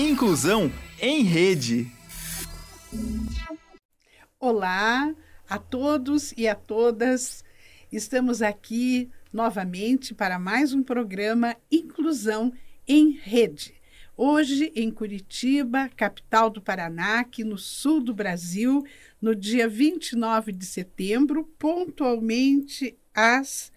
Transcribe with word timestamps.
Inclusão 0.00 0.72
em 0.98 1.22
Rede. 1.22 1.86
Olá 4.38 5.14
a 5.46 5.58
todos 5.58 6.32
e 6.38 6.48
a 6.48 6.54
todas. 6.54 7.44
Estamos 7.92 8.40
aqui 8.40 9.10
novamente 9.30 10.14
para 10.14 10.38
mais 10.38 10.72
um 10.72 10.82
programa 10.82 11.54
Inclusão 11.70 12.50
em 12.88 13.10
Rede. 13.10 13.74
Hoje 14.16 14.72
em 14.74 14.90
Curitiba, 14.90 15.90
capital 15.94 16.48
do 16.48 16.62
Paraná, 16.62 17.20
aqui 17.20 17.44
no 17.44 17.58
sul 17.58 18.02
do 18.02 18.14
Brasil, 18.14 18.82
no 19.20 19.34
dia 19.34 19.68
29 19.68 20.50
de 20.50 20.64
setembro, 20.64 21.44
pontualmente 21.58 22.96
às 23.14 23.70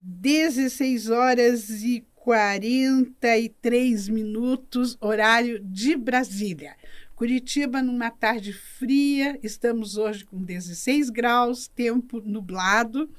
16 0.00 1.10
horas 1.10 1.68
e 1.82 2.07
43 2.28 4.06
minutos, 4.10 4.98
horário 5.00 5.58
de 5.60 5.96
Brasília. 5.96 6.76
Curitiba, 7.16 7.80
numa 7.80 8.10
tarde 8.10 8.52
fria, 8.52 9.38
estamos 9.42 9.96
hoje 9.96 10.26
com 10.26 10.44
16 10.44 11.08
graus, 11.08 11.68
tempo 11.68 12.20
nublado. 12.20 13.10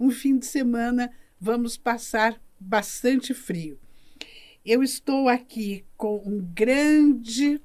Um 0.00 0.10
fim 0.10 0.38
de 0.38 0.46
semana 0.46 1.12
vamos 1.38 1.76
passar 1.76 2.40
bastante 2.58 3.34
frio. 3.34 3.78
Eu 4.64 4.82
estou 4.82 5.28
aqui 5.28 5.84
com 5.94 6.16
um 6.24 6.40
grande 6.40 7.60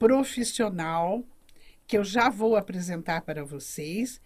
profissional 0.00 1.24
que 1.86 1.96
eu 1.96 2.02
já 2.02 2.28
vou 2.28 2.56
apresentar 2.56 3.22
para 3.22 3.44
vocês. 3.44 4.20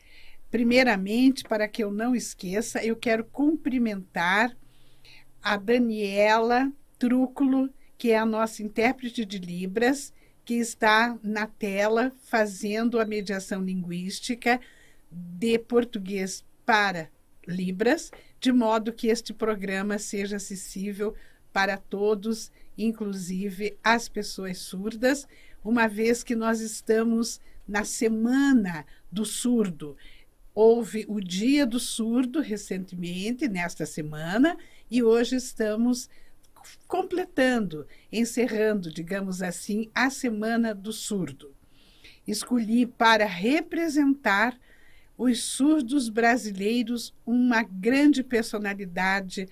Primeiramente, 0.51 1.45
para 1.45 1.69
que 1.69 1.85
eu 1.85 1.93
não 1.93 2.17
esqueça, 2.17 2.83
eu 2.83 2.97
quero 2.97 3.27
cumprimentar 3.27 4.57
a 5.43 5.57
Daniela 5.57 6.71
Trúculo, 6.99 7.71
que 7.97 8.11
é 8.11 8.19
a 8.19 8.27
nossa 8.27 8.63
intérprete 8.63 9.25
de 9.25 9.39
Libras, 9.39 10.13
que 10.45 10.55
está 10.55 11.19
na 11.23 11.47
tela 11.47 12.13
fazendo 12.25 12.99
a 12.99 13.05
mediação 13.05 13.63
linguística 13.63 14.61
de 15.11 15.59
português 15.59 16.45
para 16.65 17.11
Libras, 17.47 18.11
de 18.39 18.53
modo 18.53 18.93
que 18.93 19.09
este 19.09 19.33
programa 19.33 19.99
seja 19.99 20.37
acessível 20.37 21.15
para 21.53 21.77
todos, 21.77 22.51
inclusive 22.77 23.77
as 23.83 24.09
pessoas 24.09 24.59
surdas, 24.59 25.27
uma 25.65 25.87
vez 25.89 26.23
que 26.23 26.35
nós 26.35 26.61
estamos 26.61 27.41
na 27.67 27.85
Semana 27.85 28.87
do 29.11 29.25
Surdo. 29.25 29.97
Houve 30.55 31.05
o 31.09 31.21
Dia 31.21 31.67
do 31.67 31.79
Surdo 31.79 32.41
recentemente, 32.41 33.49
nesta 33.49 33.87
semana, 33.87 34.57
e 34.91 35.03
hoje 35.03 35.37
estamos 35.37 36.09
completando, 36.87 37.87
encerrando, 38.11 38.93
digamos 38.93 39.41
assim, 39.41 39.89
a 39.95 40.11
Semana 40.11 40.75
do 40.75 40.93
Surdo. 40.93 41.55
Escolhi 42.27 42.87
para 42.87 43.25
representar 43.25 44.59
os 45.17 45.43
surdos 45.43 46.09
brasileiros 46.09 47.15
uma 47.25 47.63
grande 47.63 48.23
personalidade 48.25 49.49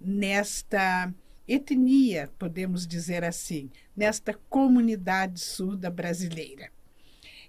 nesta 0.00 1.12
etnia, 1.48 2.30
podemos 2.38 2.86
dizer 2.86 3.24
assim, 3.24 3.70
nesta 3.96 4.34
comunidade 4.48 5.40
surda 5.40 5.90
brasileira. 5.90 6.70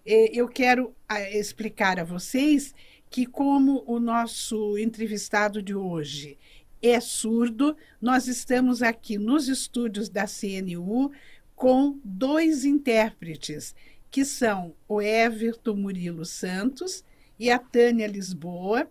Eu 0.05 0.47
quero 0.47 0.95
explicar 1.33 1.99
a 1.99 2.03
vocês 2.03 2.73
que, 3.09 3.25
como 3.25 3.83
o 3.85 3.99
nosso 3.99 4.77
entrevistado 4.77 5.61
de 5.61 5.75
hoje 5.75 6.37
é 6.81 6.99
surdo, 6.99 7.75
nós 8.01 8.27
estamos 8.27 8.81
aqui 8.81 9.17
nos 9.17 9.47
estúdios 9.47 10.09
da 10.09 10.25
CNU 10.25 11.11
com 11.55 11.99
dois 12.03 12.65
intérpretes, 12.65 13.73
que 14.11 14.23
são 14.23 14.75
o 14.87 15.01
Everton 15.01 15.75
Murilo 15.75 16.25
Santos 16.25 17.03
e 17.39 17.49
a 17.49 17.57
Tânia 17.57 18.07
Lisboa. 18.07 18.89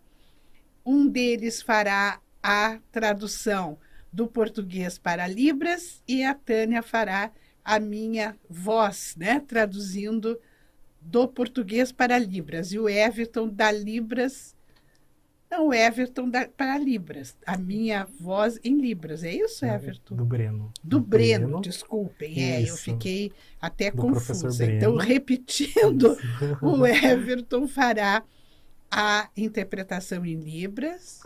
Um 0.85 1.07
deles 1.07 1.63
fará 1.63 2.21
a 2.43 2.79
tradução 2.91 3.79
do 4.13 4.27
português 4.27 4.99
para 4.99 5.27
Libras 5.27 6.03
e 6.09 6.25
a 6.25 6.35
Tânia 6.35 6.83
fará 6.83 7.31
a 7.65 7.79
minha 7.79 8.37
voz, 8.49 9.15
né, 9.17 9.41
traduzindo 9.41 10.39
do 11.01 11.29
português 11.29 11.93
para 11.93 12.19
Libras, 12.19 12.73
e 12.73 12.79
o 12.79 12.89
Everton 12.89 13.49
da 13.49 13.71
Libras 13.71 14.56
não, 15.51 15.69
o 15.69 15.75
Everton 15.75 16.29
da, 16.29 16.49
para 16.49 16.77
Libras. 16.79 17.37
A 17.47 17.57
minha 17.57 18.07
voz 18.21 18.59
em 18.65 18.79
Libras. 18.79 19.23
É 19.23 19.33
isso, 19.33 19.65
Everton? 19.65 20.17
Do 20.17 20.25
Breno. 20.25 20.73
Do, 20.83 20.99
do 20.99 21.01
Breno, 21.01 21.47
Breno, 21.47 21.61
desculpem. 21.63 22.43
É, 22.43 22.63
eu 22.63 22.77
fiquei 22.77 23.33
até 23.61 23.91
do 23.91 23.97
confusa. 23.97 24.65
Então, 24.65 24.97
repetindo, 24.99 26.17
o 26.61 26.85
Everton 26.85 27.69
fará 27.69 28.25
a 28.91 29.29
interpretação 29.37 30.25
em 30.25 30.35
Libras. 30.35 31.23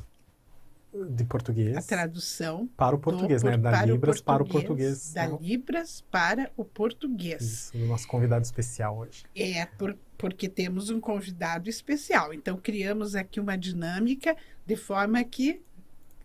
De 0.92 1.24
português. 1.24 1.76
A 1.76 1.82
tradução. 1.82 2.68
Para 2.76 2.96
o 2.96 2.98
português, 2.98 3.42
do, 3.42 3.50
né? 3.50 3.56
Da 3.56 3.84
Libras 3.84 4.20
para 4.20 4.42
o 4.42 4.46
português. 4.46 5.12
Da 5.12 5.26
Libras 5.26 6.04
para 6.10 6.50
o 6.56 6.64
português. 6.64 7.42
Isso, 7.42 7.78
o 7.78 7.86
nosso 7.86 8.08
convidado 8.08 8.44
especial 8.44 8.98
hoje. 8.98 9.24
É, 9.34 9.66
por, 9.66 9.96
porque 10.18 10.48
temos 10.48 10.90
um 10.90 11.00
convidado 11.00 11.70
especial. 11.70 12.34
Então, 12.34 12.56
criamos 12.56 13.14
aqui 13.14 13.38
uma 13.38 13.56
dinâmica 13.56 14.36
de 14.66 14.74
forma 14.74 15.22
que 15.22 15.62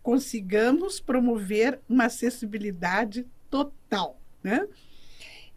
consigamos 0.02 1.00
promover 1.00 1.80
uma 1.88 2.06
acessibilidade 2.06 3.26
total, 3.50 4.20
né? 4.42 4.66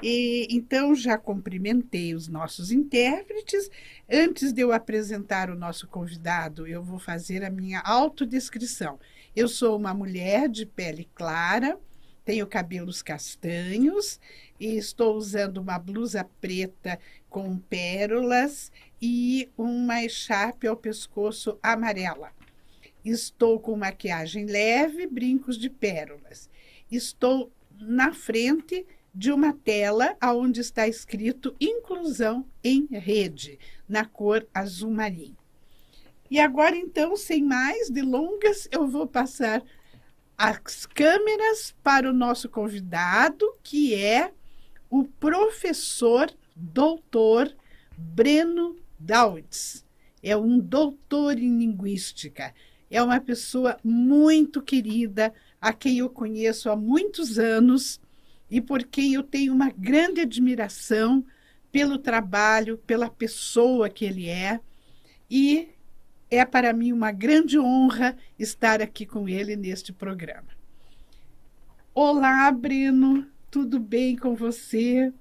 E, 0.02 0.48
então, 0.50 0.96
já 0.96 1.18
cumprimentei 1.18 2.16
os 2.16 2.28
nossos 2.28 2.72
intérpretes. 2.72 3.70
Antes 4.10 4.54
de 4.54 4.62
eu 4.62 4.72
apresentar 4.72 5.50
o 5.50 5.56
nosso 5.56 5.88
convidado, 5.88 6.66
eu 6.66 6.82
vou 6.82 7.00
fazer 7.00 7.44
a 7.44 7.50
minha 7.50 7.82
autodescrição. 7.82 9.00
Eu 9.36 9.48
sou 9.48 9.78
uma 9.78 9.94
mulher 9.94 10.48
de 10.48 10.66
pele 10.66 11.08
clara, 11.14 11.78
tenho 12.24 12.48
cabelos 12.48 13.02
castanhos 13.02 14.20
e 14.60 14.78
estou 14.78 15.16
usando 15.16 15.58
uma 15.58 15.80
blusa 15.80 16.24
preta 16.40 17.00
com 17.30 17.58
pérolas 17.58 18.72
e 19.02 19.50
uma 19.58 20.04
echarpe 20.04 20.68
ao 20.68 20.76
pescoço 20.76 21.58
amarela. 21.62 22.32
Estou 23.04 23.60
com 23.60 23.76
maquiagem 23.76 24.46
leve, 24.46 25.08
brincos 25.08 25.58
de 25.58 25.70
pérolas. 25.70 26.50
Estou 26.92 27.52
na 27.80 28.14
frente 28.14 28.86
de 29.14 29.32
uma 29.32 29.54
tela 29.54 30.16
onde 30.24 30.62
está 30.62 30.88
escrito 30.88 31.56
Inclusão 31.60 32.46
em 32.64 32.88
Rede, 32.92 33.60
na 33.88 34.06
cor 34.06 34.48
azul 34.54 34.92
marinho. 34.92 35.38
E 36.30 36.40
agora, 36.40 36.76
então, 36.76 37.16
sem 37.16 37.44
mais 37.44 37.90
delongas, 37.90 38.68
eu 38.72 38.88
vou 38.88 39.08
passar 39.08 39.64
as 40.38 40.86
câmeras 40.86 41.76
para 41.84 42.10
o 42.10 42.14
nosso 42.14 42.48
convidado, 42.48 43.46
que 43.64 43.96
é 43.96 44.32
o 44.90 45.04
professor 45.04 46.32
doutor 46.56 47.54
Breno 47.98 48.78
Daudis. 48.98 49.86
É 50.22 50.38
um 50.38 50.60
doutor 50.60 51.38
em 51.38 51.58
linguística. 51.58 52.54
É 52.92 53.02
uma 53.02 53.20
pessoa 53.20 53.78
muito 53.84 54.62
querida, 54.62 55.34
a 55.60 55.74
quem 55.74 55.98
eu 55.98 56.10
conheço 56.10 56.70
há 56.70 56.76
muitos 56.76 57.38
anos 57.38 58.00
e 58.50 58.60
por 58.60 58.84
quem 58.84 59.14
eu 59.14 59.24
tenho 59.24 59.54
uma 59.54 59.70
grande 59.70 60.22
admiração 60.22 61.24
pelo 61.72 61.98
trabalho, 61.98 62.78
pela 62.80 63.10
pessoa 63.10 63.90
que 63.90 64.06
ele 64.06 64.28
é. 64.28 64.60
E 65.30 65.70
é 66.30 66.44
para 66.44 66.74
mim 66.74 66.92
uma 66.92 67.12
grande 67.12 67.60
honra 67.60 68.18
estar 68.38 68.82
aqui 68.82 69.06
com 69.06 69.30
ele 69.30 69.56
neste 69.56 69.94
programa. 69.94 70.48
Olá, 71.94 72.52
Breno, 72.52 73.28
tudo 73.52 73.80
bem 73.80 74.16
com 74.16 74.36
você? 74.36 75.14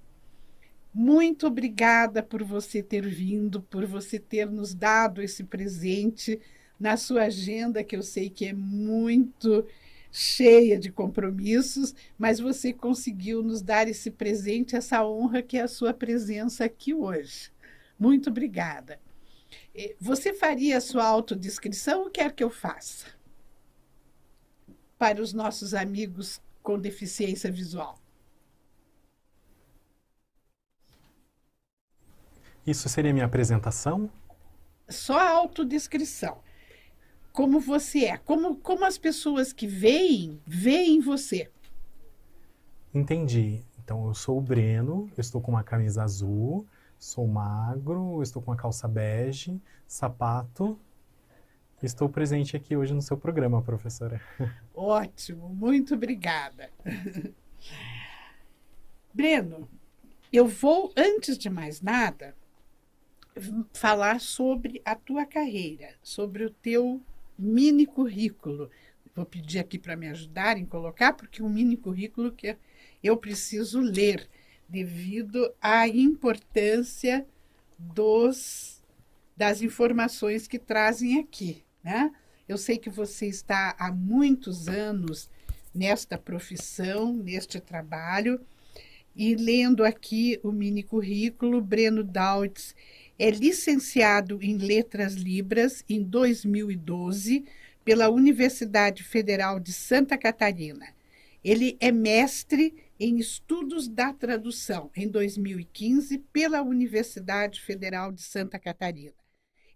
Muito 0.93 1.47
obrigada 1.47 2.23
por 2.23 2.43
você 2.43 2.83
ter 2.83 3.07
vindo, 3.07 3.61
por 3.61 3.85
você 3.87 4.19
ter 4.19 4.51
nos 4.51 4.75
dado 4.75 5.23
esse 5.23 5.45
presente 5.45 6.41
na 6.79 6.97
sua 6.97 7.25
agenda, 7.25 7.85
que 7.85 7.97
eu 7.97 8.03
sei 8.03 8.31
que 8.31 8.47
é 8.47 8.53
muito 8.53 9.67
cheia 10.11 10.79
de 10.79 10.91
compromissos, 10.91 11.95
mas 12.17 12.41
você 12.41 12.73
conseguiu 12.73 13.43
nos 13.43 13.63
dar 13.63 13.89
esse 13.89 14.11
presente, 14.11 14.77
essa 14.77 15.05
honra 15.07 15.43
que 15.43 15.57
é 15.59 15.63
a 15.63 15.69
sua 15.69 15.93
presença 15.93 16.65
aqui 16.65 16.95
hoje. 16.95 17.53
Muito 17.99 18.31
obrigada. 18.31 19.01
Você 20.01 20.35
faria 20.35 20.79
a 20.79 20.81
sua 20.81 21.05
autodescrição 21.05 22.05
ou 22.05 22.11
quer 22.11 22.33
que 22.33 22.43
eu 22.43 22.51
faça? 22.51 23.07
Para 24.99 25.23
os 25.23 25.33
nossos 25.33 25.75
amigos 25.75 26.41
com 26.63 26.79
deficiência 26.79 27.51
visual. 27.51 27.99
Isso 32.67 32.89
seria 32.89 33.13
minha 33.13 33.25
apresentação? 33.25 34.11
Só 34.89 35.19
a 35.19 35.31
autodescrição 35.31 36.43
como 37.39 37.61
você 37.61 38.07
é, 38.07 38.17
como, 38.17 38.57
como 38.57 38.85
as 38.85 38.99
pessoas 38.99 39.53
que 39.53 39.65
veem, 39.65 40.43
veem 40.45 40.99
você. 40.99 41.49
Entendi. 42.93 43.63
Então, 43.79 44.09
eu 44.09 44.15
sou 44.15 44.39
o 44.39 44.41
Breno, 44.41 45.09
eu 45.17 45.21
estou 45.21 45.41
com 45.41 45.53
uma 45.53 45.63
camisa 45.63 46.03
azul, 46.03 46.67
sou 46.99 47.29
magro, 47.29 48.21
estou 48.25 48.43
com 48.43 48.51
uma 48.51 48.57
calça 48.57 48.89
bege, 48.89 49.63
sapato. 49.87 50.77
Estou 51.81 52.09
presente 52.09 52.57
aqui 52.57 52.77
hoje 52.77 52.93
no 52.93 53.01
seu 53.01 53.17
programa, 53.17 53.63
professora. 53.63 54.21
Ótimo, 54.75 55.49
muito 55.49 55.95
obrigada. 55.95 56.71
Breno, 59.15 59.69
eu 60.33 60.49
vou, 60.49 60.93
antes 60.97 61.39
de 61.39 61.49
mais 61.49 61.81
nada, 61.81 62.35
falar 63.73 64.21
sobre 64.21 64.83
a 64.85 64.97
tua 64.97 65.25
carreira, 65.25 65.95
sobre 66.03 66.45
o 66.45 66.51
teu 66.51 67.01
mini 67.39 67.87
currículo. 67.87 68.71
Vou 69.15 69.25
pedir 69.25 69.59
aqui 69.59 69.79
para 69.79 69.97
me 69.97 70.09
ajudar 70.09 70.59
em 70.59 70.65
colocar, 70.65 71.13
porque 71.13 71.43
um 71.43 71.49
mini 71.49 71.77
currículo 71.77 72.33
que 72.33 72.57
eu 73.03 73.17
preciso 73.17 73.81
ler, 73.81 74.29
devido 74.69 75.53
à 75.61 75.89
importância 75.89 77.27
dos, 77.79 78.83
das 79.37 79.63
informações 79.63 80.47
que 80.47 80.59
trazem 80.59 81.19
aqui. 81.19 81.65
Né? 81.83 82.13
Eu 82.49 82.59
sei 82.59 82.77
que 82.77 82.91
você 82.91 83.27
está 83.27 83.75
há 83.79 83.91
muitos 83.91 84.69
anos 84.69 85.31
nesta 85.75 86.19
profissão, 86.19 87.13
neste 87.13 87.61
trabalho, 87.61 88.41
e 89.15 89.35
lendo 89.35 89.85
aqui 89.85 90.39
o 90.43 90.53
mini 90.53 90.83
currículo, 90.83 91.61
Breno 91.61 92.05
Dautz 92.05 92.75
é 93.19 93.31
licenciado 93.31 94.39
em 94.41 94.57
Letras 94.57 95.15
Libras 95.15 95.85
em 95.89 96.03
2012 96.03 97.45
pela 97.85 98.09
Universidade 98.09 99.03
Federal 99.03 99.59
de 99.59 99.73
Santa 99.73 100.17
Catarina. 100.17 100.87
Ele 101.43 101.77
é 101.81 101.91
mestre 101.91 102.75
em 103.01 103.19
Estudos 103.19 103.89
da 103.89 104.13
Tradução 104.13 104.91
em 104.95 105.09
2015 105.09 106.19
pela 106.33 106.63
Universidade 106.63 107.61
Federal 107.61 108.13
de 108.13 108.23
Santa 108.23 108.59
Catarina. 108.59 109.15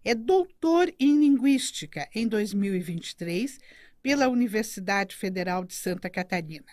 É 0.05 0.13
doutor 0.13 0.93
em 0.99 1.19
Linguística 1.19 2.07
em 2.13 2.27
2023 2.27 3.57
pela 4.01 4.27
Universidade 4.27 5.15
Federal 5.15 5.63
de 5.63 5.73
Santa 5.73 6.09
Catarina. 6.09 6.67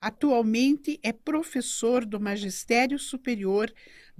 Atualmente 0.00 0.98
é 1.02 1.12
professor 1.12 2.06
do 2.06 2.18
Magistério 2.18 2.98
Superior 2.98 3.70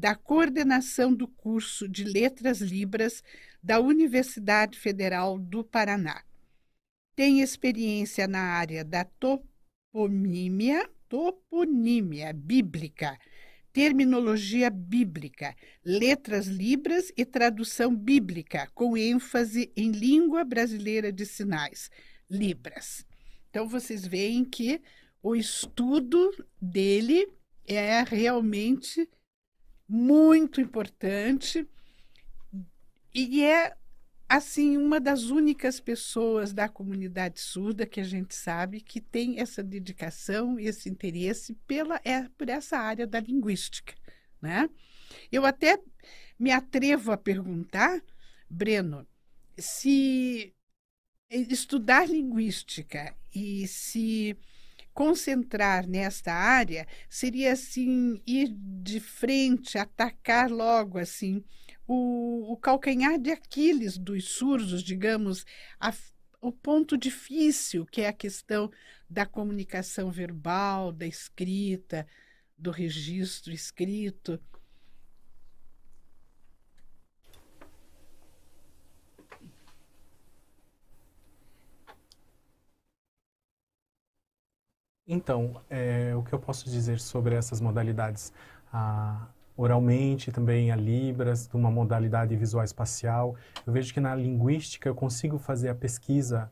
da 0.01 0.15
coordenação 0.15 1.15
do 1.15 1.29
curso 1.29 1.87
de 1.87 2.05
Letras 2.05 2.63
Libras 2.63 3.23
da 3.63 3.79
Universidade 3.79 4.79
Federal 4.79 5.39
do 5.39 5.63
Paraná. 5.63 6.25
Tem 7.15 7.43
experiência 7.43 8.27
na 8.27 8.41
área 8.41 8.83
da 8.83 9.05
toponímia, 9.05 10.89
toponímia 11.07 12.33
bíblica, 12.33 13.19
terminologia 13.75 14.71
bíblica, 14.71 15.55
letras 15.85 16.47
libras 16.47 17.13
e 17.15 17.27
tradução 17.27 17.95
bíblica, 17.95 18.71
com 18.75 18.97
ênfase 18.97 19.71
em 19.77 19.91
língua 19.91 20.45
brasileira 20.45 21.13
de 21.13 21.27
sinais, 21.27 21.91
Libras. 22.31 23.05
Então, 23.51 23.69
vocês 23.69 24.07
veem 24.07 24.47
que 24.47 24.81
o 25.23 25.37
estudo 25.37 26.31
dele 26.59 27.27
é 27.67 28.03
realmente 28.03 29.07
muito 29.91 30.61
importante 30.61 31.69
e 33.13 33.43
é 33.43 33.77
assim 34.29 34.77
uma 34.77 35.01
das 35.01 35.25
únicas 35.25 35.81
pessoas 35.81 36.53
da 36.53 36.69
comunidade 36.69 37.41
surda 37.41 37.85
que 37.85 37.99
a 37.99 38.05
gente 38.05 38.33
sabe 38.33 38.81
que 38.81 39.01
tem 39.01 39.41
essa 39.41 39.65
dedicação 39.65 40.61
e 40.61 40.69
esse 40.69 40.89
interesse 40.89 41.55
pela 41.67 42.01
é 42.05 42.29
por 42.39 42.49
essa 42.49 42.79
área 42.79 43.05
da 43.05 43.19
linguística, 43.19 43.93
né? 44.41 44.71
Eu 45.33 45.45
até 45.45 45.83
me 46.39 46.53
atrevo 46.53 47.11
a 47.11 47.17
perguntar, 47.17 48.01
Breno, 48.49 49.05
se 49.59 50.55
estudar 51.29 52.09
linguística 52.09 53.13
e 53.35 53.67
se 53.67 54.39
concentrar 54.93 55.87
nesta 55.87 56.33
área 56.33 56.87
seria 57.09 57.53
assim 57.53 58.21
ir 58.27 58.55
de 58.57 59.01
frente, 59.01 59.79
atacar 59.79 60.51
logo 60.51 60.99
assim 60.99 61.43
o, 61.93 62.53
o 62.53 62.57
calcanhar 62.57 63.19
de 63.19 63.33
Aquiles 63.33 63.99
dos 63.99 64.29
surdos, 64.29 64.81
digamos, 64.81 65.45
a, 65.81 65.93
o 66.41 66.53
ponto 66.53 66.97
difícil 66.97 67.85
que 67.85 68.03
é 68.03 68.09
a 68.09 68.13
questão 68.13 68.71
da 69.09 69.27
comunicação 69.27 70.09
verbal, 70.09 70.93
da 70.93 71.05
escrita, 71.05 72.07
do 72.57 72.71
registro 72.71 73.53
escrito. 73.53 74.41
Então, 85.13 85.61
é, 85.69 86.15
o 86.15 86.23
que 86.23 86.33
eu 86.33 86.39
posso 86.39 86.71
dizer 86.71 87.01
sobre 87.01 87.35
essas 87.35 87.61
modalidades? 87.61 88.33
A, 88.73 89.27
oralmente, 89.57 90.31
também 90.31 90.71
a 90.71 90.77
Libras, 90.77 91.49
de 91.49 91.57
uma 91.57 91.69
modalidade 91.69 92.37
visual 92.37 92.63
espacial. 92.63 93.35
Eu 93.67 93.73
vejo 93.73 93.93
que 93.93 93.99
na 93.99 94.15
linguística 94.15 94.89
eu 94.89 94.95
consigo 94.95 95.37
fazer 95.37 95.69
a 95.69 95.75
pesquisa 95.75 96.49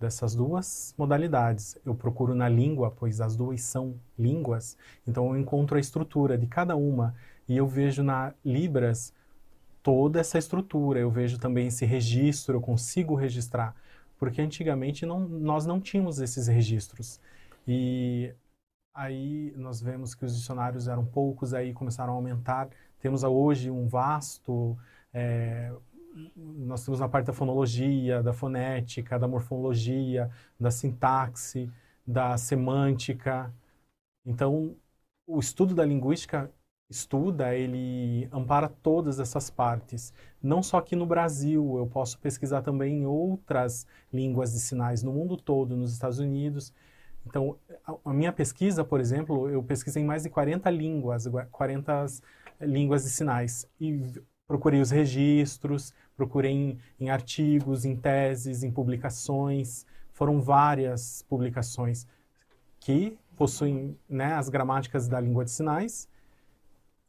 dessas 0.00 0.34
duas 0.34 0.94
modalidades. 0.96 1.76
Eu 1.84 1.94
procuro 1.94 2.34
na 2.34 2.48
língua, 2.48 2.90
pois 2.90 3.20
as 3.20 3.36
duas 3.36 3.60
são 3.60 3.94
línguas, 4.18 4.74
então 5.06 5.26
eu 5.28 5.38
encontro 5.38 5.76
a 5.76 5.80
estrutura 5.80 6.38
de 6.38 6.46
cada 6.46 6.74
uma 6.76 7.14
e 7.46 7.58
eu 7.58 7.66
vejo 7.66 8.02
na 8.02 8.32
Libras 8.42 9.12
toda 9.82 10.18
essa 10.18 10.38
estrutura, 10.38 10.98
eu 10.98 11.10
vejo 11.10 11.38
também 11.38 11.66
esse 11.66 11.84
registro, 11.84 12.56
eu 12.56 12.60
consigo 12.62 13.14
registrar, 13.14 13.76
porque 14.18 14.40
antigamente 14.40 15.04
não, 15.04 15.28
nós 15.28 15.66
não 15.66 15.78
tínhamos 15.78 16.20
esses 16.20 16.46
registros. 16.46 17.20
E 17.68 18.34
aí 18.94 19.52
nós 19.56 19.80
vemos 19.82 20.14
que 20.14 20.24
os 20.24 20.34
dicionários 20.34 20.88
eram 20.88 21.04
poucos, 21.04 21.52
aí 21.52 21.74
começaram 21.74 22.14
a 22.14 22.16
aumentar. 22.16 22.70
Temos 22.98 23.22
hoje 23.22 23.70
um 23.70 23.86
vasto. 23.86 24.76
É, 25.12 25.70
nós 26.34 26.84
temos 26.84 27.00
na 27.00 27.08
parte 27.08 27.26
da 27.26 27.32
fonologia, 27.34 28.22
da 28.22 28.32
fonética, 28.32 29.18
da 29.18 29.28
morfologia, 29.28 30.30
da 30.58 30.70
sintaxe, 30.70 31.70
da 32.06 32.38
semântica. 32.38 33.52
Então, 34.24 34.74
o 35.26 35.38
estudo 35.38 35.74
da 35.74 35.84
linguística 35.84 36.50
estuda, 36.90 37.54
ele 37.54 38.28
ampara 38.32 38.68
todas 38.68 39.20
essas 39.20 39.50
partes. 39.50 40.12
Não 40.42 40.62
só 40.62 40.78
aqui 40.78 40.96
no 40.96 41.04
Brasil, 41.06 41.76
eu 41.76 41.86
posso 41.86 42.18
pesquisar 42.18 42.62
também 42.62 43.02
em 43.02 43.06
outras 43.06 43.86
línguas 44.12 44.52
de 44.52 44.60
sinais 44.60 45.02
no 45.02 45.12
mundo 45.12 45.36
todo, 45.36 45.76
nos 45.76 45.92
Estados 45.92 46.18
Unidos. 46.18 46.72
Então, 47.28 47.56
a, 48.04 48.12
minha 48.12 48.32
pesquisa, 48.32 48.82
por 48.82 49.00
exemplo, 49.00 49.50
eu 49.50 49.62
pesquisei 49.62 50.02
mais 50.02 50.22
de 50.22 50.30
40 50.30 50.70
línguas, 50.70 51.28
40 51.52 52.06
línguas 52.62 53.04
de 53.04 53.10
sinais. 53.10 53.68
E 53.78 54.02
procurei 54.46 54.80
os 54.80 54.90
registros, 54.90 55.92
procurei 56.16 56.52
em, 56.52 56.78
em 56.98 57.10
artigos, 57.10 57.84
em 57.84 57.94
teses, 57.94 58.62
em 58.62 58.70
publicações. 58.70 59.84
Foram 60.14 60.40
várias 60.40 61.22
publicações 61.28 62.06
que 62.80 63.18
possuem 63.36 63.96
né, 64.08 64.32
as 64.32 64.48
gramáticas 64.48 65.06
da 65.06 65.20
língua 65.20 65.44
de 65.44 65.50
sinais. 65.50 66.08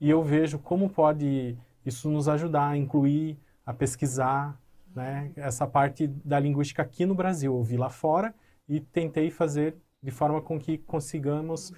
E 0.02 0.10
eu 0.10 0.22
vejo 0.22 0.60
como 0.60 0.90
pode 0.90 1.58
isso 1.86 2.10
nos 2.10 2.28
ajudar 2.28 2.70
a 2.70 2.78
incluir, 2.78 3.38
a 3.66 3.74
pesquisar 3.74 4.60
né, 4.94 5.32
essa 5.38 5.66
parte 5.66 6.08
da 6.08 6.38
linguística 6.40 6.82
aqui 6.82 7.06
no 7.06 7.16
Brasil. 7.16 7.56
Eu 7.56 7.64
vi 7.64 7.78
lá 7.78 7.90
fora 7.90 8.36
e 8.68 8.82
tentei 8.82 9.32
fazer 9.32 9.78
de 10.02 10.12
forma 10.12 10.42
com 10.42 10.60
que 10.60 10.78
consigamos 10.78 11.74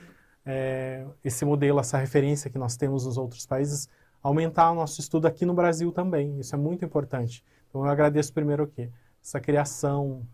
é, 0.45 1.05
esse 1.23 1.45
modelo, 1.45 1.79
essa 1.79 1.97
referência 1.97 2.49
que 2.49 2.57
nós 2.57 2.75
temos 2.75 3.05
nos 3.05 3.17
outros 3.17 3.45
países, 3.45 3.89
aumentar 4.21 4.71
o 4.71 4.75
nosso 4.75 4.99
estudo 4.99 5.27
aqui 5.27 5.45
no 5.45 5.53
Brasil 5.53 5.91
também. 5.91 6.39
Isso 6.39 6.55
é 6.55 6.57
muito 6.57 6.85
importante. 6.85 7.43
Então, 7.69 7.83
eu 7.85 7.89
agradeço 7.89 8.33
primeiro 8.33 8.63
o 8.63 8.67
quê? 8.67 8.89
Essa 9.23 9.39
criação 9.39 10.25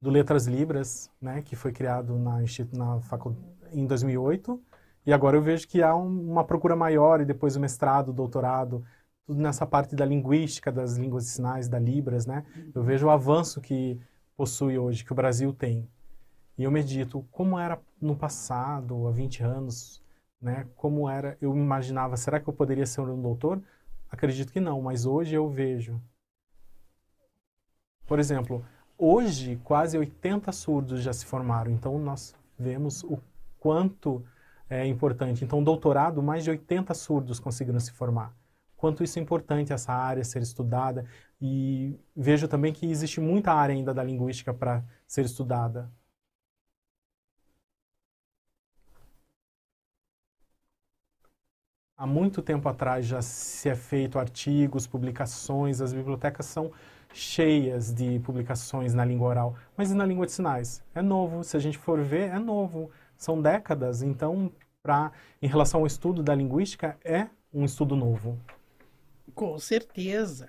do 0.00 0.10
Letras 0.10 0.46
Libras, 0.46 1.10
né, 1.20 1.42
que 1.42 1.54
foi 1.54 1.72
criado 1.72 2.18
na, 2.18 2.38
na 2.72 3.00
em 3.72 3.86
2008, 3.86 4.60
e 5.06 5.12
agora 5.12 5.36
eu 5.36 5.42
vejo 5.42 5.68
que 5.68 5.82
há 5.82 5.94
um, 5.94 6.30
uma 6.30 6.44
procura 6.44 6.74
maior, 6.74 7.20
e 7.20 7.24
depois 7.24 7.56
o 7.56 7.60
mestrado, 7.60 8.08
o 8.08 8.12
doutorado, 8.12 8.84
tudo 9.26 9.40
nessa 9.40 9.66
parte 9.66 9.94
da 9.94 10.04
linguística, 10.04 10.72
das 10.72 10.96
línguas 10.96 11.24
de 11.24 11.30
sinais, 11.30 11.68
da 11.68 11.78
Libras, 11.78 12.26
né? 12.26 12.44
Eu 12.74 12.82
vejo 12.82 13.06
o 13.06 13.10
avanço 13.10 13.60
que 13.60 14.00
possui 14.36 14.78
hoje, 14.78 15.04
que 15.04 15.12
o 15.12 15.14
Brasil 15.14 15.52
tem. 15.52 15.88
E 16.60 16.64
eu 16.64 16.70
medito 16.70 17.26
como 17.30 17.58
era 17.58 17.80
no 17.98 18.14
passado, 18.14 19.08
há 19.08 19.10
20 19.10 19.42
anos, 19.42 20.02
né? 20.38 20.68
Como 20.76 21.08
era, 21.08 21.34
eu 21.40 21.56
imaginava, 21.56 22.18
será 22.18 22.38
que 22.38 22.46
eu 22.50 22.52
poderia 22.52 22.84
ser 22.84 23.00
um 23.00 23.22
doutor? 23.22 23.62
Acredito 24.10 24.52
que 24.52 24.60
não, 24.60 24.82
mas 24.82 25.06
hoje 25.06 25.34
eu 25.34 25.48
vejo. 25.48 25.98
Por 28.06 28.18
exemplo, 28.18 28.62
hoje 28.98 29.58
quase 29.64 29.96
80 29.96 30.52
surdos 30.52 31.00
já 31.00 31.14
se 31.14 31.24
formaram, 31.24 31.70
então 31.70 31.98
nós 31.98 32.34
vemos 32.58 33.04
o 33.04 33.18
quanto 33.58 34.22
é 34.68 34.86
importante. 34.86 35.42
Então, 35.42 35.64
doutorado, 35.64 36.22
mais 36.22 36.44
de 36.44 36.50
80 36.50 36.92
surdos 36.92 37.40
conseguiram 37.40 37.80
se 37.80 37.92
formar. 37.92 38.36
Quanto 38.76 39.02
isso 39.02 39.18
é 39.18 39.22
importante, 39.22 39.72
essa 39.72 39.94
área 39.94 40.22
ser 40.24 40.42
estudada. 40.42 41.06
E 41.40 41.98
vejo 42.14 42.46
também 42.46 42.70
que 42.70 42.84
existe 42.84 43.18
muita 43.18 43.50
área 43.50 43.74
ainda 43.74 43.94
da 43.94 44.04
linguística 44.04 44.52
para 44.52 44.84
ser 45.08 45.24
estudada. 45.24 45.90
Há 52.00 52.06
muito 52.06 52.40
tempo 52.40 52.66
atrás 52.66 53.04
já 53.04 53.20
se 53.20 53.68
é 53.68 53.74
feito 53.74 54.18
artigos, 54.18 54.86
publicações, 54.86 55.82
as 55.82 55.92
bibliotecas 55.92 56.46
são 56.46 56.72
cheias 57.12 57.92
de 57.92 58.18
publicações 58.20 58.94
na 58.94 59.04
língua 59.04 59.28
oral, 59.28 59.54
mas 59.76 59.90
e 59.90 59.94
na 59.94 60.06
língua 60.06 60.24
de 60.24 60.32
sinais? 60.32 60.82
É 60.94 61.02
novo, 61.02 61.44
se 61.44 61.58
a 61.58 61.60
gente 61.60 61.76
for 61.76 62.00
ver, 62.00 62.30
é 62.30 62.38
novo. 62.38 62.90
São 63.18 63.42
décadas, 63.42 64.00
então, 64.00 64.50
pra, 64.82 65.12
em 65.42 65.46
relação 65.46 65.80
ao 65.80 65.86
estudo 65.86 66.22
da 66.22 66.34
linguística, 66.34 66.98
é 67.04 67.28
um 67.52 67.66
estudo 67.66 67.94
novo. 67.94 68.40
Com 69.34 69.58
certeza. 69.58 70.48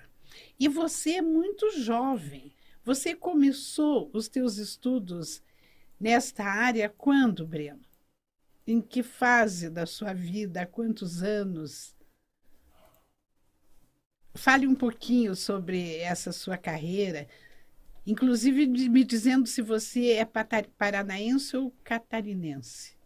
E 0.58 0.68
você 0.68 1.16
é 1.16 1.22
muito 1.22 1.70
jovem. 1.78 2.50
Você 2.82 3.14
começou 3.14 4.08
os 4.14 4.26
teus 4.26 4.56
estudos 4.56 5.42
nesta 6.00 6.44
área 6.44 6.88
quando, 6.88 7.46
Breno? 7.46 7.91
Em 8.66 8.80
que 8.80 9.02
fase 9.02 9.68
da 9.68 9.86
sua 9.86 10.12
vida? 10.12 10.62
Há 10.62 10.66
quantos 10.66 11.22
anos? 11.22 11.96
Fale 14.34 14.66
um 14.66 14.74
pouquinho 14.74 15.34
sobre 15.36 15.98
essa 15.98 16.32
sua 16.32 16.56
carreira, 16.56 17.28
inclusive 18.06 18.66
me 18.66 19.04
dizendo 19.04 19.46
se 19.46 19.60
você 19.60 20.12
é 20.12 20.24
paranaense 20.24 21.56
ou 21.56 21.70
catarinense. 21.84 22.96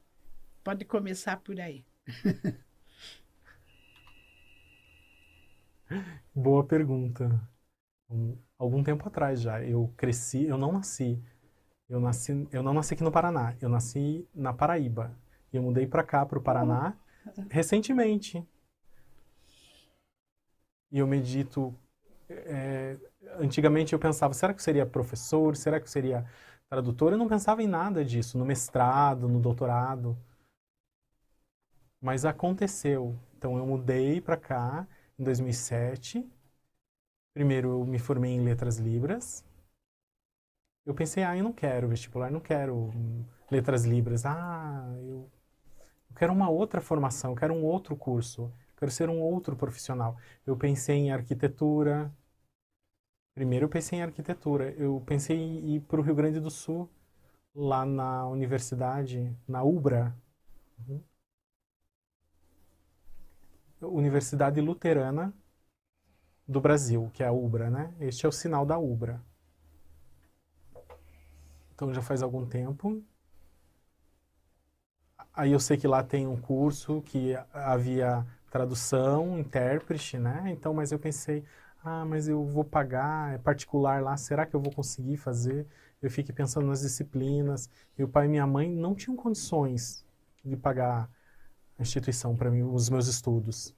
Pode 0.62 0.84
começar 0.84 1.38
por 1.38 1.60
aí. 1.60 1.84
Boa 6.34 6.64
pergunta. 6.64 7.40
Um, 8.08 8.36
algum 8.58 8.82
tempo 8.82 9.06
atrás 9.08 9.40
já, 9.40 9.62
eu 9.64 9.92
cresci, 9.96 10.44
eu 10.44 10.58
não 10.58 10.72
nasci. 10.72 11.22
Eu 11.88 12.00
nasci, 12.00 12.48
eu 12.52 12.62
não 12.62 12.74
nasci 12.74 12.94
aqui 12.94 13.02
no 13.02 13.12
Paraná, 13.12 13.56
eu 13.60 13.68
nasci 13.68 14.28
na 14.34 14.52
Paraíba. 14.52 15.16
E 15.52 15.56
eu 15.56 15.62
mudei 15.62 15.86
para 15.86 16.02
cá, 16.02 16.24
para 16.26 16.38
o 16.38 16.42
Paraná, 16.42 16.94
recentemente. 17.50 18.46
E 20.90 20.98
eu 20.98 21.06
medito. 21.06 21.74
É, 22.28 22.98
antigamente 23.38 23.92
eu 23.92 23.98
pensava, 23.98 24.34
será 24.34 24.52
que 24.52 24.60
eu 24.60 24.64
seria 24.64 24.86
professor? 24.86 25.56
Será 25.56 25.78
que 25.78 25.86
eu 25.86 25.90
seria 25.90 26.24
tradutor? 26.68 27.12
Eu 27.12 27.18
não 27.18 27.28
pensava 27.28 27.62
em 27.62 27.66
nada 27.66 28.04
disso, 28.04 28.38
no 28.38 28.44
mestrado, 28.44 29.28
no 29.28 29.40
doutorado. 29.40 30.16
Mas 32.00 32.24
aconteceu. 32.24 33.18
Então 33.36 33.56
eu 33.58 33.66
mudei 33.66 34.20
para 34.20 34.36
cá 34.36 34.86
em 35.18 35.24
2007. 35.24 36.26
Primeiro 37.34 37.68
eu 37.70 37.84
me 37.84 37.98
formei 37.98 38.32
em 38.32 38.42
letras 38.42 38.78
libras. 38.78 39.44
Eu 40.84 40.94
pensei, 40.94 41.22
ah, 41.24 41.36
eu 41.36 41.44
não 41.44 41.52
quero 41.52 41.88
vestibular, 41.88 42.30
não 42.30 42.40
quero 42.40 42.90
letras 43.50 43.84
libras. 43.84 44.24
Ah, 44.24 44.86
eu 45.08 45.28
quero 46.16 46.32
uma 46.32 46.48
outra 46.50 46.80
formação, 46.80 47.30
eu 47.32 47.36
quero 47.36 47.54
um 47.54 47.64
outro 47.64 47.96
curso, 47.96 48.52
quero 48.76 48.90
ser 48.90 49.08
um 49.08 49.20
outro 49.20 49.56
profissional. 49.56 50.16
Eu 50.46 50.56
pensei 50.56 50.96
em 50.96 51.12
arquitetura. 51.12 52.12
Primeiro 53.34 53.66
eu 53.66 53.68
pensei 53.68 53.98
em 53.98 54.02
arquitetura. 54.02 54.70
Eu 54.72 55.02
pensei 55.06 55.36
em 55.36 55.76
ir 55.76 55.80
para 55.80 56.00
o 56.00 56.02
Rio 56.02 56.14
Grande 56.14 56.40
do 56.40 56.50
Sul, 56.50 56.88
lá 57.54 57.84
na 57.86 58.26
universidade, 58.28 59.36
na 59.48 59.62
UBRA. 59.62 60.16
Uhum. 60.78 61.02
Universidade 63.82 64.60
Luterana 64.60 65.32
do 66.48 66.60
Brasil, 66.60 67.10
que 67.12 67.22
é 67.22 67.26
a 67.26 67.32
UBRA, 67.32 67.70
né? 67.70 67.94
Este 68.00 68.26
é 68.26 68.28
o 68.28 68.32
sinal 68.32 68.64
da 68.66 68.78
UBRA. 68.78 69.22
Então 71.74 71.92
já 71.92 72.00
faz 72.02 72.22
algum 72.22 72.46
tempo. 72.46 73.02
Aí 75.36 75.52
eu 75.52 75.60
sei 75.60 75.76
que 75.76 75.86
lá 75.86 76.02
tem 76.02 76.26
um 76.26 76.36
curso 76.40 77.02
que 77.02 77.34
havia 77.52 78.26
tradução, 78.50 79.38
intérprete, 79.38 80.18
né? 80.18 80.44
Então, 80.46 80.72
mas 80.72 80.92
eu 80.92 80.98
pensei, 80.98 81.44
ah, 81.84 82.06
mas 82.06 82.26
eu 82.26 82.42
vou 82.44 82.64
pagar, 82.64 83.34
é 83.34 83.38
particular 83.38 84.02
lá, 84.02 84.16
será 84.16 84.46
que 84.46 84.56
eu 84.56 84.60
vou 84.60 84.72
conseguir 84.72 85.18
fazer? 85.18 85.66
Eu 86.00 86.10
fiquei 86.10 86.34
pensando 86.34 86.66
nas 86.66 86.80
disciplinas. 86.80 87.68
Meu 87.98 88.08
pai 88.08 88.26
e 88.26 88.28
minha 88.30 88.46
mãe 88.46 88.70
não 88.70 88.94
tinham 88.94 89.14
condições 89.14 90.04
de 90.42 90.56
pagar 90.56 91.10
a 91.78 91.82
instituição 91.82 92.34
para 92.34 92.50
mim, 92.50 92.62
os 92.62 92.88
meus 92.88 93.06
estudos. 93.06 93.74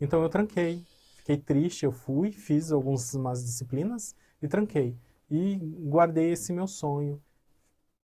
Então 0.00 0.22
eu 0.22 0.28
tranquei. 0.28 0.84
Fiquei 1.16 1.36
triste, 1.38 1.84
eu 1.84 1.92
fui, 1.92 2.32
fiz 2.32 2.70
algumas 2.70 3.44
disciplinas 3.44 4.14
e 4.40 4.48
tranquei. 4.48 4.96
E 5.30 5.56
guardei 5.88 6.32
esse 6.32 6.52
meu 6.52 6.68
sonho. 6.68 7.20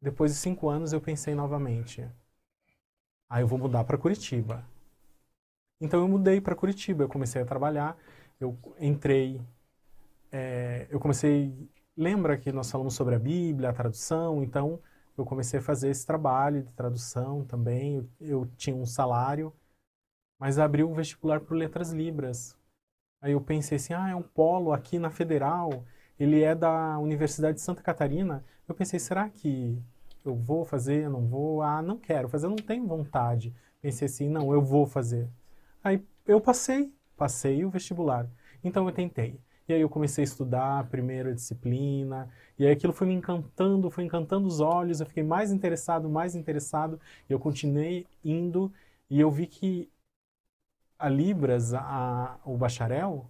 Depois 0.01 0.34
de 0.34 0.38
cinco 0.38 0.70
anos 0.70 0.93
eu 0.93 1.01
pensei 1.01 1.36
novamente. 1.36 2.08
Aí 3.31 3.39
ah, 3.39 3.41
eu 3.43 3.47
vou 3.47 3.57
mudar 3.57 3.85
para 3.85 3.97
Curitiba. 3.97 4.61
Então 5.79 6.01
eu 6.01 6.07
mudei 6.09 6.41
para 6.41 6.53
Curitiba, 6.53 7.05
eu 7.05 7.07
comecei 7.07 7.41
a 7.41 7.45
trabalhar, 7.45 7.97
eu 8.41 8.57
entrei, 8.77 9.39
é, 10.29 10.85
eu 10.89 11.00
comecei, 11.00 11.69
lembra 11.95 12.38
que 12.38 12.51
nós 12.51 12.69
falamos 12.69 12.93
sobre 12.93 13.15
a 13.15 13.19
Bíblia, 13.19 13.69
a 13.69 13.73
tradução, 13.73 14.43
então 14.43 14.81
eu 15.17 15.23
comecei 15.23 15.59
a 15.59 15.63
fazer 15.63 15.89
esse 15.89 16.05
trabalho 16.05 16.61
de 16.61 16.73
tradução 16.73 17.45
também. 17.45 17.95
Eu, 17.95 18.09
eu 18.19 18.45
tinha 18.57 18.75
um 18.75 18.85
salário, 18.85 19.53
mas 20.38 20.59
abri 20.59 20.83
o 20.83 20.93
vestibular 20.93 21.39
para 21.39 21.55
Letras 21.55 21.91
Libras. 21.93 22.57
Aí 23.21 23.31
eu 23.31 23.39
pensei 23.39 23.77
assim, 23.77 23.93
ah, 23.93 24.09
é 24.09 24.15
um 24.15 24.23
polo 24.23 24.73
aqui 24.73 25.00
na 25.00 25.09
Federal, 25.09 25.85
ele 26.19 26.43
é 26.43 26.53
da 26.53 27.00
Universidade 27.00 27.55
de 27.55 27.61
Santa 27.61 27.81
Catarina. 27.81 28.43
Eu 28.67 28.75
pensei, 28.75 29.00
será 29.00 29.29
que 29.29 29.81
eu 30.25 30.35
vou 30.35 30.65
fazer, 30.65 31.09
não 31.09 31.27
vou? 31.27 31.61
Ah, 31.61 31.81
não 31.81 31.97
quero 31.97 32.29
fazer, 32.29 32.47
não 32.47 32.55
tenho 32.55 32.87
vontade. 32.87 33.53
Pensei 33.81 34.05
assim, 34.07 34.29
não, 34.29 34.53
eu 34.53 34.61
vou 34.61 34.85
fazer. 34.85 35.29
Aí 35.83 36.03
eu 36.25 36.39
passei, 36.41 36.93
passei 37.17 37.65
o 37.65 37.69
vestibular. 37.69 38.29
Então 38.63 38.87
eu 38.87 38.93
tentei. 38.93 39.39
E 39.67 39.73
aí 39.73 39.81
eu 39.81 39.89
comecei 39.89 40.23
a 40.23 40.25
estudar 40.25 40.79
a 40.79 40.83
primeira 40.83 41.33
disciplina, 41.33 42.29
e 42.59 42.65
aí 42.65 42.73
aquilo 42.73 42.91
foi 42.93 43.07
me 43.07 43.13
encantando, 43.13 43.89
foi 43.89 44.03
encantando 44.03 44.47
os 44.47 44.59
olhos, 44.59 44.99
eu 44.99 45.05
fiquei 45.05 45.23
mais 45.23 45.51
interessado, 45.51 46.09
mais 46.09 46.35
interessado, 46.35 46.99
e 47.29 47.33
eu 47.33 47.39
continuei 47.39 48.05
indo, 48.23 48.71
e 49.09 49.19
eu 49.19 49.31
vi 49.31 49.47
que 49.47 49.89
a 50.97 51.09
Libras, 51.09 51.73
a, 51.73 52.39
o 52.45 52.57
bacharel, 52.57 53.29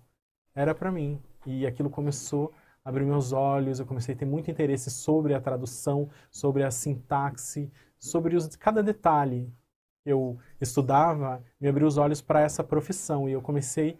era 0.55 0.75
para 0.75 0.91
mim. 0.91 1.21
E 1.45 1.65
aquilo 1.65 1.89
começou 1.89 2.53
a 2.83 2.89
abrir 2.89 3.05
meus 3.05 3.31
olhos, 3.31 3.79
eu 3.79 3.85
comecei 3.85 4.15
a 4.15 4.17
ter 4.17 4.25
muito 4.25 4.50
interesse 4.51 4.89
sobre 4.89 5.33
a 5.33 5.41
tradução, 5.41 6.09
sobre 6.29 6.63
a 6.63 6.71
sintaxe, 6.71 7.71
sobre 8.00 8.35
os, 8.35 8.55
cada 8.55 8.81
detalhe. 8.81 9.51
Eu 10.05 10.38
estudava, 10.59 11.43
me 11.59 11.67
abriu 11.67 11.88
os 11.88 11.97
olhos 11.97 12.21
para 12.21 12.41
essa 12.41 12.63
profissão, 12.63 13.29
e 13.29 13.33
eu 13.33 13.41
comecei 13.41 14.00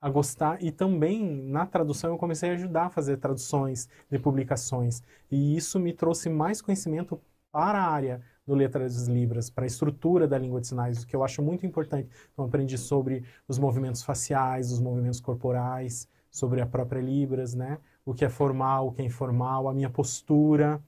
a 0.00 0.10
gostar 0.10 0.62
e 0.62 0.70
também 0.70 1.24
na 1.48 1.66
tradução 1.66 2.10
eu 2.10 2.18
comecei 2.18 2.50
a 2.50 2.52
ajudar 2.52 2.86
a 2.86 2.90
fazer 2.90 3.16
traduções 3.16 3.88
de 4.10 4.18
publicações 4.18 5.02
e 5.30 5.56
isso 5.56 5.80
me 5.80 5.92
trouxe 5.92 6.28
mais 6.28 6.60
conhecimento 6.60 7.20
para 7.50 7.78
a 7.78 7.90
área 7.90 8.22
do 8.46 8.54
Letras 8.54 9.08
Libras, 9.08 9.50
para 9.50 9.64
a 9.64 9.66
estrutura 9.66 10.28
da 10.28 10.38
língua 10.38 10.60
de 10.60 10.68
sinais, 10.68 11.02
o 11.02 11.06
que 11.06 11.16
eu 11.16 11.24
acho 11.24 11.42
muito 11.42 11.66
importante. 11.66 12.08
Então 12.32 12.44
aprendi 12.44 12.78
sobre 12.78 13.24
os 13.48 13.58
movimentos 13.58 14.02
faciais, 14.02 14.70
os 14.70 14.78
movimentos 14.78 15.20
corporais, 15.20 16.06
sobre 16.30 16.60
a 16.60 16.66
própria 16.66 17.00
Libras, 17.00 17.54
né? 17.54 17.78
O 18.06 18.14
que 18.14 18.24
é 18.24 18.30
formal, 18.30 18.88
o 18.88 18.92
que 18.92 19.02
é 19.02 19.04
informal, 19.04 19.68
a 19.68 19.74
minha 19.74 19.90
postura. 19.90 20.82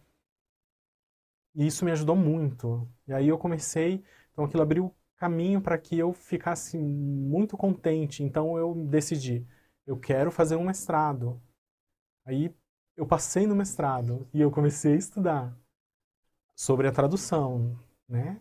E 1.54 1.66
isso 1.66 1.84
me 1.84 1.90
ajudou 1.90 2.16
muito. 2.16 2.88
E 3.06 3.12
aí 3.12 3.28
eu 3.28 3.36
comecei, 3.36 4.02
então 4.32 4.44
aquilo 4.44 4.62
abriu 4.62 4.94
caminho 5.16 5.60
para 5.60 5.76
que 5.76 5.98
eu 5.98 6.12
ficasse 6.12 6.78
muito 6.78 7.56
contente. 7.56 8.22
Então 8.22 8.56
eu 8.56 8.74
decidi, 8.86 9.46
eu 9.86 9.98
quero 9.98 10.30
fazer 10.30 10.56
um 10.56 10.64
mestrado. 10.64 11.42
Aí 12.24 12.54
eu 12.96 13.06
passei 13.06 13.46
no 13.46 13.56
mestrado 13.56 14.28
e 14.32 14.40
eu 14.40 14.50
comecei 14.50 14.94
a 14.94 14.96
estudar 14.96 15.58
sobre 16.54 16.88
a 16.88 16.92
tradução, 16.92 17.78
né? 18.08 18.40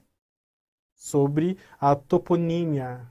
Sobre 0.95 1.57
a 1.79 1.95
toponímia, 1.95 3.09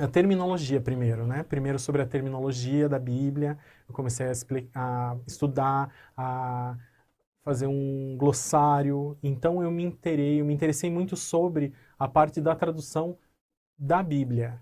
a 0.00 0.08
terminologia 0.08 0.80
primeiro, 0.80 1.26
né? 1.26 1.42
Primeiro 1.42 1.78
sobre 1.78 2.02
a 2.02 2.06
terminologia 2.06 2.88
da 2.88 2.98
Bíblia, 2.98 3.58
eu 3.88 3.94
comecei 3.94 4.26
a, 4.26 4.32
a 4.74 5.16
estudar, 5.26 5.92
a 6.16 6.76
fazer 7.44 7.66
um 7.66 8.16
glossário. 8.18 9.18
Então 9.22 9.62
eu 9.62 9.70
me 9.70 9.84
interei, 9.84 10.40
eu 10.40 10.44
me 10.44 10.54
interessei 10.54 10.90
muito 10.90 11.16
sobre 11.16 11.72
a 11.98 12.08
parte 12.08 12.40
da 12.40 12.54
tradução 12.56 13.18
da 13.78 14.02
Bíblia. 14.02 14.60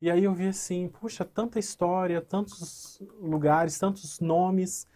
E 0.00 0.10
aí 0.10 0.24
eu 0.24 0.34
vi 0.34 0.48
assim, 0.48 0.88
puxa, 0.88 1.24
tanta 1.24 1.58
história, 1.58 2.20
tantos 2.20 3.00
lugares, 3.20 3.78
tantos 3.78 4.20
nomes, 4.20 4.86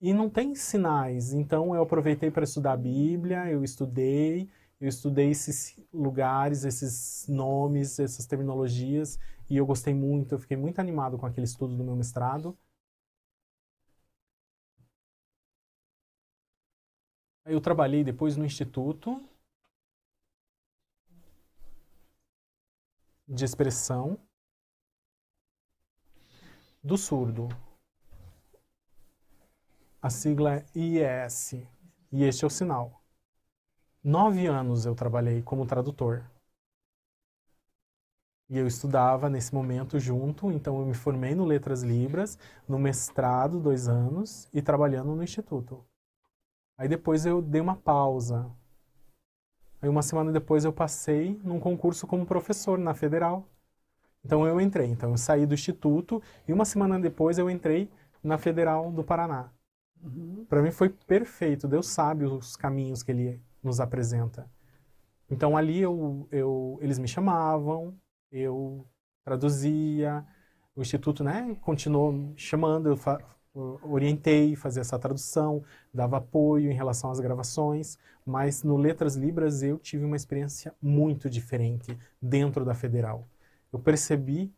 e 0.00 0.12
não 0.14 0.30
tem 0.30 0.54
sinais. 0.54 1.32
Então 1.32 1.74
eu 1.74 1.82
aproveitei 1.82 2.30
para 2.30 2.44
estudar 2.44 2.72
a 2.72 2.76
Bíblia, 2.76 3.50
eu 3.50 3.62
estudei 3.62 4.48
eu 4.80 4.88
estudei 4.88 5.30
esses 5.30 5.78
lugares, 5.92 6.64
esses 6.64 7.26
nomes, 7.28 7.98
essas 7.98 8.26
terminologias, 8.26 9.18
e 9.48 9.56
eu 9.56 9.66
gostei 9.66 9.92
muito, 9.94 10.34
eu 10.34 10.38
fiquei 10.38 10.56
muito 10.56 10.78
animado 10.80 11.18
com 11.18 11.26
aquele 11.26 11.44
estudo 11.44 11.76
do 11.76 11.84
meu 11.84 11.94
mestrado. 11.96 12.56
Eu 17.44 17.60
trabalhei 17.60 18.02
depois 18.04 18.36
no 18.36 18.44
Instituto 18.44 19.22
de 23.28 23.44
Expressão 23.44 24.18
do 26.82 26.96
Surdo. 26.96 27.48
A 30.02 30.08
sigla 30.10 30.56
é 30.56 30.66
IES, 30.74 31.52
e 32.10 32.24
este 32.24 32.44
é 32.44 32.46
o 32.46 32.50
sinal. 32.50 32.99
Nove 34.02 34.46
anos 34.46 34.86
eu 34.86 34.94
trabalhei 34.94 35.42
como 35.42 35.66
tradutor. 35.66 36.24
E 38.48 38.56
eu 38.56 38.66
estudava 38.66 39.28
nesse 39.28 39.54
momento 39.54 40.00
junto, 40.00 40.50
então 40.50 40.80
eu 40.80 40.86
me 40.86 40.94
formei 40.94 41.34
no 41.34 41.44
Letras 41.44 41.82
Libras, 41.82 42.38
no 42.66 42.78
mestrado, 42.78 43.60
dois 43.60 43.88
anos, 43.88 44.48
e 44.54 44.62
trabalhando 44.62 45.14
no 45.14 45.22
Instituto. 45.22 45.84
Aí 46.78 46.88
depois 46.88 47.26
eu 47.26 47.42
dei 47.42 47.60
uma 47.60 47.76
pausa. 47.76 48.50
Aí 49.82 49.88
uma 49.88 50.02
semana 50.02 50.32
depois 50.32 50.64
eu 50.64 50.72
passei 50.72 51.38
num 51.44 51.60
concurso 51.60 52.06
como 52.06 52.24
professor 52.24 52.78
na 52.78 52.94
Federal. 52.94 53.46
Então 54.24 54.46
eu 54.46 54.58
entrei. 54.58 54.88
Então 54.88 55.10
eu 55.10 55.18
saí 55.18 55.44
do 55.44 55.54
Instituto 55.54 56.22
e 56.48 56.54
uma 56.54 56.64
semana 56.64 56.98
depois 56.98 57.38
eu 57.38 57.50
entrei 57.50 57.90
na 58.22 58.38
Federal 58.38 58.90
do 58.90 59.04
Paraná. 59.04 59.50
Uhum. 60.02 60.46
Para 60.48 60.62
mim 60.62 60.70
foi 60.70 60.88
perfeito. 60.88 61.68
Deus 61.68 61.86
sabe 61.86 62.24
os 62.24 62.56
caminhos 62.56 63.02
que 63.02 63.12
Ele 63.12 63.40
nos 63.62 63.80
apresenta. 63.80 64.50
Então 65.30 65.56
ali 65.56 65.80
eu, 65.80 66.26
eu, 66.30 66.78
eles 66.80 66.98
me 66.98 67.06
chamavam, 67.06 67.94
eu 68.32 68.86
traduzia, 69.24 70.24
o 70.74 70.82
Instituto 70.82 71.22
né, 71.22 71.56
continuou 71.60 72.32
chamando, 72.36 72.88
eu 72.88 72.98
orientei, 73.82 74.56
fazia 74.56 74.80
essa 74.80 74.98
tradução, 74.98 75.62
dava 75.92 76.18
apoio 76.18 76.70
em 76.70 76.74
relação 76.74 77.10
às 77.10 77.20
gravações, 77.20 77.98
mas 78.24 78.62
no 78.62 78.76
Letras 78.76 79.14
Libras 79.16 79.62
eu 79.62 79.78
tive 79.78 80.04
uma 80.04 80.16
experiência 80.16 80.74
muito 80.80 81.28
diferente 81.28 81.96
dentro 82.20 82.64
da 82.64 82.74
Federal. 82.74 83.28
Eu 83.72 83.78
percebi 83.78 84.52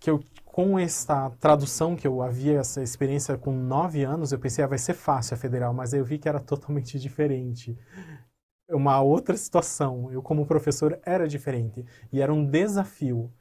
que 0.00 0.10
eu, 0.10 0.20
com 0.44 0.78
essa 0.78 1.30
tradução 1.40 1.96
que 1.96 2.06
eu 2.06 2.22
havia, 2.22 2.60
essa 2.60 2.82
experiência 2.82 3.36
com 3.38 3.52
nove 3.52 4.04
anos, 4.04 4.32
eu 4.32 4.38
pensei, 4.38 4.64
ah, 4.64 4.68
vai 4.68 4.78
ser 4.78 4.94
fácil 4.94 5.34
a 5.34 5.38
Federal, 5.38 5.72
mas 5.74 5.94
aí 5.94 6.00
eu 6.00 6.04
vi 6.04 6.18
que 6.18 6.28
era 6.28 6.40
totalmente 6.40 6.98
diferente. 7.00 7.76
Uma 8.70 9.00
outra 9.00 9.36
situação. 9.36 10.12
Eu, 10.12 10.22
como 10.22 10.46
professor, 10.46 10.98
era 11.04 11.26
diferente. 11.26 11.84
E 12.12 12.20
era 12.20 12.32
um 12.32 12.44
desafio 12.44 13.32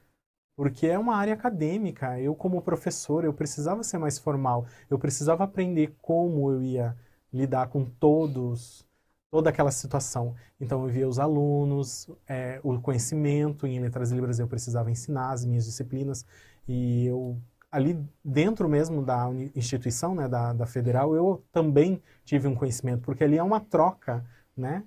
porque 0.58 0.88
é 0.88 0.98
uma 0.98 1.16
área 1.16 1.36
acadêmica. 1.36 2.20
Eu, 2.20 2.34
como 2.36 2.62
professor, 2.64 3.24
eu 3.24 3.32
precisava 3.32 3.84
ser 3.84 4.00
mais 4.00 4.18
formal. 4.18 4.66
Eu 4.90 4.98
precisava 4.98 5.44
aprender 5.44 5.96
como 6.02 6.52
eu 6.52 6.64
ia 6.64 6.98
lidar 7.32 7.68
com 7.68 7.86
todos, 7.86 8.87
toda 9.32 9.50
aquela 9.50 9.72
situação. 9.72 10.36
Então, 10.60 10.84
eu 10.84 10.90
via 10.90 11.08
os 11.08 11.20
alunos, 11.20 12.10
é, 12.28 12.60
o 12.64 12.80
conhecimento 12.80 13.68
em 13.68 13.80
letras 13.80 14.12
libras 14.12 14.40
eu 14.40 14.48
precisava 14.48 14.92
ensinar 14.92 15.32
as 15.32 15.46
minhas 15.46 15.66
disciplinas 15.66 16.26
e 16.68 17.06
eu 17.08 17.40
ali 17.72 18.02
dentro 18.24 18.68
mesmo 18.70 19.04
da 19.04 19.30
instituição, 19.56 20.16
né, 20.16 20.28
da, 20.28 20.54
da 20.54 20.66
federal, 20.66 21.16
eu 21.16 21.44
também 21.52 22.02
tive 22.26 22.48
um 22.48 22.56
conhecimento, 22.56 23.02
porque 23.02 23.24
ali 23.24 23.38
é 23.38 23.44
uma 23.44 23.60
troca, 23.60 24.26
né? 24.56 24.84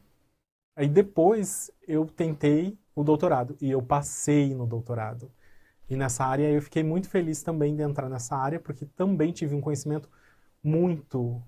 Aí 0.77 0.89
depois 0.89 1.71
eu 1.87 2.07
tentei 2.07 2.79
o 2.95 3.05
doutorado 3.05 3.57
e 3.61 3.71
eu 3.71 3.83
passei 3.83 4.55
no 4.55 4.67
doutorado. 4.67 5.31
E 5.89 5.97
nessa 5.97 6.25
área 6.25 6.51
eu 6.51 6.63
fiquei 6.63 6.83
muito 6.83 7.09
feliz 7.09 7.43
também 7.43 7.77
de 7.77 7.83
entrar 7.83 8.09
nessa 8.09 8.37
área, 8.37 8.61
porque 8.61 8.87
também 8.87 9.33
tive 9.33 9.55
um 9.55 9.61
conhecimento 9.61 10.09
muito 10.63 11.43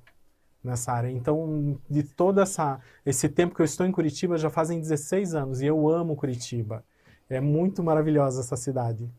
nessa 0.62 0.92
área. 0.92 1.10
Então, 1.10 1.78
de 1.88 2.02
todo 2.02 2.40
essa, 2.40 2.80
esse 3.04 3.28
tempo 3.28 3.54
que 3.54 3.60
eu 3.60 3.64
estou 3.66 3.86
em 3.86 3.92
Curitiba, 3.92 4.38
já 4.38 4.50
fazem 4.50 4.80
16 4.80 5.34
anos, 5.34 5.60
e 5.60 5.66
eu 5.66 5.88
amo 5.88 6.16
Curitiba. 6.16 6.84
É 7.28 7.40
muito 7.40 7.82
maravilhosa 7.82 8.40
essa 8.40 8.56
cidade. 8.56 9.10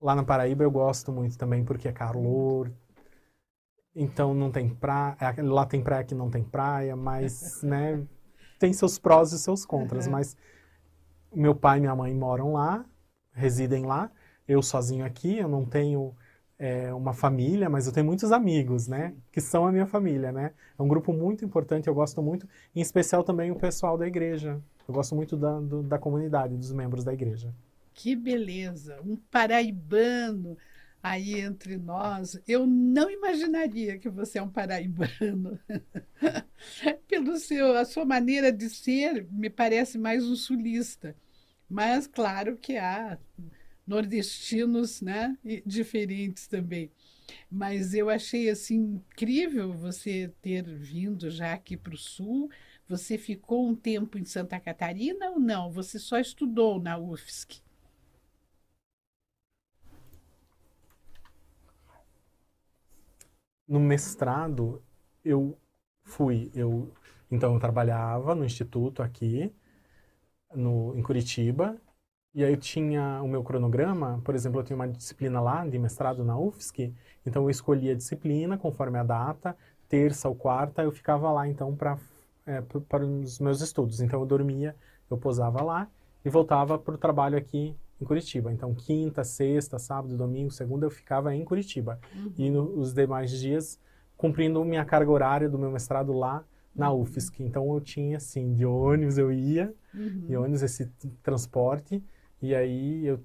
Lá 0.00 0.14
na 0.14 0.24
Paraíba 0.24 0.64
eu 0.64 0.70
gosto 0.70 1.10
muito 1.12 1.38
também, 1.38 1.64
porque 1.64 1.88
é 1.88 1.92
calor, 1.92 2.70
então 3.94 4.34
não 4.34 4.50
tem 4.50 4.68
praia, 4.68 5.16
é, 5.20 5.42
lá 5.42 5.64
tem 5.64 5.82
praia 5.82 6.04
que 6.04 6.14
não 6.14 6.28
tem 6.28 6.42
praia, 6.42 6.96
mas, 6.96 7.62
né, 7.62 8.04
tem 8.58 8.72
seus 8.72 8.98
prós 8.98 9.32
e 9.32 9.38
seus 9.38 9.64
contras, 9.64 10.08
mas 10.08 10.36
meu 11.32 11.54
pai 11.54 11.78
e 11.78 11.80
minha 11.80 11.94
mãe 11.94 12.14
moram 12.14 12.52
lá, 12.52 12.84
residem 13.32 13.86
lá. 13.86 14.10
Eu 14.46 14.62
sozinho 14.62 15.04
aqui, 15.04 15.38
eu 15.38 15.48
não 15.48 15.64
tenho 15.64 16.14
é, 16.58 16.92
uma 16.94 17.12
família, 17.12 17.68
mas 17.68 17.86
eu 17.86 17.92
tenho 17.92 18.06
muitos 18.06 18.32
amigos, 18.32 18.86
né? 18.86 19.14
Que 19.32 19.40
são 19.40 19.66
a 19.66 19.72
minha 19.72 19.86
família, 19.86 20.32
né? 20.32 20.52
É 20.78 20.82
um 20.82 20.88
grupo 20.88 21.12
muito 21.12 21.44
importante, 21.44 21.88
eu 21.88 21.94
gosto 21.94 22.22
muito, 22.22 22.48
em 22.74 22.80
especial 22.80 23.24
também 23.24 23.50
o 23.50 23.56
pessoal 23.56 23.98
da 23.98 24.06
igreja. 24.06 24.62
Eu 24.86 24.94
gosto 24.94 25.14
muito 25.14 25.36
da, 25.36 25.58
do, 25.60 25.82
da 25.82 25.98
comunidade, 25.98 26.56
dos 26.56 26.72
membros 26.72 27.04
da 27.04 27.12
igreja. 27.12 27.52
Que 27.92 28.14
beleza! 28.14 29.00
Um 29.04 29.16
paraibano 29.16 30.56
aí 31.02 31.38
entre 31.38 31.76
nós. 31.76 32.40
Eu 32.48 32.66
não 32.66 33.10
imaginaria 33.10 33.98
que 33.98 34.08
você 34.08 34.38
é 34.38 34.42
um 34.42 34.48
paraibano. 34.48 35.58
Pelo 37.06 37.36
seu, 37.36 37.76
a 37.76 37.84
sua 37.84 38.06
maneira 38.06 38.50
de 38.50 38.70
ser, 38.70 39.26
me 39.30 39.50
parece 39.50 39.98
mais 39.98 40.24
um 40.24 40.34
sulista. 40.34 41.14
Mas 41.68 42.06
claro 42.06 42.56
que 42.56 42.76
há 42.76 43.18
nordestinos, 43.86 45.00
né, 45.02 45.36
diferentes 45.66 46.46
também. 46.46 46.90
Mas 47.50 47.94
eu 47.94 48.10
achei 48.10 48.50
assim 48.50 48.76
incrível 48.76 49.72
você 49.72 50.32
ter 50.42 50.62
vindo 50.64 51.30
já 51.30 51.54
aqui 51.54 51.76
para 51.76 51.94
o 51.94 51.98
sul. 51.98 52.50
Você 52.88 53.18
ficou 53.18 53.66
um 53.68 53.74
tempo 53.74 54.18
em 54.18 54.24
Santa 54.24 54.60
Catarina 54.60 55.30
ou 55.30 55.40
não? 55.40 55.70
Você 55.72 55.98
só 55.98 56.18
estudou 56.18 56.80
na 56.80 56.98
UFSC? 56.98 57.62
No 63.68 63.78
mestrado 63.80 64.82
eu 65.24 65.58
fui, 66.02 66.50
eu 66.54 66.90
então 67.30 67.54
eu 67.54 67.60
trabalhava 67.60 68.34
no 68.34 68.44
instituto 68.44 69.02
aqui 69.02 69.52
no, 70.54 70.96
em 70.96 71.02
Curitiba. 71.02 71.76
E 72.34 72.44
aí 72.44 72.52
eu 72.52 72.56
tinha 72.56 73.20
o 73.22 73.28
meu 73.28 73.44
cronograma, 73.44 74.20
por 74.24 74.34
exemplo, 74.34 74.60
eu 74.60 74.64
tinha 74.64 74.74
uma 74.74 74.88
disciplina 74.88 75.40
lá 75.40 75.64
de 75.66 75.78
mestrado 75.78 76.24
na 76.24 76.36
UFSC, 76.36 76.92
então 77.24 77.44
eu 77.44 77.50
escolhia 77.50 77.92
a 77.92 77.94
disciplina 77.94 78.58
conforme 78.58 78.98
a 78.98 79.04
data, 79.04 79.56
terça 79.88 80.28
ou 80.28 80.34
quarta, 80.34 80.82
eu 80.82 80.90
ficava 80.90 81.30
lá 81.30 81.46
então 81.46 81.76
para 81.76 81.96
é, 82.46 82.60
para 82.60 83.04
os 83.04 83.38
meus 83.38 83.60
estudos. 83.60 84.00
Então 84.00 84.20
eu 84.20 84.26
dormia, 84.26 84.74
eu 85.10 85.16
posava 85.16 85.62
lá 85.62 85.88
e 86.24 86.28
voltava 86.28 86.78
para 86.78 86.94
o 86.94 86.98
trabalho 86.98 87.36
aqui 87.36 87.74
em 88.00 88.04
Curitiba. 88.04 88.52
Então 88.52 88.74
quinta, 88.74 89.24
sexta, 89.24 89.78
sábado, 89.78 90.16
domingo, 90.16 90.50
segunda 90.50 90.86
eu 90.86 90.90
ficava 90.90 91.34
em 91.34 91.44
Curitiba. 91.44 91.98
Uhum. 92.14 92.32
E 92.36 92.50
nos 92.50 92.92
demais 92.92 93.30
dias 93.30 93.78
cumprindo 94.16 94.64
minha 94.64 94.84
carga 94.84 95.10
horária 95.10 95.48
do 95.48 95.58
meu 95.58 95.70
mestrado 95.70 96.12
lá 96.12 96.44
na 96.74 96.92
UFSC. 96.92 97.42
Então 97.42 97.72
eu 97.72 97.80
tinha 97.80 98.16
assim, 98.16 98.52
de 98.52 98.66
ônibus 98.66 99.18
eu 99.18 99.32
ia, 99.32 99.72
uhum. 99.94 100.26
de 100.26 100.36
ônibus 100.36 100.62
esse 100.62 100.86
transporte, 101.22 102.02
e 102.44 102.54
aí 102.54 103.06
eu 103.06 103.20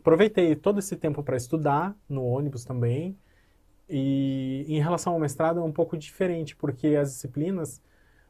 aproveitei 0.00 0.54
todo 0.56 0.78
esse 0.78 0.96
tempo 0.96 1.22
para 1.22 1.36
estudar 1.36 1.96
no 2.08 2.24
ônibus 2.24 2.64
também. 2.64 3.16
E 3.88 4.64
em 4.68 4.80
relação 4.80 5.12
ao 5.12 5.18
mestrado 5.18 5.60
é 5.60 5.62
um 5.62 5.72
pouco 5.72 5.96
diferente, 5.96 6.56
porque 6.56 6.88
as 6.88 7.10
disciplinas 7.12 7.82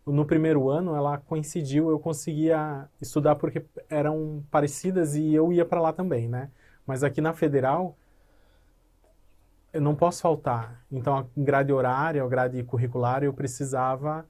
no 0.07 0.27
primeiro 0.27 0.69
ano 0.69 0.95
ela 0.95 1.19
coincidiu, 1.19 1.91
eu 1.91 1.99
conseguia 1.99 2.89
estudar 3.01 3.37
porque 3.37 3.65
eram 3.89 4.45
parecidas 4.51 5.15
e 5.15 5.33
eu 5.33 5.53
ia 5.53 5.65
para 5.65 5.81
lá 5.81 5.93
também, 5.93 6.29
né? 6.29 6.51
Mas 6.87 7.03
aqui 7.03 7.21
na 7.21 7.33
Federal 7.33 7.97
eu 9.73 9.81
não 9.81 9.95
posso 9.95 10.23
faltar. 10.23 10.85
Então 10.91 11.17
a 11.17 11.27
grade 11.37 11.73
horária, 11.73 12.23
a 12.23 12.29
grade 12.29 12.63
curricular 12.65 13.25
eu 13.25 13.33
precisava 13.33 14.27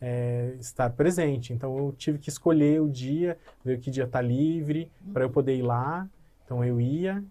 é, 0.00 0.54
estar 0.58 0.90
presente. 0.90 1.52
Então 1.52 1.76
eu 1.76 1.92
tive 1.92 2.18
que 2.18 2.28
escolher 2.28 2.80
o 2.80 2.88
dia, 2.88 3.38
ver 3.64 3.78
que 3.78 3.90
dia 3.90 4.04
está 4.04 4.20
livre 4.20 4.90
para 5.12 5.24
eu 5.24 5.30
poder 5.30 5.56
ir 5.56 5.62
lá. 5.62 6.08
Então 6.44 6.64
eu 6.64 6.80
ia, 6.80 7.22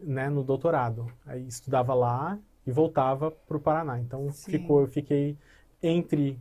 né, 0.00 0.28
no 0.28 0.42
doutorado. 0.42 1.10
Aí 1.24 1.46
estudava 1.46 1.94
lá 1.94 2.38
e 2.66 2.70
voltava 2.70 3.30
para 3.30 3.56
o 3.56 3.60
Paraná. 3.60 3.98
Então 3.98 4.30
ficou, 4.32 4.80
eu 4.82 4.88
fiquei 4.88 5.36
entre 5.82 6.38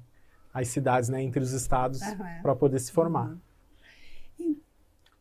as 0.54 0.68
cidades, 0.70 1.10
né, 1.10 1.22
entre 1.22 1.42
os 1.42 1.52
estados 1.52 2.02
uhum. 2.02 2.42
para 2.42 2.56
poder 2.56 2.80
se 2.80 2.92
formar. 2.92 3.38
Uhum. 4.40 4.58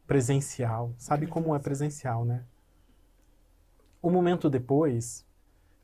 Presencial, 0.07 0.93
sabe 0.99 1.27
como 1.27 1.55
é 1.55 1.59
presencial, 1.59 2.25
né? 2.25 2.45
O 4.03 4.11
momento 4.11 4.51
depois 4.51 5.25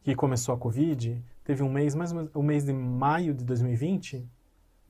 que 0.03 0.15
começou 0.15 0.55
a 0.55 0.59
Covid, 0.59 1.25
teve 1.43 1.63
um 1.63 1.71
mês, 1.71 1.95
mais 1.95 2.13
o 2.13 2.43
mês 2.43 2.65
de 2.65 2.73
maio 2.73 3.33
de 3.33 3.45
2020, 3.45 4.29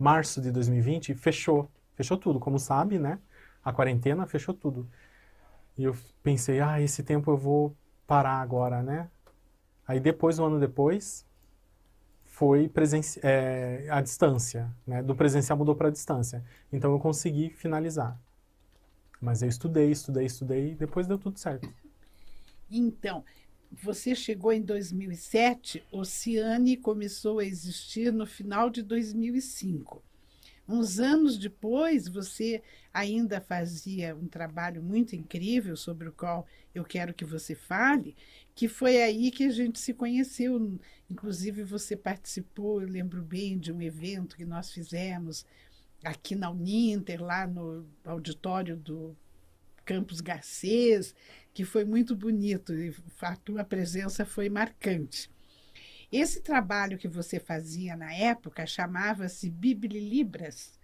março 0.00 0.40
de 0.40 0.50
2020, 0.50 1.14
fechou. 1.14 1.70
Fechou 1.94 2.16
tudo, 2.16 2.40
como 2.40 2.58
sabe, 2.58 2.98
né? 2.98 3.18
A 3.62 3.70
quarentena 3.72 4.26
fechou 4.26 4.54
tudo. 4.54 4.88
E 5.76 5.84
eu 5.84 5.94
pensei, 6.22 6.60
ah, 6.60 6.80
esse 6.80 7.02
tempo 7.02 7.30
eu 7.30 7.36
vou 7.36 7.76
parar 8.06 8.40
agora, 8.40 8.82
né? 8.82 9.10
Aí 9.86 10.00
depois, 10.00 10.38
um 10.38 10.46
ano 10.46 10.58
depois, 10.58 11.26
foi 12.24 12.72
é, 13.22 13.86
a 13.90 14.00
distância, 14.00 14.74
né? 14.86 15.02
Do 15.02 15.14
presencial 15.14 15.58
mudou 15.58 15.74
para 15.76 15.88
a 15.88 15.90
distância. 15.90 16.42
Então 16.72 16.90
eu 16.92 16.98
consegui 16.98 17.50
finalizar. 17.50 18.18
Mas 19.20 19.42
eu 19.42 19.48
estudei, 19.48 19.90
estudei, 19.90 20.24
estudei 20.24 20.72
e 20.72 20.74
depois 20.74 21.06
deu 21.06 21.18
tudo 21.18 21.38
certo. 21.38 21.70
Então, 22.70 23.22
você 23.70 24.14
chegou 24.14 24.52
em 24.52 24.62
2007, 24.62 25.84
Oceane 25.92 26.76
começou 26.76 27.38
a 27.38 27.44
existir 27.44 28.12
no 28.12 28.26
final 28.26 28.68
de 28.68 28.82
2005. 28.82 30.02
Uns 30.68 31.00
anos 31.00 31.36
depois, 31.36 32.06
você 32.06 32.62
ainda 32.94 33.40
fazia 33.40 34.14
um 34.14 34.28
trabalho 34.28 34.82
muito 34.82 35.16
incrível 35.16 35.76
sobre 35.76 36.08
o 36.08 36.12
qual 36.12 36.46
eu 36.74 36.84
quero 36.84 37.12
que 37.14 37.24
você 37.24 37.54
fale, 37.54 38.16
que 38.54 38.68
foi 38.68 39.02
aí 39.02 39.30
que 39.30 39.44
a 39.44 39.50
gente 39.50 39.80
se 39.80 39.92
conheceu. 39.92 40.78
Inclusive, 41.10 41.64
você 41.64 41.96
participou, 41.96 42.80
eu 42.80 42.88
lembro 42.88 43.22
bem, 43.22 43.58
de 43.58 43.72
um 43.72 43.82
evento 43.82 44.36
que 44.36 44.44
nós 44.44 44.70
fizemos 44.70 45.44
aqui 46.04 46.34
na 46.34 46.50
Uninter, 46.50 47.22
lá 47.22 47.46
no 47.46 47.86
auditório 48.04 48.76
do 48.76 49.16
Campos 49.90 50.20
Garcês, 50.20 51.16
que 51.52 51.64
foi 51.64 51.84
muito 51.84 52.14
bonito 52.14 52.72
e 52.72 52.94
a 53.22 53.34
tua 53.34 53.64
presença 53.64 54.24
foi 54.24 54.48
marcante. 54.48 55.28
Esse 56.12 56.40
trabalho 56.40 56.96
que 56.96 57.08
você 57.08 57.40
fazia 57.40 57.96
na 57.96 58.14
época 58.14 58.64
chamava-se 58.66 59.50
Biblilibras, 59.50 60.78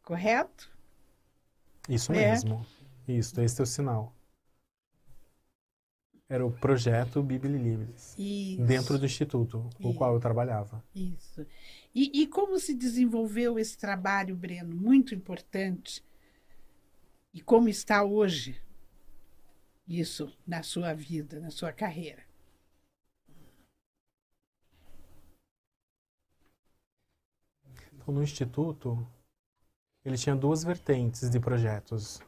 correto? 0.00 0.70
Isso 1.88 2.12
é. 2.12 2.30
mesmo. 2.30 2.64
Isso, 3.08 3.40
esse 3.40 3.60
é 3.60 3.64
o 3.64 3.66
sinal. 3.66 4.14
Era 6.28 6.46
o 6.46 6.52
projeto 6.52 7.20
Biblilibras, 7.20 8.14
dentro 8.64 8.96
do 8.96 9.06
instituto, 9.06 9.68
o 9.80 9.92
qual 9.92 10.14
eu 10.14 10.20
trabalhava. 10.20 10.84
Isso. 10.94 11.44
E, 11.92 12.22
e 12.22 12.28
como 12.28 12.60
se 12.60 12.74
desenvolveu 12.74 13.58
esse 13.58 13.76
trabalho, 13.76 14.36
Breno? 14.36 14.72
Muito 14.72 15.16
importante 15.16 16.00
e 17.34 17.42
como 17.42 17.68
está 17.68 18.04
hoje 18.04 18.62
isso 19.88 20.32
na 20.46 20.62
sua 20.62 20.94
vida, 20.94 21.40
na 21.40 21.50
sua 21.50 21.72
carreira? 21.72 22.24
Então, 27.92 28.14
no 28.14 28.22
Instituto, 28.22 29.04
ele 30.04 30.16
tinha 30.16 30.36
duas 30.36 30.62
vertentes 30.62 31.28
de 31.28 31.40
projetos. 31.40 32.20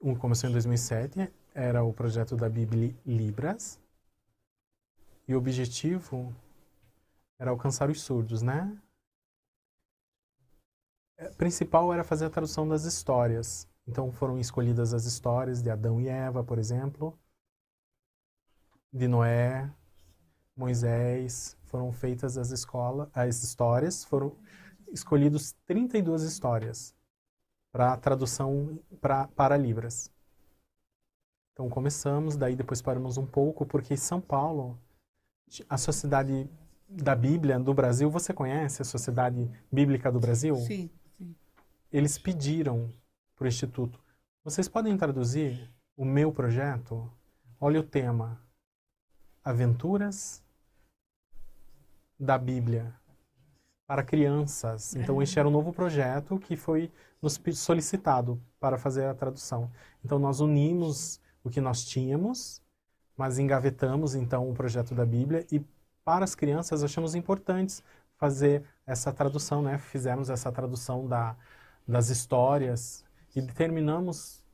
Um 0.00 0.14
começou 0.14 0.48
em 0.48 0.52
2007, 0.52 1.30
era 1.54 1.84
o 1.84 1.92
projeto 1.92 2.36
da 2.36 2.48
Bíblia 2.48 2.96
Libras, 3.04 3.78
e 5.28 5.34
o 5.34 5.38
objetivo 5.38 6.34
era 7.38 7.50
alcançar 7.50 7.90
os 7.90 8.00
surdos, 8.00 8.40
né? 8.40 8.80
É, 11.18 11.30
principal 11.30 11.92
era 11.92 12.04
fazer 12.04 12.26
a 12.26 12.30
tradução 12.30 12.68
das 12.68 12.84
histórias. 12.84 13.68
Então 13.86 14.12
foram 14.12 14.38
escolhidas 14.38 14.92
as 14.92 15.04
histórias 15.04 15.62
de 15.62 15.70
Adão 15.70 16.00
e 16.00 16.08
Eva, 16.08 16.42
por 16.44 16.58
exemplo, 16.58 17.18
de 18.92 19.06
Noé, 19.06 19.70
Moisés, 20.56 21.56
foram 21.64 21.92
feitas 21.92 22.36
as 22.36 22.50
escolas, 22.50 23.08
as 23.14 23.42
histórias, 23.42 24.04
foram 24.04 24.36
escolhidos 24.88 25.52
32 25.66 26.22
histórias 26.22 26.94
para 27.72 27.96
tradução 27.96 28.78
pra, 29.00 29.28
para 29.28 29.56
Libras. 29.56 30.10
Então 31.52 31.68
começamos, 31.70 32.36
daí 32.36 32.56
depois 32.56 32.82
paramos 32.82 33.16
um 33.16 33.26
pouco, 33.26 33.64
porque 33.64 33.96
São 33.96 34.20
Paulo, 34.20 34.78
a 35.68 35.78
Sociedade 35.78 36.50
da 36.88 37.14
Bíblia 37.14 37.58
do 37.58 37.72
Brasil, 37.72 38.10
você 38.10 38.32
conhece 38.32 38.82
a 38.82 38.84
Sociedade 38.84 39.48
Bíblica 39.70 40.10
do 40.10 40.20
Brasil? 40.20 40.56
Sim 40.56 40.90
eles 41.92 42.18
pediram 42.18 42.92
para 43.36 43.44
o 43.44 43.48
Instituto: 43.48 44.00
vocês 44.44 44.68
podem 44.68 44.96
traduzir 44.96 45.70
o 45.96 46.04
meu 46.04 46.32
projeto? 46.32 47.10
Olha 47.60 47.80
o 47.80 47.82
tema: 47.82 48.40
Aventuras 49.44 50.42
da 52.18 52.38
Bíblia 52.38 52.94
para 53.86 54.02
crianças. 54.02 54.96
Então, 54.96 55.22
este 55.22 55.38
era 55.38 55.46
um 55.46 55.50
novo 55.50 55.72
projeto 55.72 56.38
que 56.38 56.56
foi 56.56 56.90
nos 57.22 57.40
solicitado 57.54 58.40
para 58.58 58.76
fazer 58.76 59.06
a 59.06 59.14
tradução. 59.14 59.70
Então, 60.04 60.18
nós 60.18 60.40
unimos 60.40 61.20
o 61.44 61.50
que 61.50 61.60
nós 61.60 61.84
tínhamos, 61.84 62.60
mas 63.16 63.38
engavetamos 63.38 64.14
então 64.14 64.50
o 64.50 64.54
projeto 64.54 64.94
da 64.94 65.06
Bíblia 65.06 65.46
e 65.52 65.64
para 66.04 66.24
as 66.24 66.34
crianças 66.34 66.82
achamos 66.82 67.14
importantes 67.14 67.82
fazer 68.16 68.64
essa 68.86 69.12
tradução, 69.12 69.62
né? 69.62 69.78
Fizemos 69.78 70.30
essa 70.30 70.50
tradução 70.50 71.06
da 71.06 71.36
das 71.86 72.08
histórias 72.08 73.04
e 73.34 73.42
terminamos 73.42 74.44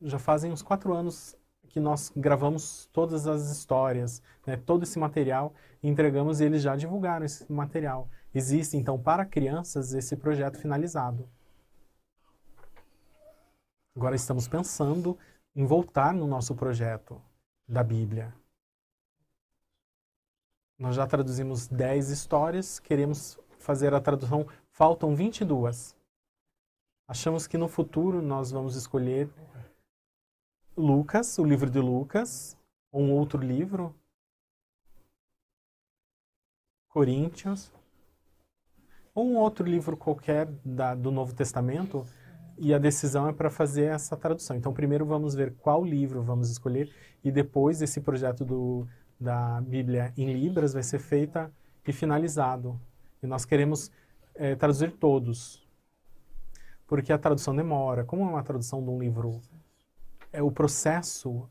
já 0.00 0.18
fazem 0.18 0.50
uns 0.50 0.62
quatro 0.62 0.94
anos 0.94 1.36
que 1.68 1.78
nós 1.78 2.12
gravamos 2.16 2.88
todas 2.92 3.26
as 3.26 3.50
histórias, 3.50 4.22
né, 4.46 4.56
todo 4.56 4.82
esse 4.82 4.98
material, 4.98 5.54
entregamos 5.82 6.40
e 6.40 6.44
eles 6.44 6.62
já 6.62 6.74
divulgaram 6.74 7.24
esse 7.24 7.50
material. 7.52 8.08
Existe, 8.34 8.76
então, 8.76 8.98
para 8.98 9.24
crianças, 9.24 9.92
esse 9.92 10.16
projeto 10.16 10.58
finalizado. 10.58 11.28
Agora 13.94 14.16
estamos 14.16 14.48
pensando 14.48 15.18
em 15.54 15.64
voltar 15.64 16.14
no 16.14 16.26
nosso 16.26 16.54
projeto 16.54 17.20
da 17.68 17.84
Bíblia. 17.84 18.34
Nós 20.78 20.96
já 20.96 21.06
traduzimos 21.06 21.68
10 21.68 22.08
histórias, 22.10 22.78
queremos 22.78 23.38
fazer 23.58 23.94
a 23.94 24.00
tradução 24.00 24.46
Faltam 24.80 25.14
22. 25.14 25.94
Achamos 27.06 27.46
que 27.46 27.58
no 27.58 27.68
futuro 27.68 28.22
nós 28.22 28.50
vamos 28.50 28.76
escolher 28.76 29.28
Lucas, 30.74 31.38
o 31.38 31.44
livro 31.44 31.68
de 31.68 31.78
Lucas, 31.78 32.56
ou 32.90 33.02
um 33.02 33.12
outro 33.12 33.42
livro, 33.42 33.94
Coríntios, 36.88 37.70
ou 39.14 39.26
um 39.26 39.36
outro 39.36 39.66
livro 39.66 39.98
qualquer 39.98 40.46
da, 40.64 40.94
do 40.94 41.10
Novo 41.10 41.34
Testamento, 41.34 42.06
e 42.56 42.72
a 42.72 42.78
decisão 42.78 43.28
é 43.28 43.34
para 43.34 43.50
fazer 43.50 43.84
essa 43.84 44.16
tradução. 44.16 44.56
Então, 44.56 44.72
primeiro 44.72 45.04
vamos 45.04 45.34
ver 45.34 45.56
qual 45.56 45.84
livro 45.84 46.22
vamos 46.22 46.48
escolher, 46.48 46.90
e 47.22 47.30
depois 47.30 47.82
esse 47.82 48.00
projeto 48.00 48.46
do, 48.46 48.88
da 49.20 49.60
Bíblia 49.60 50.14
em 50.16 50.32
Libras 50.32 50.72
vai 50.72 50.82
ser 50.82 51.00
feita 51.00 51.52
e 51.86 51.92
finalizado. 51.92 52.80
E 53.22 53.26
nós 53.26 53.44
queremos 53.44 53.92
é, 54.40 54.56
traduzir 54.56 54.92
todos, 54.92 55.62
porque 56.86 57.12
a 57.12 57.18
tradução 57.18 57.54
demora. 57.54 58.04
Como 58.04 58.22
é 58.22 58.26
uma 58.26 58.42
tradução 58.42 58.82
de 58.82 58.88
um 58.88 58.98
livro, 58.98 59.38
é 60.32 60.42
o 60.42 60.50
processo 60.50 61.46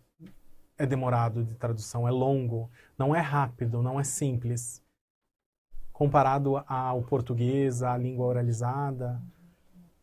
é 0.76 0.88
demorado 0.88 1.44
de 1.44 1.54
tradução, 1.54 2.08
é 2.08 2.12
longo, 2.12 2.68
não 2.98 3.16
é 3.16 3.20
rápido, 3.20 3.84
não 3.84 4.00
é 4.00 4.04
simples. 4.04 4.82
Comparado 5.94 6.58
ao 6.66 7.04
português, 7.04 7.84
à 7.84 7.96
língua 7.96 8.26
oralizada, 8.26 9.22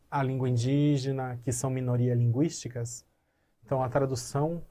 à 0.08 0.22
língua 0.22 0.48
indígena, 0.48 1.40
que 1.42 1.50
são 1.50 1.70
minorias 1.70 2.16
linguísticas. 2.16 3.04
Então 3.64 3.82
a 3.82 3.88
tradução, 3.88 4.62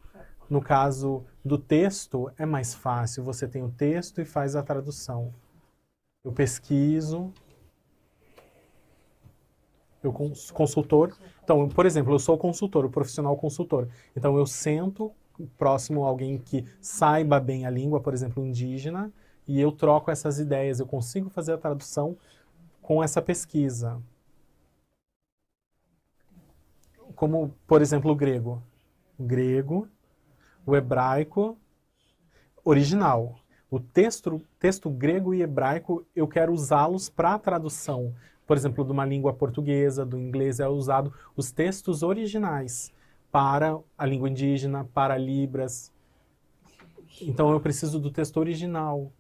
no 0.49 0.61
caso 0.61 1.25
do 1.43 1.57
texto, 1.57 2.31
é 2.37 2.45
mais 2.45 2.73
fácil. 2.73 3.25
Você 3.25 3.45
tem 3.45 3.61
o 3.61 3.71
texto 3.71 4.21
e 4.21 4.25
faz 4.25 4.55
a 4.55 4.63
tradução. 4.63 5.33
Eu 6.23 6.31
pesquiso, 6.31 7.33
eu 10.07 10.13
consultor. 10.53 11.15
Então, 11.43 11.67
por 11.69 11.85
exemplo, 11.85 12.13
eu 12.13 12.19
sou 12.19 12.37
consultor, 12.37 12.85
o 12.85 12.89
profissional 12.89 13.35
consultor. 13.37 13.87
Então, 14.15 14.37
eu 14.37 14.45
sento 14.45 15.11
próximo 15.57 16.03
a 16.03 16.07
alguém 16.07 16.37
que 16.37 16.65
saiba 16.79 17.39
bem 17.39 17.65
a 17.65 17.69
língua, 17.69 17.99
por 17.99 18.13
exemplo, 18.13 18.45
indígena, 18.45 19.11
e 19.47 19.59
eu 19.59 19.71
troco 19.71 20.09
essas 20.09 20.39
ideias. 20.39 20.79
Eu 20.79 20.87
consigo 20.87 21.29
fazer 21.29 21.53
a 21.53 21.57
tradução 21.57 22.17
com 22.81 23.03
essa 23.03 23.21
pesquisa. 23.21 24.01
Como, 27.15 27.53
por 27.67 27.81
exemplo, 27.81 28.11
o 28.11 28.15
grego. 28.15 28.61
O 29.17 29.23
grego, 29.23 29.87
o 30.65 30.75
hebraico 30.75 31.57
original. 32.63 33.35
O 33.69 33.79
texto, 33.79 34.41
texto 34.59 34.89
grego 34.89 35.33
e 35.33 35.41
hebraico, 35.41 36.05
eu 36.15 36.27
quero 36.27 36.51
usá-los 36.53 37.09
para 37.09 37.33
a 37.33 37.39
tradução 37.39 38.13
por 38.45 38.55
exemplo, 38.55 38.83
de 38.83 38.91
uma 38.91 39.05
língua 39.05 39.33
portuguesa, 39.33 40.05
do 40.05 40.17
inglês, 40.17 40.59
é 40.59 40.67
usado 40.67 41.13
os 41.35 41.51
textos 41.51 42.03
originais 42.03 42.93
para 43.31 43.77
a 43.97 44.05
língua 44.05 44.29
indígena, 44.29 44.87
para 44.93 45.17
Libras. 45.17 45.91
Então 47.21 47.51
eu 47.51 47.59
preciso 47.59 47.99
do 47.99 48.11
texto 48.11 48.37
original, 48.37 49.11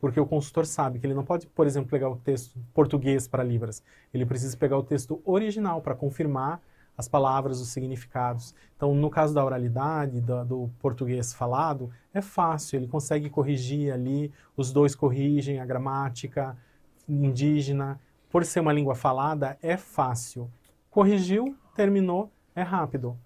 porque 0.00 0.20
o 0.20 0.26
consultor 0.26 0.64
sabe 0.66 0.98
que 0.98 1.06
ele 1.06 1.14
não 1.14 1.24
pode, 1.24 1.46
por 1.46 1.66
exemplo, 1.66 1.90
pegar 1.90 2.08
o 2.08 2.16
texto 2.16 2.58
português 2.72 3.26
para 3.26 3.42
Libras. 3.42 3.82
Ele 4.12 4.24
precisa 4.24 4.56
pegar 4.56 4.78
o 4.78 4.82
texto 4.82 5.20
original 5.24 5.80
para 5.80 5.94
confirmar 5.94 6.62
as 6.98 7.06
palavras, 7.06 7.60
os 7.60 7.68
significados. 7.68 8.52
Então, 8.76 8.92
no 8.92 9.08
caso 9.08 9.32
da 9.32 9.44
oralidade, 9.44 10.20
do, 10.20 10.44
do, 10.44 10.70
português 10.80 11.32
falado, 11.32 11.90
é 12.12 12.20
fácil, 12.20 12.76
ele 12.76 12.88
consegue 12.88 13.30
corrigir 13.30 13.92
ali, 13.92 14.32
os 14.56 14.72
dois 14.72 14.96
corrigem 14.96 15.60
a 15.60 15.64
gramática 15.64 16.56
indígena. 17.08 18.00
Por 18.30 18.44
ser 18.44 18.60
uma 18.60 18.72
língua 18.72 18.94
falada, 18.94 19.56
é 19.62 19.76
fácil. 19.76 20.50
Corrigiu, 20.90 21.56
terminou, 21.74 22.30
é 22.54 22.62
rápido. 22.62 23.16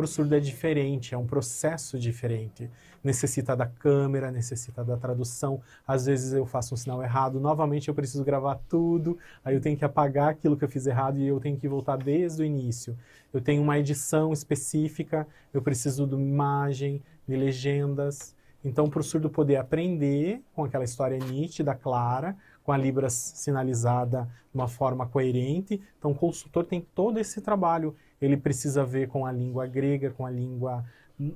Para 0.00 0.04
o 0.04 0.08
surdo 0.08 0.34
é 0.34 0.40
diferente, 0.40 1.14
é 1.14 1.18
um 1.18 1.26
processo 1.26 1.98
diferente. 1.98 2.70
Necessita 3.04 3.54
da 3.54 3.66
câmera, 3.66 4.30
necessita 4.30 4.84
da 4.84 4.96
tradução. 4.96 5.60
Às 5.86 6.06
vezes 6.06 6.32
eu 6.32 6.46
faço 6.46 6.74
um 6.74 6.76
sinal 6.76 7.02
errado, 7.02 7.38
novamente 7.38 7.88
eu 7.88 7.94
preciso 7.94 8.24
gravar 8.24 8.58
tudo, 8.68 9.18
aí 9.44 9.54
eu 9.54 9.60
tenho 9.60 9.76
que 9.76 9.84
apagar 9.84 10.30
aquilo 10.30 10.56
que 10.56 10.64
eu 10.64 10.68
fiz 10.68 10.86
errado 10.86 11.18
e 11.18 11.26
eu 11.26 11.38
tenho 11.38 11.56
que 11.56 11.68
voltar 11.68 11.96
desde 11.96 12.42
o 12.42 12.44
início. 12.44 12.96
Eu 13.32 13.40
tenho 13.40 13.62
uma 13.62 13.78
edição 13.78 14.32
específica, 14.32 15.26
eu 15.52 15.60
preciso 15.60 16.06
de 16.06 16.14
imagem, 16.14 17.02
de 17.28 17.36
legendas. 17.36 18.34
Então, 18.64 18.88
para 18.88 19.00
o 19.00 19.04
surdo 19.04 19.30
poder 19.30 19.56
aprender 19.56 20.42
com 20.54 20.64
aquela 20.64 20.84
história 20.84 21.18
nítida, 21.18 21.74
clara, 21.74 22.36
com 22.64 22.72
a 22.72 22.76
Libras 22.76 23.12
sinalizada 23.12 24.28
de 24.52 24.58
uma 24.58 24.68
forma 24.68 25.06
coerente, 25.06 25.80
então 25.98 26.10
o 26.10 26.14
consultor 26.14 26.64
tem 26.64 26.80
todo 26.80 27.18
esse 27.18 27.40
trabalho 27.40 27.94
ele 28.20 28.36
precisa 28.36 28.84
ver 28.84 29.08
com 29.08 29.24
a 29.24 29.32
língua 29.32 29.66
grega, 29.66 30.10
com 30.10 30.26
a 30.26 30.30
língua 30.30 30.84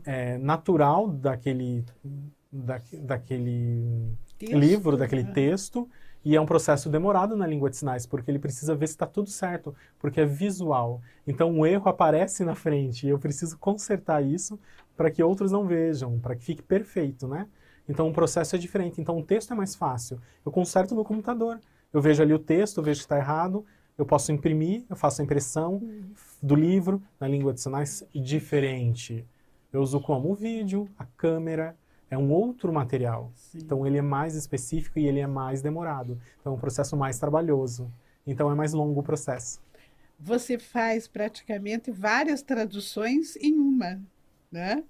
é, 0.05 0.37
natural 0.39 1.09
daquele, 1.09 1.85
da, 2.53 2.81
daquele 3.01 4.13
texto, 4.39 4.57
livro, 4.57 4.97
daquele 4.97 5.23
né? 5.23 5.33
texto, 5.33 5.89
e 6.25 6.37
é 6.37 6.41
um 6.41 6.47
processo 6.47 6.89
demorado 6.89 7.37
na 7.37 7.47
língua 7.47 7.71
de 7.71 7.77
sinais, 7.77 8.07
porque 8.07 8.31
ele 8.31 8.39
precisa 8.39 8.75
ver 8.75 8.87
se 8.87 8.95
está 8.95 9.07
tudo 9.07 9.29
certo, 9.31 9.75
porque 9.99 10.21
é 10.21 10.27
visual. 10.27 11.01
Então 11.27 11.59
o 11.59 11.67
erro 11.67 11.89
aparece 11.89 12.45
na 12.45 12.55
frente, 12.55 13.07
e 13.07 13.11
eu 13.11 13.19
preciso 13.19 13.59
consertar 13.59 14.23
isso 14.23 14.59
para 14.97 15.11
que 15.11 15.23
outros 15.23 15.53
não 15.53 15.67
vejam, 15.67 16.19
para 16.19 16.37
que 16.37 16.45
fique 16.45 16.63
perfeito, 16.63 17.27
né? 17.27 17.47
Então 17.89 18.09
o 18.09 18.13
processo 18.13 18.57
é 18.57 18.59
diferente. 18.59 19.01
Então 19.01 19.19
o 19.19 19.23
texto 19.23 19.53
é 19.53 19.57
mais 19.57 19.75
fácil. 19.75 20.21
Eu 20.45 20.53
conserto 20.53 20.95
no 20.95 21.05
computador. 21.05 21.61
Eu 21.93 22.01
vejo 22.01 22.23
ali 22.23 22.33
o 22.33 22.39
texto, 22.39 22.83
vejo 22.83 23.01
que 23.01 23.05
está 23.05 23.19
errado, 23.19 23.65
eu 23.97 24.05
posso 24.05 24.33
imprimir, 24.33 24.85
eu 24.91 24.97
faço 24.97 25.21
a 25.21 25.25
impressão 25.25 25.81
do 26.43 26.57
livro 26.57 27.01
na 27.21 27.29
língua 27.29 27.53
de 27.53 27.61
sinais 27.61 28.05
diferente. 28.13 29.25
Eu 29.73 29.81
uso 29.81 30.01
como 30.01 30.33
o 30.33 30.35
vídeo, 30.35 30.89
a 30.99 31.05
câmera, 31.05 31.77
é 32.11 32.19
um 32.19 32.31
outro 32.33 32.73
material. 32.73 33.31
Sim. 33.35 33.59
Então 33.59 33.87
ele 33.87 33.99
é 33.99 34.03
mais 34.03 34.35
específico 34.35 34.99
e 34.99 35.07
ele 35.07 35.21
é 35.21 35.27
mais 35.27 35.63
demorado. 35.63 36.21
Então 36.41 36.53
é 36.53 36.57
um 36.57 36.59
processo 36.59 36.97
mais 36.97 37.19
trabalhoso. 37.19 37.91
Então 38.27 38.51
é 38.51 38.55
mais 38.55 38.73
longo 38.73 39.01
o 39.01 39.03
processo. 39.03 39.61
Você 40.19 40.59
faz 40.59 41.07
praticamente 41.07 41.91
várias 41.91 42.43
traduções 42.43 43.37
em 43.37 43.55
uma, 43.55 44.01
né? 44.51 44.83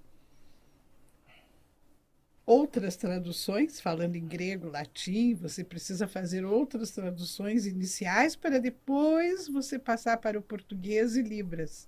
Outras 2.45 2.95
traduções, 2.95 3.81
falando 3.81 4.15
em 4.15 4.25
grego, 4.25 4.69
latim, 4.69 5.33
você 5.33 5.63
precisa 5.63 6.07
fazer 6.07 6.45
outras 6.45 6.91
traduções 6.91 7.65
iniciais 7.65 8.35
para 8.35 8.59
depois 8.59 9.47
você 9.47 9.79
passar 9.79 10.17
para 10.17 10.37
o 10.37 10.41
português 10.41 11.15
e 11.15 11.21
Libras. 11.21 11.87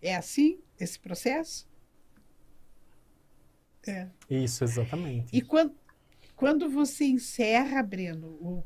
É 0.00 0.14
assim 0.14 0.60
esse 0.78 0.98
processo? 0.98 1.66
É. 3.86 4.08
Isso, 4.28 4.62
exatamente. 4.62 5.34
E 5.34 5.40
quando, 5.40 5.74
quando 6.36 6.68
você 6.68 7.04
encerra, 7.04 7.82
Breno, 7.82 8.28
o, 8.40 8.64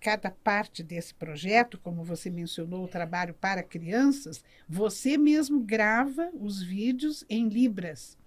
cada 0.00 0.30
parte 0.30 0.82
desse 0.82 1.14
projeto, 1.14 1.78
como 1.78 2.02
você 2.02 2.30
mencionou, 2.30 2.84
o 2.84 2.88
trabalho 2.88 3.34
para 3.34 3.62
crianças, 3.62 4.42
você 4.68 5.18
mesmo 5.18 5.60
grava 5.60 6.30
os 6.34 6.62
vídeos 6.62 7.24
em 7.28 7.48
Libras. 7.48 8.17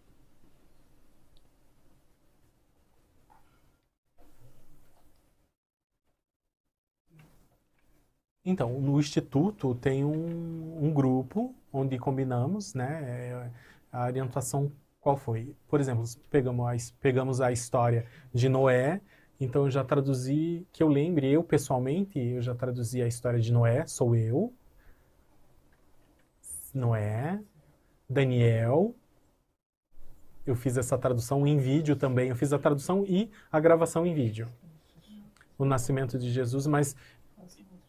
Então, 8.43 8.79
no 8.79 8.99
Instituto 8.99 9.75
tem 9.75 10.03
um, 10.03 10.85
um 10.85 10.93
grupo 10.93 11.53
onde 11.71 11.97
combinamos, 11.99 12.73
né, 12.73 13.03
é, 13.03 13.51
a 13.91 14.05
orientação 14.05 14.71
qual 14.99 15.17
foi? 15.17 15.55
Por 15.67 15.79
exemplo, 15.79 16.03
pegamos 16.29 16.65
a, 16.65 16.93
pegamos 16.99 17.41
a 17.41 17.51
história 17.51 18.05
de 18.33 18.47
Noé, 18.47 19.01
então 19.39 19.65
eu 19.65 19.71
já 19.71 19.83
traduzi, 19.83 20.65
que 20.71 20.83
eu 20.83 20.87
lembre, 20.87 21.31
eu 21.31 21.43
pessoalmente, 21.43 22.19
eu 22.19 22.41
já 22.41 22.53
traduzi 22.53 23.01
a 23.01 23.07
história 23.07 23.39
de 23.39 23.51
Noé, 23.51 23.85
sou 23.87 24.15
eu, 24.15 24.53
Noé, 26.73 27.41
Daniel, 28.07 28.95
eu 30.45 30.55
fiz 30.55 30.77
essa 30.77 30.97
tradução 30.97 31.45
em 31.45 31.57
vídeo 31.57 31.95
também, 31.95 32.29
eu 32.29 32.35
fiz 32.35 32.53
a 32.53 32.59
tradução 32.59 33.03
e 33.07 33.29
a 33.51 33.59
gravação 33.59 34.05
em 34.05 34.13
vídeo. 34.13 34.47
O 35.57 35.65
nascimento 35.65 36.17
de 36.17 36.31
Jesus, 36.31 36.65
mas 36.65 36.95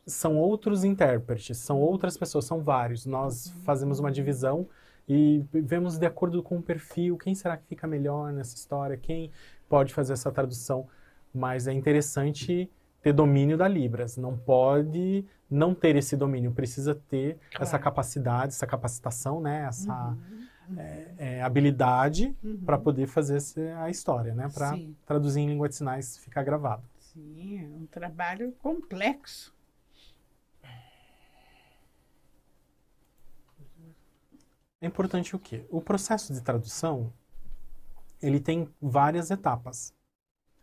são 0.07 0.37
outros 0.37 0.85
intérpretes, 0.85 1.59
são 1.59 1.81
outras 1.81 2.17
pessoas, 2.17 2.45
são 2.45 2.63
vários. 2.63 3.07
Nós 3.07 3.49
fazemos 3.65 3.99
uma 4.01 4.11
divisão 4.11 4.69
e 5.09 5.45
vemos 5.53 5.99
de 5.99 6.07
acordo 6.07 6.43
com 6.43 6.59
o 6.59 6.63
perfil, 6.63 7.17
quem 7.17 7.35
será 7.35 7.57
que 7.57 7.67
fica 7.67 7.87
melhor 7.87 8.33
nessa 8.33 8.55
história, 8.55 8.97
quem 8.97 9.31
pode 9.69 9.93
fazer 9.93 10.13
essa 10.13 10.31
tradução. 10.31 10.87
Mas 11.35 11.67
é 11.67 11.73
interessante 11.73 12.71
ter 13.03 13.13
domínio 13.13 13.57
da 13.57 13.67
Libras. 13.67 14.17
Não 14.17 14.37
pode 14.37 15.25
não 15.51 15.75
ter 15.75 15.97
esse 15.97 16.17
domínio, 16.17 16.53
precisa 16.53 16.95
ter 16.95 17.39
claro. 17.51 17.63
essa 17.63 17.79
capacidade, 17.79 18.55
essa 18.55 18.67
capacitação, 18.67 19.41
né? 19.41 19.67
essa 19.69 20.17
uhum. 20.71 20.79
é, 20.79 21.09
é, 21.19 21.43
habilidade 21.43 22.35
uhum. 22.43 22.59
para 22.65 22.79
poder 22.79 23.07
fazer 23.07 23.39
a 23.79 23.91
história, 23.91 24.35
né? 24.35 24.49
para 24.53 24.79
traduzir 25.05 25.41
em 25.41 25.49
língua 25.49 25.69
de 25.69 25.75
sinais 25.75 26.17
ficar 26.17 26.43
gravado. 26.43 26.83
Sim, 26.99 27.59
é 27.59 27.67
um 27.67 27.87
trabalho 27.87 28.53
complexo. 28.63 29.53
É 34.83 34.87
importante 34.87 35.37
o 35.37 35.39
quê? 35.39 35.65
O 35.71 35.81
processo 35.81 36.35
de 36.35 36.41
tradução, 36.41 37.13
ele 38.21 38.41
tem 38.41 38.69
várias 38.81 39.31
etapas. 39.31 39.95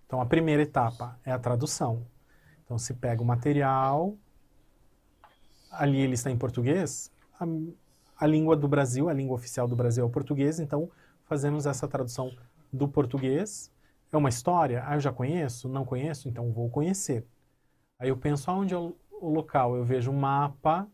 Então, 0.05 0.19
a 0.19 0.25
primeira 0.25 0.61
etapa 0.61 1.17
é 1.23 1.31
a 1.31 1.39
tradução. 1.39 2.05
Então, 2.65 2.77
se 2.77 2.93
pega 2.93 3.21
o 3.21 3.25
material, 3.25 4.17
ali 5.71 6.01
ele 6.01 6.15
está 6.15 6.29
em 6.29 6.37
português, 6.37 7.09
a, 7.39 7.45
a 8.17 8.27
língua 8.27 8.57
do 8.57 8.67
Brasil, 8.67 9.07
a 9.07 9.13
língua 9.13 9.35
oficial 9.35 9.69
do 9.69 9.75
Brasil 9.75 10.03
é 10.03 10.05
o 10.07 10.09
português, 10.09 10.59
então 10.59 10.91
fazemos 11.23 11.65
essa 11.65 11.87
tradução 11.87 12.29
do 12.73 12.89
português. 12.89 13.71
É 14.11 14.17
uma 14.17 14.27
história? 14.27 14.83
Ah, 14.85 14.95
eu 14.95 14.99
já 14.99 15.13
conheço? 15.13 15.69
Não 15.69 15.85
conheço? 15.85 16.27
Então 16.27 16.51
vou 16.51 16.69
conhecer. 16.69 17.25
Aí 17.97 18.09
eu 18.09 18.17
penso 18.17 18.51
aonde 18.51 18.73
é 18.73 18.77
o, 18.77 18.95
local, 19.21 19.77
eu 19.77 19.85
vejo 19.85 20.11
um 20.11 20.19
mapa, 20.19 20.85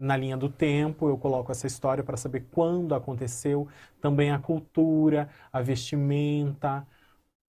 na 0.00 0.16
linha 0.16 0.36
do 0.36 0.48
tempo, 0.48 1.08
eu 1.08 1.18
coloco 1.18 1.52
essa 1.52 1.66
história 1.66 2.02
para 2.02 2.16
saber 2.16 2.46
quando 2.50 2.94
aconteceu, 2.94 3.68
também 4.00 4.30
a 4.30 4.38
cultura, 4.38 5.28
a 5.52 5.60
vestimenta, 5.60 6.86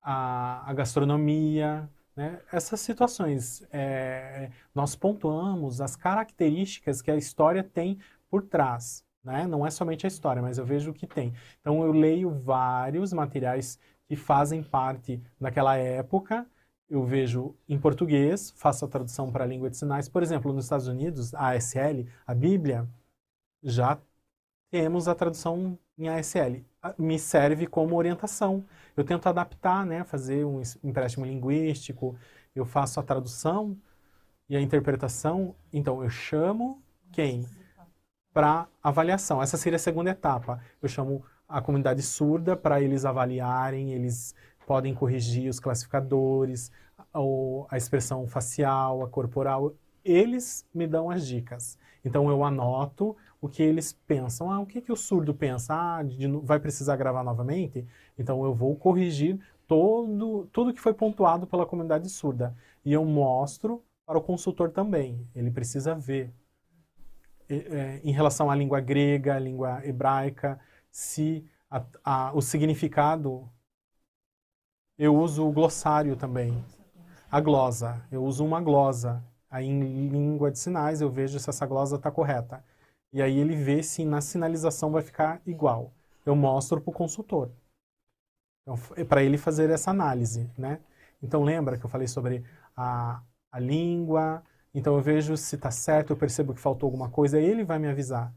a, 0.01 0.69
a 0.69 0.73
gastronomia, 0.73 1.89
né? 2.15 2.41
essas 2.51 2.81
situações. 2.81 3.65
É, 3.71 4.51
nós 4.75 4.95
pontuamos 4.95 5.79
as 5.79 5.95
características 5.95 7.01
que 7.01 7.09
a 7.09 7.15
história 7.15 7.63
tem 7.63 7.97
por 8.29 8.43
trás. 8.43 9.05
Né? 9.23 9.47
Não 9.47 9.65
é 9.65 9.71
somente 9.71 10.05
a 10.05 10.09
história, 10.09 10.41
mas 10.41 10.57
eu 10.57 10.65
vejo 10.65 10.91
o 10.91 10.93
que 10.93 11.07
tem. 11.07 11.33
Então 11.61 11.83
eu 11.83 11.93
leio 11.93 12.29
vários 12.29 13.13
materiais 13.13 13.79
que 14.07 14.15
fazem 14.17 14.61
parte 14.61 15.21
daquela 15.39 15.77
época 15.77 16.45
eu 16.91 17.05
vejo 17.05 17.55
em 17.69 17.79
português, 17.79 18.51
faço 18.57 18.83
a 18.83 18.87
tradução 18.87 19.31
para 19.31 19.45
a 19.45 19.47
língua 19.47 19.69
de 19.69 19.77
sinais. 19.77 20.09
Por 20.09 20.21
exemplo, 20.21 20.51
nos 20.51 20.65
Estados 20.65 20.87
Unidos, 20.87 21.33
a 21.33 21.51
ASL, 21.51 22.05
a 22.27 22.35
Bíblia, 22.35 22.85
já 23.63 23.97
temos 24.69 25.07
a 25.07 25.15
tradução 25.15 25.79
em 25.97 26.09
ASL. 26.09 26.65
Me 26.97 27.17
serve 27.17 27.65
como 27.65 27.95
orientação. 27.95 28.65
Eu 28.97 29.05
tento 29.05 29.27
adaptar, 29.29 29.85
né, 29.85 30.03
fazer 30.03 30.43
um 30.45 30.61
empréstimo 30.83 31.25
linguístico, 31.25 32.17
eu 32.53 32.65
faço 32.65 32.99
a 32.99 33.03
tradução 33.03 33.77
e 34.49 34.57
a 34.57 34.59
interpretação. 34.59 35.55
Então, 35.71 36.03
eu 36.03 36.09
chamo 36.09 36.83
quem? 37.13 37.45
Para 38.33 38.67
avaliação. 38.83 39.41
Essa 39.41 39.55
seria 39.55 39.77
a 39.77 39.79
segunda 39.79 40.09
etapa. 40.09 40.61
Eu 40.81 40.89
chamo 40.89 41.23
a 41.47 41.61
comunidade 41.61 42.01
surda 42.01 42.57
para 42.57 42.81
eles 42.81 43.05
avaliarem, 43.05 43.93
eles 43.93 44.35
podem 44.65 44.93
corrigir 44.93 45.49
os 45.49 45.59
classificadores, 45.59 46.71
ou 47.13 47.67
a 47.69 47.77
expressão 47.77 48.27
facial, 48.27 49.03
a 49.03 49.07
corporal. 49.07 49.73
Eles 50.03 50.65
me 50.73 50.87
dão 50.87 51.09
as 51.09 51.27
dicas. 51.27 51.77
Então 52.03 52.29
eu 52.29 52.43
anoto 52.43 53.15
o 53.39 53.47
que 53.47 53.61
eles 53.61 53.93
pensam. 53.93 54.51
Ah, 54.51 54.59
o 54.59 54.65
que, 54.65 54.81
que 54.81 54.91
o 54.91 54.95
surdo 54.95 55.33
pensa? 55.33 55.73
Ah, 55.73 56.03
de, 56.03 56.27
vai 56.27 56.59
precisar 56.59 56.95
gravar 56.95 57.23
novamente? 57.23 57.85
Então 58.17 58.43
eu 58.43 58.53
vou 58.53 58.75
corrigir 58.75 59.39
todo, 59.67 60.47
tudo 60.51 60.73
que 60.73 60.81
foi 60.81 60.93
pontuado 60.93 61.47
pela 61.47 61.65
comunidade 61.65 62.09
surda. 62.09 62.55
E 62.83 62.93
eu 62.93 63.05
mostro 63.05 63.83
para 64.05 64.17
o 64.17 64.21
consultor 64.21 64.71
também. 64.71 65.27
Ele 65.35 65.51
precisa 65.51 65.95
ver. 65.95 66.33
É, 67.49 67.99
em 68.03 68.13
relação 68.13 68.49
à 68.49 68.55
língua 68.55 68.79
grega, 68.79 69.35
à 69.35 69.39
língua 69.39 69.85
hebraica, 69.85 70.57
se 70.89 71.45
a, 71.69 71.83
a, 72.03 72.31
o 72.33 72.41
significado. 72.41 73.49
Eu 74.97 75.15
uso 75.15 75.47
o 75.47 75.51
glossário 75.51 76.15
também. 76.15 76.63
A 77.29 77.39
glosa. 77.39 78.05
Eu 78.11 78.23
uso 78.23 78.45
uma 78.45 78.61
glosa. 78.61 79.23
Aí 79.49 79.67
em 79.67 80.07
língua 80.09 80.51
de 80.51 80.59
sinais 80.59 81.01
eu 81.01 81.09
vejo 81.09 81.39
se 81.39 81.49
essa 81.49 81.65
glosa 81.65 81.95
está 81.95 82.11
correta. 82.11 82.63
E 83.13 83.21
aí 83.21 83.37
ele 83.37 83.55
vê 83.55 83.83
se 83.83 84.05
na 84.05 84.21
sinalização 84.21 84.91
vai 84.91 85.01
ficar 85.01 85.41
igual. 85.45 85.91
Eu 86.25 86.35
mostro 86.35 86.79
para 86.79 86.91
o 86.91 86.93
consultor. 86.93 87.51
Então, 88.61 88.75
é 88.95 89.03
para 89.03 89.23
ele 89.23 89.37
fazer 89.37 89.69
essa 89.69 89.91
análise, 89.91 90.49
né? 90.57 90.79
Então 91.21 91.43
lembra 91.43 91.77
que 91.77 91.85
eu 91.85 91.89
falei 91.89 92.07
sobre 92.07 92.43
a, 92.75 93.21
a 93.51 93.59
língua. 93.59 94.43
Então 94.73 94.95
eu 94.95 95.01
vejo 95.01 95.35
se 95.35 95.55
está 95.55 95.71
certo, 95.71 96.11
eu 96.11 96.17
percebo 96.17 96.53
que 96.53 96.59
faltou 96.59 96.87
alguma 96.87 97.09
coisa, 97.09 97.39
ele 97.39 97.63
vai 97.63 97.79
me 97.79 97.89
avisar. 97.89 98.33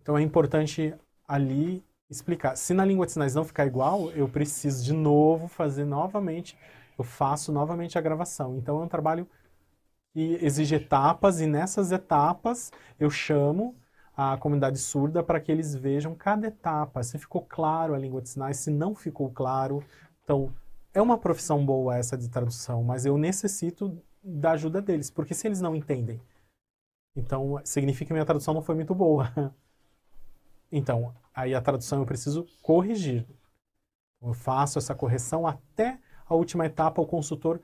Então 0.00 0.16
é 0.16 0.22
importante 0.22 0.94
ali 1.26 1.84
explicar. 2.14 2.56
Se 2.56 2.74
na 2.74 2.84
língua 2.84 3.06
de 3.06 3.12
sinais 3.12 3.34
não 3.34 3.44
ficar 3.44 3.66
igual, 3.66 4.10
eu 4.12 4.28
preciso 4.28 4.84
de 4.84 4.92
novo 4.92 5.48
fazer 5.48 5.84
novamente, 5.84 6.56
eu 6.98 7.04
faço 7.04 7.52
novamente 7.52 7.98
a 7.98 8.00
gravação. 8.00 8.56
Então 8.56 8.80
é 8.80 8.84
um 8.84 8.88
trabalho 8.88 9.26
que 10.12 10.38
exige 10.42 10.74
etapas 10.76 11.40
e 11.40 11.46
nessas 11.46 11.92
etapas 11.92 12.70
eu 13.00 13.10
chamo 13.10 13.74
a 14.16 14.36
comunidade 14.36 14.78
surda 14.78 15.22
para 15.22 15.40
que 15.40 15.50
eles 15.50 15.74
vejam 15.74 16.14
cada 16.14 16.46
etapa, 16.48 17.02
se 17.02 17.18
ficou 17.18 17.42
claro 17.42 17.94
a 17.94 17.98
língua 17.98 18.20
de 18.20 18.28
sinais, 18.28 18.58
se 18.58 18.70
não 18.70 18.94
ficou 18.94 19.30
claro. 19.30 19.82
Então, 20.22 20.52
é 20.92 21.00
uma 21.00 21.16
profissão 21.18 21.64
boa 21.64 21.96
essa 21.96 22.16
de 22.16 22.28
tradução, 22.28 22.82
mas 22.84 23.06
eu 23.06 23.16
necessito 23.16 23.98
da 24.22 24.52
ajuda 24.52 24.82
deles, 24.82 25.10
porque 25.10 25.34
se 25.34 25.48
eles 25.48 25.60
não 25.60 25.74
entendem, 25.74 26.20
então 27.16 27.60
significa 27.64 28.08
que 28.08 28.12
minha 28.12 28.26
tradução 28.26 28.54
não 28.54 28.62
foi 28.62 28.74
muito 28.74 28.94
boa. 28.94 29.32
Então, 30.70 31.14
aí 31.34 31.54
a 31.54 31.60
tradução 31.60 32.00
eu 32.00 32.06
preciso 32.06 32.46
corrigir. 32.62 33.26
Eu 34.20 34.32
faço 34.32 34.78
essa 34.78 34.94
correção 34.94 35.46
até 35.46 35.98
a 36.26 36.34
última 36.34 36.66
etapa, 36.66 37.02
o 37.02 37.06
consultor 37.06 37.60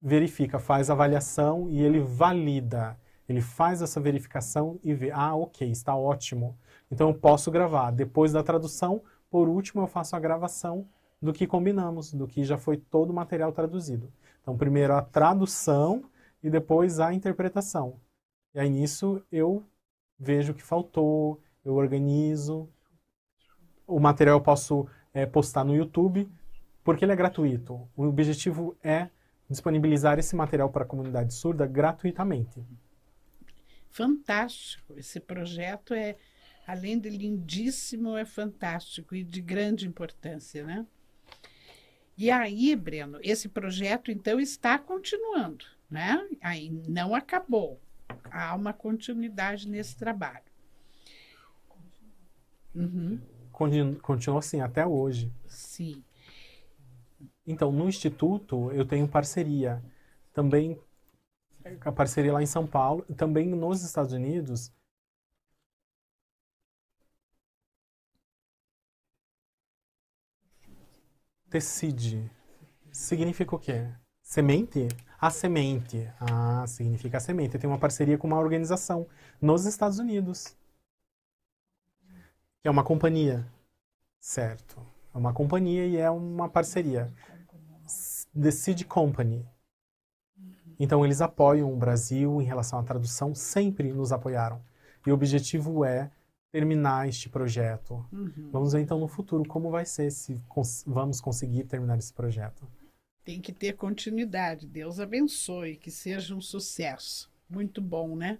verifica, 0.00 0.58
faz 0.58 0.90
avaliação 0.90 1.68
e 1.70 1.82
ele 1.82 2.00
valida. 2.00 2.98
Ele 3.28 3.40
faz 3.40 3.80
essa 3.80 4.00
verificação 4.00 4.78
e 4.82 4.92
vê, 4.92 5.10
ah, 5.10 5.34
ok, 5.34 5.70
está 5.70 5.96
ótimo. 5.96 6.58
Então 6.90 7.08
eu 7.08 7.14
posso 7.14 7.50
gravar. 7.50 7.90
Depois 7.90 8.32
da 8.32 8.42
tradução, 8.42 9.02
por 9.30 9.48
último, 9.48 9.82
eu 9.82 9.86
faço 9.86 10.14
a 10.14 10.20
gravação 10.20 10.86
do 11.20 11.32
que 11.32 11.46
combinamos, 11.46 12.12
do 12.12 12.26
que 12.26 12.44
já 12.44 12.58
foi 12.58 12.76
todo 12.76 13.10
o 13.10 13.14
material 13.14 13.50
traduzido. 13.50 14.12
Então, 14.42 14.56
primeiro 14.56 14.94
a 14.94 15.00
tradução 15.00 16.04
e 16.42 16.50
depois 16.50 17.00
a 17.00 17.14
interpretação. 17.14 17.98
E 18.54 18.60
aí 18.60 18.68
nisso 18.68 19.24
eu 19.32 19.64
vejo 20.18 20.52
o 20.52 20.54
que 20.54 20.62
faltou, 20.62 21.40
eu 21.64 21.74
organizo. 21.74 22.68
O 23.86 23.98
material 23.98 24.38
eu 24.38 24.42
posso 24.42 24.86
é, 25.12 25.24
postar 25.26 25.64
no 25.64 25.74
YouTube, 25.74 26.28
porque 26.82 27.04
ele 27.04 27.12
é 27.12 27.16
gratuito. 27.16 27.88
O 27.96 28.04
objetivo 28.04 28.76
é 28.82 29.08
disponibilizar 29.48 30.18
esse 30.18 30.34
material 30.34 30.70
para 30.70 30.84
a 30.84 30.86
comunidade 30.86 31.34
surda 31.34 31.66
gratuitamente. 31.66 32.62
Fantástico. 33.90 34.94
Esse 34.98 35.20
projeto 35.20 35.94
é, 35.94 36.16
além 36.66 36.98
de 36.98 37.08
lindíssimo, 37.10 38.16
é 38.16 38.24
fantástico 38.24 39.14
e 39.14 39.22
de 39.22 39.40
grande 39.40 39.86
importância, 39.86 40.64
né? 40.64 40.86
E 42.16 42.30
aí, 42.30 42.74
Breno, 42.76 43.18
esse 43.22 43.48
projeto 43.48 44.10
então 44.10 44.38
está 44.38 44.78
continuando, 44.78 45.64
né? 45.90 46.26
Aí 46.40 46.70
não 46.88 47.14
acabou. 47.14 47.80
Há 48.30 48.54
uma 48.54 48.72
continuidade 48.72 49.68
nesse 49.68 49.96
trabalho. 49.96 50.53
Uhum. 52.74 53.20
Continua, 53.52 53.94
continua 54.00 54.38
assim 54.40 54.60
até 54.60 54.86
hoje. 54.86 55.32
Sim. 55.46 56.02
Então, 57.46 57.70
no 57.72 57.88
Instituto, 57.88 58.70
eu 58.72 58.84
tenho 58.86 59.06
parceria. 59.08 59.82
Também, 60.32 60.78
a 61.82 61.92
parceria 61.92 62.32
lá 62.32 62.42
em 62.42 62.46
São 62.46 62.66
Paulo, 62.66 63.04
também 63.16 63.48
nos 63.48 63.82
Estados 63.82 64.12
Unidos. 64.12 64.72
Tecide. 71.50 72.30
Significa 72.92 73.54
o 73.56 73.58
quê? 73.58 73.88
Semente? 74.22 74.88
A 75.20 75.30
semente. 75.30 76.10
Ah, 76.20 76.66
significa 76.66 77.18
a 77.18 77.20
semente. 77.20 77.54
Eu 77.54 77.60
tenho 77.60 77.72
uma 77.72 77.78
parceria 77.78 78.18
com 78.18 78.26
uma 78.26 78.38
organização 78.38 79.06
nos 79.40 79.66
Estados 79.66 79.98
Unidos. 79.98 80.56
Que 82.64 82.68
é 82.68 82.70
uma 82.70 82.82
companhia. 82.82 83.46
Certo. 84.18 84.80
É 85.14 85.18
uma 85.18 85.34
companhia 85.34 85.84
e 85.86 85.98
é 85.98 86.10
uma 86.10 86.48
parceria. 86.48 87.12
The 88.32 88.50
Seed 88.50 88.84
Company. 88.84 89.46
Então, 90.80 91.04
eles 91.04 91.20
apoiam 91.20 91.70
o 91.70 91.76
Brasil 91.76 92.40
em 92.40 92.44
relação 92.46 92.78
à 92.78 92.82
tradução, 92.82 93.34
sempre 93.34 93.92
nos 93.92 94.12
apoiaram. 94.12 94.64
E 95.06 95.10
o 95.10 95.14
objetivo 95.14 95.84
é 95.84 96.10
terminar 96.50 97.06
este 97.06 97.28
projeto. 97.28 98.02
Uhum. 98.10 98.48
Vamos 98.50 98.72
ver 98.72 98.80
então 98.80 98.98
no 98.98 99.08
futuro 99.08 99.46
como 99.46 99.70
vai 99.70 99.84
ser, 99.84 100.10
se 100.10 100.42
cons 100.48 100.84
vamos 100.86 101.20
conseguir 101.20 101.64
terminar 101.64 101.98
esse 101.98 102.14
projeto. 102.14 102.66
Tem 103.26 103.42
que 103.42 103.52
ter 103.52 103.74
continuidade. 103.74 104.66
Deus 104.66 104.98
abençoe, 104.98 105.76
que 105.76 105.90
seja 105.90 106.34
um 106.34 106.40
sucesso. 106.40 107.30
Muito 107.46 107.82
bom, 107.82 108.16
né? 108.16 108.38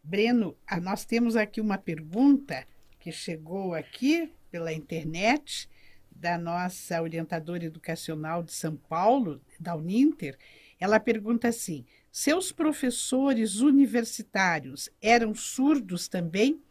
Breno, 0.00 0.56
nós 0.80 1.04
temos 1.04 1.34
aqui 1.34 1.60
uma 1.60 1.76
pergunta 1.76 2.64
que 3.02 3.10
chegou 3.10 3.74
aqui 3.74 4.32
pela 4.48 4.72
internet 4.72 5.68
da 6.08 6.38
nossa 6.38 7.02
orientadora 7.02 7.64
educacional 7.64 8.44
de 8.44 8.52
São 8.52 8.76
Paulo, 8.76 9.40
da 9.58 9.74
Uninter, 9.74 10.38
ela 10.78 11.00
pergunta 11.00 11.48
assim: 11.48 11.84
seus 12.12 12.52
professores 12.52 13.56
universitários 13.56 14.88
eram 15.00 15.34
surdos 15.34 16.06
também? 16.06 16.62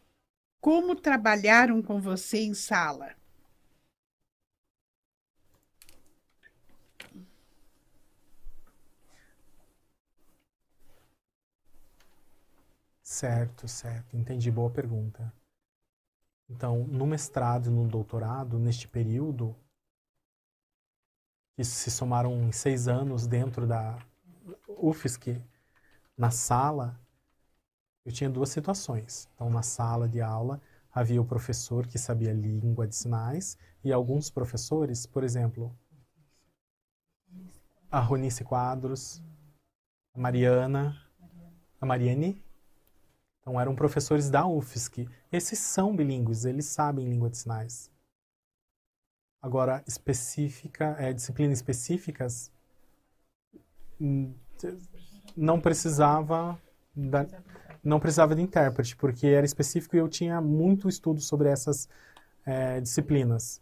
Como 0.61 0.95
trabalharam 0.95 1.81
com 1.81 1.99
você 1.99 2.39
em 2.39 2.53
sala? 2.53 3.13
Certo, 13.03 13.67
certo. 13.67 14.17
Entendi. 14.17 14.49
Boa 14.49 14.71
pergunta. 14.71 15.31
Então, 16.51 16.85
no 16.85 17.07
mestrado 17.07 17.67
e 17.67 17.69
no 17.69 17.87
doutorado, 17.87 18.59
neste 18.59 18.87
período, 18.87 19.55
que 21.55 21.63
se 21.63 21.89
somaram 21.89 22.33
em 22.43 22.51
seis 22.51 22.87
anos 22.87 23.25
dentro 23.25 23.65
da 23.65 23.97
UFSC, 24.67 25.41
na 26.17 26.29
sala, 26.29 26.99
eu 28.05 28.11
tinha 28.11 28.29
duas 28.29 28.49
situações. 28.49 29.29
Então, 29.33 29.49
na 29.49 29.61
sala 29.61 30.09
de 30.09 30.21
aula, 30.21 30.61
havia 30.91 31.21
o 31.21 31.25
professor 31.25 31.87
que 31.87 31.97
sabia 31.97 32.33
língua 32.33 32.85
de 32.85 32.95
sinais 32.95 33.57
e 33.83 33.91
alguns 33.91 34.29
professores, 34.29 35.05
por 35.05 35.23
exemplo, 35.23 35.73
a 37.89 37.99
Ronice 37.99 38.43
Quadros, 38.43 39.21
a 40.13 40.19
Mariana, 40.19 41.01
a 41.79 41.85
Mariane, 41.85 42.43
então 43.41 43.59
eram 43.59 43.75
professores 43.75 44.29
da 44.29 44.45
UFSC. 44.45 45.07
Esses 45.31 45.59
são 45.59 45.95
bilíngues, 45.95 46.45
eles 46.45 46.65
sabem 46.65 47.09
língua 47.09 47.29
de 47.29 47.37
sinais. 47.37 47.91
Agora, 49.41 49.83
específica, 49.87 50.95
é, 50.99 51.11
disciplinas 51.11 51.57
específicas, 51.57 52.51
hum, 53.99 54.33
não 55.35 55.59
precisava 55.59 56.59
da, 56.95 57.25
não 57.83 57.99
precisava 57.99 58.35
de 58.35 58.41
intérprete, 58.41 58.95
porque 58.95 59.27
era 59.27 59.45
específico 59.45 59.95
e 59.95 59.99
eu 59.99 60.07
tinha 60.07 60.39
muito 60.39 60.87
estudo 60.87 61.19
sobre 61.19 61.49
essas 61.49 61.89
é, 62.45 62.79
disciplinas. 62.79 63.59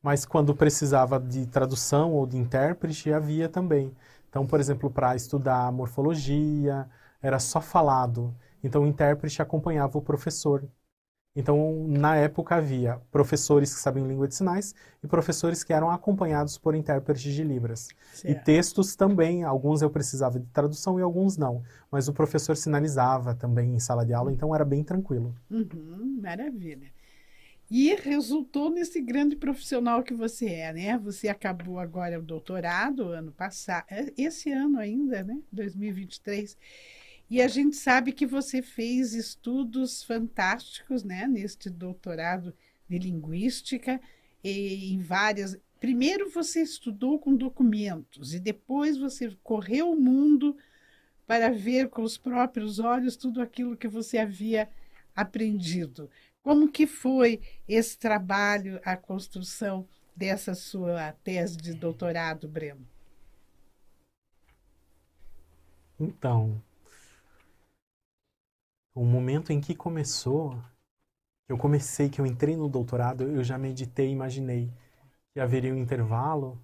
Mas 0.00 0.24
quando 0.24 0.54
precisava 0.54 1.18
de 1.18 1.46
tradução 1.46 2.12
ou 2.12 2.26
de 2.26 2.36
intérprete, 2.36 3.12
havia 3.12 3.48
também. 3.48 3.92
Então, 4.28 4.46
por 4.46 4.60
exemplo, 4.60 4.90
para 4.90 5.16
estudar 5.16 5.72
morfologia, 5.72 6.88
era 7.22 7.38
só 7.38 7.60
falado. 7.60 8.34
Então 8.64 8.84
o 8.84 8.88
intérprete 8.88 9.42
acompanhava 9.42 9.98
o 9.98 10.02
professor. 10.02 10.68
Então, 11.36 11.86
na 11.88 12.16
época 12.16 12.56
havia 12.56 13.00
professores 13.10 13.74
que 13.74 13.80
sabiam 13.80 14.06
língua 14.06 14.28
de 14.28 14.36
sinais 14.36 14.74
e 15.02 15.08
professores 15.08 15.64
que 15.64 15.72
eram 15.72 15.90
acompanhados 15.90 16.58
por 16.58 16.76
intérpretes 16.76 17.34
de 17.34 17.42
Libras. 17.44 17.94
Certo. 18.12 18.30
E 18.30 18.34
textos 18.44 18.94
também, 18.96 19.44
alguns 19.44 19.82
eu 19.82 19.90
precisava 19.90 20.38
de 20.40 20.46
tradução 20.48 20.98
e 20.98 21.02
alguns 21.02 21.36
não. 21.36 21.62
Mas 21.90 22.08
o 22.08 22.14
professor 22.14 22.56
sinalizava 22.56 23.34
também 23.34 23.74
em 23.74 23.80
sala 23.80 24.06
de 24.06 24.14
aula, 24.14 24.32
então 24.32 24.54
era 24.54 24.64
bem 24.64 24.84
tranquilo. 24.84 25.36
Uhum, 25.50 26.20
maravilha. 26.22 26.92
e 27.70 27.94
resultou 27.96 28.70
nesse 28.70 29.00
grande 29.00 29.36
profissional 29.36 30.02
que 30.02 30.14
você 30.14 30.46
é, 30.46 30.72
né? 30.72 30.98
Você 30.98 31.28
acabou 31.28 31.78
agora 31.78 32.18
o 32.18 32.22
doutorado 32.22 33.08
ano 33.08 33.32
passado, 33.32 33.86
é, 33.90 34.12
esse 34.16 34.52
ano 34.52 34.78
ainda, 34.78 35.24
né? 35.24 35.38
2023. 35.52 36.56
E 37.30 37.40
a 37.40 37.48
gente 37.48 37.76
sabe 37.76 38.12
que 38.12 38.26
você 38.26 38.60
fez 38.60 39.14
estudos 39.14 40.02
fantásticos, 40.02 41.02
né, 41.02 41.26
neste 41.26 41.70
doutorado 41.70 42.54
de 42.88 42.98
linguística 42.98 44.00
e 44.42 44.92
em 44.92 45.00
várias. 45.00 45.56
Primeiro 45.80 46.30
você 46.30 46.62
estudou 46.62 47.18
com 47.18 47.34
documentos 47.34 48.34
e 48.34 48.40
depois 48.40 48.96
você 48.96 49.36
correu 49.42 49.90
o 49.90 50.00
mundo 50.00 50.56
para 51.26 51.50
ver 51.50 51.88
com 51.88 52.02
os 52.02 52.18
próprios 52.18 52.78
olhos 52.78 53.16
tudo 53.16 53.40
aquilo 53.40 53.76
que 53.76 53.88
você 53.88 54.18
havia 54.18 54.68
aprendido. 55.16 56.10
Como 56.42 56.70
que 56.70 56.86
foi 56.86 57.40
esse 57.66 57.98
trabalho, 57.98 58.78
a 58.84 58.96
construção 58.96 59.88
dessa 60.14 60.54
sua 60.54 61.12
tese 61.24 61.56
de 61.56 61.72
doutorado, 61.72 62.46
Breno? 62.46 62.86
Então, 65.98 66.62
o 68.94 69.04
momento 69.04 69.52
em 69.52 69.60
que 69.60 69.74
começou, 69.74 70.56
eu 71.48 71.58
comecei, 71.58 72.08
que 72.08 72.20
eu 72.20 72.26
entrei 72.26 72.56
no 72.56 72.68
doutorado, 72.68 73.24
eu 73.24 73.42
já 73.44 73.58
meditei, 73.58 74.10
imaginei 74.10 74.72
que 75.32 75.40
haveria 75.40 75.74
um 75.74 75.78
intervalo. 75.78 76.60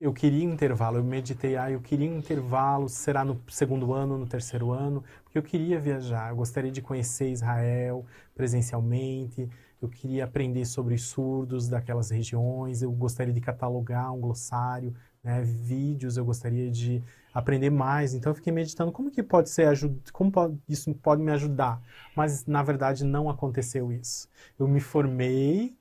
Eu 0.00 0.12
queria 0.12 0.44
intervalo, 0.44 0.98
eu 0.98 1.04
meditei, 1.04 1.56
ah, 1.56 1.70
eu 1.70 1.80
queria 1.80 2.06
intervalo, 2.06 2.88
será 2.88 3.24
no 3.24 3.40
segundo 3.48 3.92
ano, 3.92 4.18
no 4.18 4.26
terceiro 4.26 4.70
ano, 4.72 5.02
porque 5.22 5.38
eu 5.38 5.42
queria 5.42 5.80
viajar, 5.80 6.30
eu 6.30 6.36
gostaria 6.36 6.70
de 6.70 6.82
conhecer 6.82 7.30
Israel 7.30 8.04
presencialmente, 8.34 9.48
eu 9.80 9.88
queria 9.88 10.24
aprender 10.24 10.64
sobre 10.66 10.94
os 10.94 11.04
surdos 11.08 11.68
daquelas 11.68 12.10
regiões, 12.10 12.82
eu 12.82 12.90
gostaria 12.92 13.32
de 13.32 13.40
catalogar 13.40 14.12
um 14.12 14.20
glossário, 14.20 14.94
né, 15.24 15.40
vídeos, 15.42 16.16
eu 16.16 16.24
gostaria 16.24 16.70
de 16.70 17.02
aprender 17.32 17.70
mais, 17.70 18.14
então 18.14 18.30
eu 18.30 18.36
fiquei 18.36 18.52
meditando 18.52 18.92
como 18.92 19.10
que 19.10 19.22
pode 19.22 19.50
ser, 19.50 19.68
como 20.12 20.30
pode, 20.30 20.56
isso 20.68 20.94
pode 20.94 21.22
me 21.22 21.32
ajudar, 21.32 21.82
mas 22.14 22.46
na 22.46 22.62
verdade 22.62 23.04
não 23.04 23.28
aconteceu 23.30 23.90
isso. 23.90 24.28
Eu 24.58 24.68
me 24.68 24.80
formei, 24.80 25.74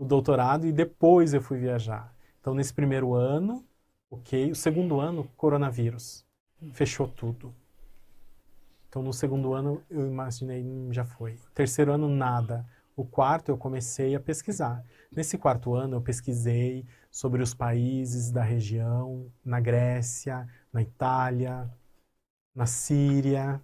o 0.00 0.04
doutorado, 0.04 0.66
e 0.66 0.72
depois 0.72 1.34
eu 1.34 1.42
fui 1.42 1.58
viajar. 1.58 2.14
Então, 2.40 2.54
nesse 2.54 2.72
primeiro 2.72 3.12
ano, 3.14 3.62
ok. 4.10 4.50
O 4.50 4.54
segundo 4.54 4.98
ano, 4.98 5.24
coronavírus. 5.36 6.24
Fechou 6.72 7.06
tudo. 7.06 7.54
Então, 8.88 9.02
no 9.02 9.12
segundo 9.12 9.52
ano, 9.52 9.82
eu 9.90 10.06
imaginei, 10.06 10.62
hum, 10.64 10.88
já 10.90 11.04
foi. 11.04 11.36
Terceiro 11.54 11.92
ano, 11.92 12.08
nada. 12.08 12.66
O 12.96 13.04
quarto, 13.04 13.50
eu 13.50 13.58
comecei 13.58 14.14
a 14.14 14.20
pesquisar. 14.20 14.82
Nesse 15.12 15.36
quarto 15.36 15.74
ano, 15.74 15.96
eu 15.96 16.00
pesquisei 16.00 16.86
sobre 17.10 17.42
os 17.42 17.52
países 17.52 18.30
da 18.30 18.42
região, 18.42 19.30
na 19.44 19.60
Grécia, 19.60 20.48
na 20.72 20.80
Itália, 20.80 21.70
na 22.54 22.66
Síria, 22.66 23.60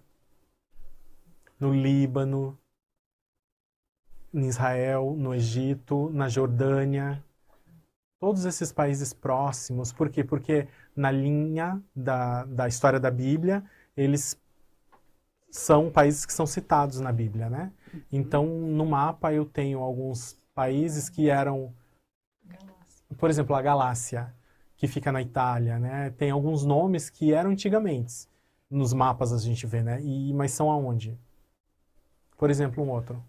no 1.59 1.73
Líbano, 1.73 2.57
em 4.33 4.47
Israel, 4.47 5.15
no 5.17 5.33
Egito, 5.33 6.09
na 6.11 6.27
Jordânia, 6.27 7.23
todos 8.19 8.45
esses 8.45 8.71
países 8.71 9.13
próximos. 9.13 9.91
Por 9.91 10.09
quê? 10.09 10.23
Porque 10.23 10.67
na 10.95 11.11
linha 11.11 11.81
da, 11.95 12.45
da 12.45 12.67
história 12.67 12.99
da 12.99 13.11
Bíblia, 13.11 13.63
eles 13.95 14.39
são 15.49 15.89
países 15.89 16.25
que 16.25 16.33
são 16.33 16.45
citados 16.45 16.99
na 16.99 17.11
Bíblia, 17.11 17.49
né? 17.49 17.71
Uhum. 17.93 18.01
Então, 18.11 18.45
no 18.45 18.85
mapa 18.85 19.33
eu 19.33 19.45
tenho 19.45 19.79
alguns 19.79 20.37
países 20.53 21.09
que 21.09 21.29
eram, 21.29 21.73
por 23.17 23.29
exemplo, 23.29 23.55
a 23.55 23.61
Galácia, 23.61 24.33
que 24.75 24.87
fica 24.87 25.11
na 25.11 25.21
Itália, 25.21 25.79
né? 25.79 26.11
Tem 26.11 26.31
alguns 26.31 26.63
nomes 26.63 27.09
que 27.09 27.33
eram 27.33 27.51
antigamente. 27.51 28.27
Nos 28.69 28.93
mapas 28.93 29.33
a 29.33 29.39
gente 29.39 29.65
vê, 29.65 29.81
né? 29.81 30.01
E, 30.01 30.33
mas 30.33 30.51
são 30.51 30.69
aonde? 30.69 31.17
Por 32.37 32.49
exemplo, 32.49 32.83
um 32.83 32.89
outro. 32.89 33.23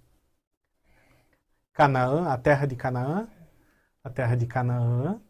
Canaã, 1.72 2.28
a 2.28 2.36
terra 2.36 2.66
de 2.66 2.76
Canaã, 2.76 3.28
a 4.02 4.10
terra 4.10 4.34
de 4.34 4.46
Canaã, 4.46 5.20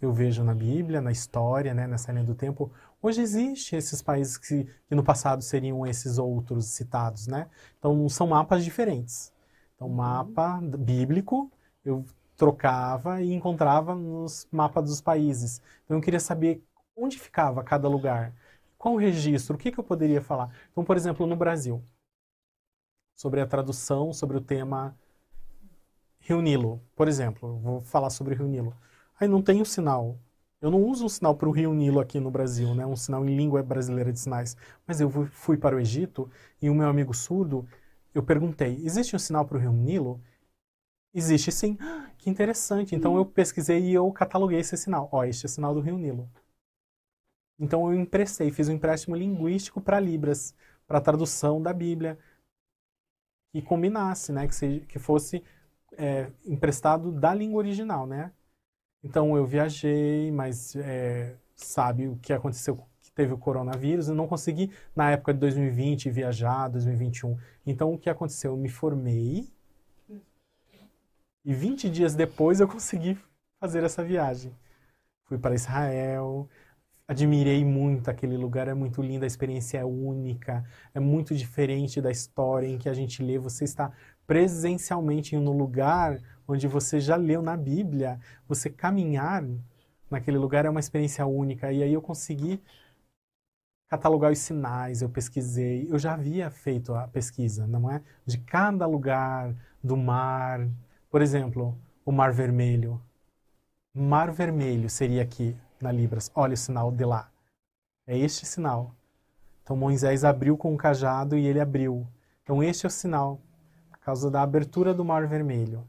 eu 0.00 0.12
vejo 0.12 0.44
na 0.44 0.54
Bíblia, 0.54 1.00
na 1.00 1.10
história, 1.10 1.72
né, 1.72 1.86
nessa 1.86 2.12
linha 2.12 2.24
do 2.24 2.34
tempo. 2.34 2.70
Hoje 3.02 3.22
existe 3.22 3.74
esses 3.74 4.02
países 4.02 4.36
que, 4.36 4.64
que, 4.86 4.94
no 4.94 5.02
passado 5.02 5.42
seriam 5.42 5.86
esses 5.86 6.18
outros 6.18 6.66
citados, 6.66 7.26
né? 7.26 7.48
Então 7.78 8.08
são 8.08 8.26
mapas 8.26 8.64
diferentes. 8.64 9.32
Então 9.74 9.88
uhum. 9.88 9.94
mapa 9.94 10.60
bíblico 10.60 11.50
eu 11.84 12.04
trocava 12.44 13.22
e 13.22 13.32
encontrava 13.32 13.94
nos 13.94 14.46
mapas 14.52 14.84
dos 14.84 15.00
países. 15.00 15.62
Então 15.84 15.96
eu 15.96 16.02
queria 16.02 16.20
saber 16.20 16.62
onde 16.96 17.18
ficava 17.18 17.64
cada 17.64 17.88
lugar, 17.88 18.34
qual 18.76 18.94
o 18.94 18.98
registro, 18.98 19.56
o 19.56 19.58
que, 19.58 19.72
que 19.72 19.80
eu 19.80 19.84
poderia 19.84 20.20
falar. 20.20 20.50
Então, 20.70 20.84
por 20.84 20.96
exemplo, 20.96 21.26
no 21.26 21.36
Brasil, 21.36 21.82
sobre 23.16 23.40
a 23.40 23.46
tradução, 23.46 24.12
sobre 24.12 24.36
o 24.36 24.40
tema 24.40 24.94
Rio 26.20 26.42
Nilo, 26.42 26.82
por 26.94 27.08
exemplo, 27.08 27.58
vou 27.60 27.80
falar 27.82 28.10
sobre 28.10 28.34
Rio 28.34 28.46
Nilo. 28.46 28.76
Aí 29.18 29.26
não 29.28 29.40
tem 29.42 29.62
o 29.62 29.66
sinal. 29.66 30.18
Eu 30.60 30.70
não 30.70 30.82
uso 30.82 31.06
um 31.06 31.08
sinal 31.08 31.34
para 31.36 31.48
o 31.48 31.52
Rio 31.52 31.72
Nilo 31.72 32.00
aqui 32.00 32.20
no 32.20 32.30
Brasil, 32.30 32.74
né? 32.74 32.84
um 32.86 32.96
sinal 32.96 33.24
em 33.24 33.36
língua 33.36 33.62
brasileira 33.62 34.12
de 34.12 34.20
sinais. 34.20 34.56
Mas 34.86 35.00
eu 35.00 35.10
fui 35.30 35.56
para 35.56 35.76
o 35.76 35.80
Egito 35.80 36.30
e 36.60 36.68
o 36.68 36.74
meu 36.74 36.88
amigo 36.88 37.14
surdo, 37.14 37.66
eu 38.14 38.22
perguntei: 38.22 38.80
existe 38.84 39.16
um 39.16 39.18
sinal 39.18 39.44
para 39.46 39.56
o 39.56 39.60
Rio 39.60 39.72
Nilo? 39.72 40.20
Existe 41.14 41.52
sim. 41.52 41.78
que 42.18 42.28
interessante. 42.28 42.94
Então 42.94 43.16
eu 43.16 43.24
pesquisei 43.24 43.80
e 43.80 43.94
eu 43.94 44.10
cataloguei 44.12 44.58
esse 44.58 44.76
sinal. 44.76 45.08
Ó, 45.12 45.24
este 45.24 45.46
é 45.46 45.48
o 45.48 45.50
sinal 45.50 45.72
do 45.72 45.80
Rio 45.80 45.96
Nilo. 45.96 46.28
Então 47.58 47.90
eu 47.90 47.98
emprestei, 47.98 48.50
fiz 48.50 48.68
um 48.68 48.72
empréstimo 48.72 49.14
linguístico 49.14 49.80
para 49.80 50.00
Libras, 50.00 50.54
para 50.86 51.00
tradução 51.00 51.62
da 51.62 51.72
Bíblia, 51.72 52.18
que 53.52 53.62
combinasse, 53.62 54.32
né? 54.32 54.48
Que, 54.48 54.54
seja, 54.54 54.80
que 54.86 54.98
fosse 54.98 55.42
é, 55.96 56.32
emprestado 56.44 57.12
da 57.12 57.32
língua 57.32 57.58
original, 57.58 58.06
né? 58.06 58.32
Então 59.04 59.36
eu 59.36 59.46
viajei, 59.46 60.32
mas 60.32 60.74
é, 60.76 61.36
sabe 61.54 62.08
o 62.08 62.16
que 62.16 62.32
aconteceu? 62.32 62.76
Que 63.00 63.12
teve 63.12 63.32
o 63.32 63.38
coronavírus, 63.38 64.08
eu 64.08 64.14
não 64.14 64.26
consegui 64.26 64.72
na 64.96 65.12
época 65.12 65.32
de 65.32 65.40
2020 65.40 66.10
viajar, 66.10 66.68
2021. 66.68 67.38
Então 67.64 67.94
o 67.94 67.98
que 67.98 68.10
aconteceu? 68.10 68.52
Eu 68.52 68.56
me 68.56 68.68
formei 68.68 69.53
e 71.44 71.52
20 71.52 71.90
dias 71.90 72.14
depois 72.14 72.60
eu 72.60 72.68
consegui 72.68 73.18
fazer 73.60 73.84
essa 73.84 74.02
viagem. 74.02 74.52
Fui 75.24 75.38
para 75.38 75.54
Israel, 75.54 76.48
admirei 77.06 77.64
muito 77.64 78.10
aquele 78.10 78.36
lugar, 78.36 78.68
é 78.68 78.74
muito 78.74 79.02
lindo, 79.02 79.24
a 79.24 79.26
experiência 79.26 79.78
é 79.78 79.84
única, 79.84 80.64
é 80.94 81.00
muito 81.00 81.34
diferente 81.34 82.00
da 82.00 82.10
história 82.10 82.66
em 82.66 82.78
que 82.78 82.88
a 82.88 82.94
gente 82.94 83.22
lê. 83.22 83.38
Você 83.38 83.64
está 83.64 83.92
presencialmente 84.26 85.36
no 85.36 85.52
lugar 85.52 86.20
onde 86.46 86.66
você 86.66 87.00
já 87.00 87.16
leu 87.16 87.42
na 87.42 87.56
Bíblia, 87.56 88.18
você 88.46 88.70
caminhar 88.70 89.44
naquele 90.10 90.38
lugar 90.38 90.64
é 90.64 90.70
uma 90.70 90.80
experiência 90.80 91.26
única. 91.26 91.72
E 91.72 91.82
aí 91.82 91.92
eu 91.92 92.02
consegui 92.02 92.62
catalogar 93.88 94.32
os 94.32 94.38
sinais, 94.38 95.02
eu 95.02 95.08
pesquisei, 95.08 95.86
eu 95.90 95.98
já 95.98 96.14
havia 96.14 96.50
feito 96.50 96.94
a 96.94 97.06
pesquisa, 97.06 97.66
não 97.66 97.90
é? 97.90 98.02
De 98.26 98.38
cada 98.38 98.86
lugar 98.86 99.54
do 99.82 99.96
mar. 99.96 100.68
Por 101.14 101.22
exemplo, 101.22 101.78
o 102.04 102.10
Mar 102.10 102.32
Vermelho. 102.32 103.00
Mar 103.94 104.32
Vermelho 104.32 104.90
seria 104.90 105.22
aqui 105.22 105.56
na 105.80 105.92
Libras. 105.92 106.28
Olha 106.34 106.54
o 106.54 106.56
sinal 106.56 106.90
de 106.90 107.04
lá. 107.04 107.30
É 108.04 108.18
este 108.18 108.44
sinal. 108.44 108.92
Então 109.62 109.76
Moisés 109.76 110.24
abriu 110.24 110.56
com 110.56 110.74
o 110.74 110.76
cajado 110.76 111.38
e 111.38 111.46
ele 111.46 111.60
abriu. 111.60 112.04
Então 112.42 112.60
este 112.60 112.84
é 112.84 112.88
o 112.88 112.90
sinal 112.90 113.40
causa 114.00 114.28
da 114.28 114.42
abertura 114.42 114.92
do 114.92 115.04
Mar 115.04 115.24
Vermelho. 115.28 115.86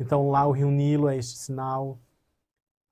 Então 0.00 0.30
lá 0.30 0.44
o 0.44 0.50
Rio 0.50 0.72
Nilo 0.72 1.08
é 1.08 1.16
este 1.16 1.38
sinal. 1.38 1.96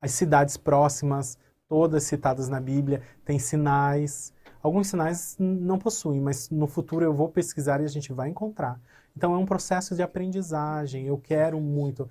As 0.01 0.13
cidades 0.13 0.57
próximas, 0.57 1.37
todas 1.69 2.05
citadas 2.05 2.49
na 2.49 2.61
Bíblia, 2.61 3.03
têm 3.25 3.41
sinais. 3.41 4.33
Alguns 4.65 4.87
sinais 4.87 5.37
não 5.39 5.79
possuem, 5.79 6.23
mas 6.23 6.49
no 6.49 6.67
futuro 6.67 7.05
eu 7.05 7.13
vou 7.13 7.29
pesquisar 7.29 7.83
e 7.83 7.85
a 7.85 7.89
gente 7.89 8.15
vai 8.15 8.31
encontrar. 8.31 8.81
Então 9.15 9.35
é 9.35 9.37
um 9.37 9.45
processo 9.45 9.95
de 9.95 10.03
aprendizagem. 10.03 11.07
Eu 11.07 11.19
quero 11.19 11.61
muito. 11.61 12.09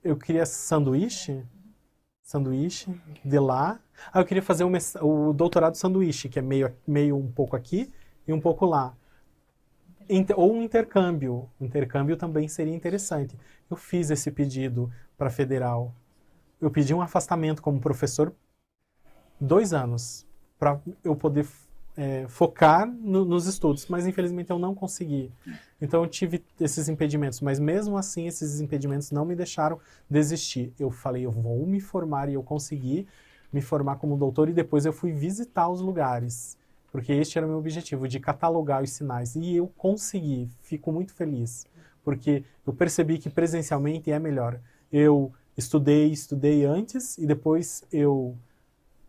Eu 0.00 0.16
queria 0.16 0.46
sanduíche, 0.46 1.44
sanduíche 2.22 2.88
de 3.24 3.36
lá. 3.40 3.80
Ah, 4.12 4.20
eu 4.20 4.24
queria 4.24 4.44
fazer 4.44 4.62
o, 4.62 4.70
o 5.00 5.32
doutorado 5.32 5.74
sanduíche, 5.74 6.28
que 6.28 6.38
é 6.38 6.42
meio, 6.42 6.72
meio 6.86 7.16
um 7.16 7.32
pouco 7.32 7.56
aqui 7.56 7.92
e 8.28 8.32
um 8.32 8.40
pouco 8.40 8.64
lá. 8.64 8.96
Inter, 10.08 10.38
ou 10.38 10.54
um 10.54 10.62
intercâmbio. 10.62 11.50
Intercâmbio 11.60 12.16
também 12.16 12.46
seria 12.46 12.76
interessante. 12.76 13.36
Eu 13.68 13.76
fiz 13.76 14.08
esse 14.08 14.30
pedido 14.30 14.88
para 15.18 15.30
federal. 15.30 15.92
Eu 16.60 16.70
pedi 16.70 16.94
um 16.94 17.02
afastamento 17.02 17.60
como 17.60 17.80
professor 17.80 18.32
dois 19.40 19.72
anos 19.72 20.24
para 20.60 20.80
eu 21.02 21.16
poder 21.16 21.44
é, 21.96 22.26
focar 22.28 22.86
no, 22.86 23.24
nos 23.24 23.46
estudos, 23.46 23.86
mas 23.88 24.06
infelizmente 24.06 24.50
eu 24.50 24.58
não 24.58 24.74
consegui. 24.74 25.30
Então 25.80 26.02
eu 26.02 26.08
tive 26.08 26.42
esses 26.60 26.88
impedimentos, 26.88 27.40
mas 27.40 27.58
mesmo 27.58 27.96
assim 27.96 28.26
esses 28.26 28.60
impedimentos 28.60 29.10
não 29.10 29.24
me 29.24 29.34
deixaram 29.34 29.78
desistir. 30.08 30.72
Eu 30.78 30.90
falei, 30.90 31.26
eu 31.26 31.30
vou 31.30 31.66
me 31.66 31.80
formar 31.80 32.28
e 32.28 32.34
eu 32.34 32.42
consegui 32.42 33.06
me 33.52 33.60
formar 33.60 33.96
como 33.96 34.16
doutor 34.16 34.48
e 34.48 34.52
depois 34.52 34.86
eu 34.86 34.92
fui 34.92 35.12
visitar 35.12 35.68
os 35.68 35.80
lugares, 35.80 36.56
porque 36.90 37.12
este 37.12 37.36
era 37.36 37.46
o 37.46 37.50
meu 37.50 37.58
objetivo, 37.58 38.08
de 38.08 38.18
catalogar 38.18 38.82
os 38.82 38.90
sinais. 38.90 39.36
E 39.36 39.56
eu 39.56 39.66
consegui, 39.76 40.48
fico 40.62 40.90
muito 40.90 41.12
feliz, 41.12 41.66
porque 42.02 42.44
eu 42.66 42.72
percebi 42.72 43.18
que 43.18 43.28
presencialmente 43.28 44.10
é 44.10 44.18
melhor. 44.18 44.58
Eu 44.90 45.32
estudei, 45.56 46.10
estudei 46.10 46.64
antes 46.64 47.18
e 47.18 47.26
depois 47.26 47.84
eu 47.92 48.34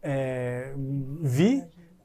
é, 0.02 0.74
vi 1.22 1.64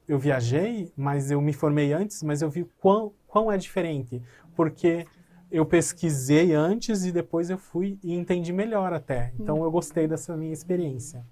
eu 0.09 0.19
viajei, 0.19 0.91
mas 0.97 1.31
eu 1.31 1.41
me 1.41 1.53
formei 1.53 1.93
antes, 1.93 2.23
mas 2.23 2.41
eu 2.41 2.49
vi 2.49 2.65
quão, 2.81 3.13
quão 3.27 3.53
é 3.53 3.59
diferente. 3.59 4.23
Porque 4.57 5.07
eu 5.51 5.67
pesquisei 5.67 6.55
antes 6.55 7.05
e 7.05 7.13
depois 7.13 7.51
eu 7.51 7.59
fui 7.59 7.99
e 8.03 8.15
entendi 8.15 8.53
melhor 8.53 8.93
até. 8.93 9.33
Então 9.39 9.63
eu 9.63 9.71
gostei 9.71 10.09
dessa 10.09 10.35
minha 10.37 10.53
experiência. 10.53 11.25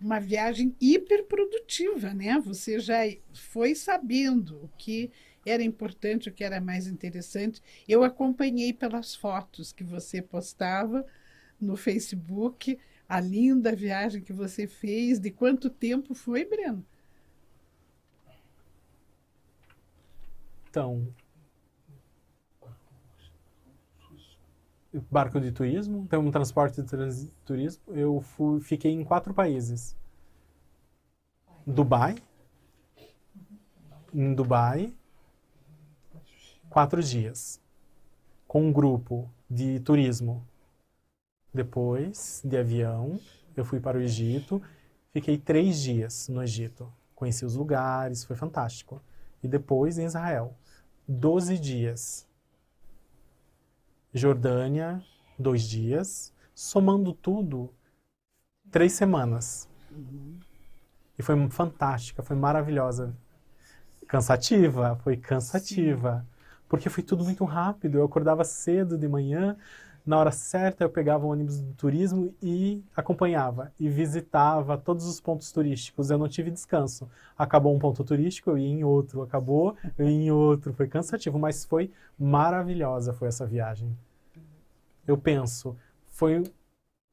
Uma 0.00 0.18
viagem 0.18 0.74
hiperprodutiva, 0.80 2.12
né? 2.12 2.40
Você 2.40 2.80
já 2.80 3.02
foi 3.32 3.74
sabendo 3.74 4.56
o 4.64 4.70
que 4.76 5.10
era 5.46 5.62
importante, 5.62 6.28
o 6.28 6.32
que 6.32 6.42
era 6.42 6.60
mais 6.60 6.86
interessante. 6.86 7.62
Eu 7.88 8.02
acompanhei 8.02 8.72
pelas 8.72 9.14
fotos 9.14 9.72
que 9.72 9.84
você 9.84 10.20
postava 10.20 11.06
no 11.60 11.76
Facebook, 11.76 12.78
a 13.08 13.20
linda 13.20 13.74
viagem 13.74 14.22
que 14.22 14.32
você 14.32 14.66
fez. 14.66 15.20
De 15.20 15.30
quanto 15.30 15.68
tempo 15.68 16.14
foi, 16.14 16.44
Breno? 16.44 16.84
Então, 20.70 21.12
barco 25.10 25.40
de 25.40 25.50
turismo, 25.50 26.04
então 26.06 26.24
um 26.24 26.30
transporte 26.30 26.80
de 26.80 27.28
turismo, 27.44 27.82
eu 27.88 28.20
fui, 28.20 28.60
fiquei 28.60 28.92
em 28.92 29.02
quatro 29.02 29.34
países. 29.34 29.96
Dubai, 31.66 32.14
em 34.14 34.32
Dubai, 34.32 34.94
quatro 36.68 37.02
dias, 37.02 37.60
com 38.46 38.68
um 38.68 38.72
grupo 38.72 39.28
de 39.50 39.80
turismo. 39.80 40.46
Depois, 41.52 42.42
de 42.44 42.56
avião, 42.56 43.18
eu 43.56 43.64
fui 43.64 43.80
para 43.80 43.98
o 43.98 44.00
Egito, 44.00 44.62
fiquei 45.12 45.36
três 45.36 45.80
dias 45.80 46.28
no 46.28 46.40
Egito. 46.40 46.92
Conheci 47.16 47.44
os 47.44 47.56
lugares, 47.56 48.22
foi 48.22 48.36
fantástico. 48.36 49.02
E 49.42 49.48
depois 49.48 49.98
em 49.98 50.04
Israel. 50.04 50.56
12 51.06 51.58
dias. 51.58 52.26
Jordânia, 54.12 55.02
dois 55.38 55.62
dias. 55.62 56.32
Somando 56.54 57.12
tudo, 57.12 57.72
três 58.70 58.92
semanas. 58.92 59.68
Uhum. 59.90 60.38
E 61.18 61.22
foi 61.22 61.50
fantástica, 61.50 62.22
foi 62.22 62.36
maravilhosa. 62.36 63.14
Cansativa, 64.06 64.98
foi 65.02 65.16
cansativa. 65.16 66.20
Sim. 66.20 66.40
Porque 66.68 66.88
foi 66.88 67.02
tudo 67.02 67.24
muito 67.24 67.44
rápido. 67.44 67.98
Eu 67.98 68.04
acordava 68.04 68.44
cedo 68.44 68.96
de 68.96 69.08
manhã, 69.08 69.56
na 70.04 70.18
hora 70.18 70.30
certa 70.30 70.84
eu 70.84 70.90
pegava 70.90 71.26
o 71.26 71.30
ônibus 71.30 71.60
do 71.60 71.72
turismo 71.74 72.34
e 72.42 72.82
acompanhava 72.96 73.72
e 73.78 73.88
visitava 73.88 74.76
todos 74.78 75.06
os 75.06 75.20
pontos 75.20 75.52
turísticos. 75.52 76.10
Eu 76.10 76.18
não 76.18 76.28
tive 76.28 76.50
descanso. 76.50 77.08
Acabou 77.36 77.74
um 77.74 77.78
ponto 77.78 78.02
turístico, 78.04 78.50
eu 78.50 78.58
ia 78.58 78.68
em 78.68 78.84
outro. 78.84 79.22
Acabou, 79.22 79.76
eu 79.98 80.08
ia 80.08 80.24
em 80.24 80.30
outro. 80.30 80.72
Foi 80.72 80.88
cansativo, 80.88 81.38
mas 81.38 81.64
foi 81.64 81.90
maravilhosa 82.18 83.12
foi 83.12 83.28
essa 83.28 83.46
viagem. 83.46 83.96
Eu 85.06 85.18
penso, 85.18 85.76
foi 86.06 86.42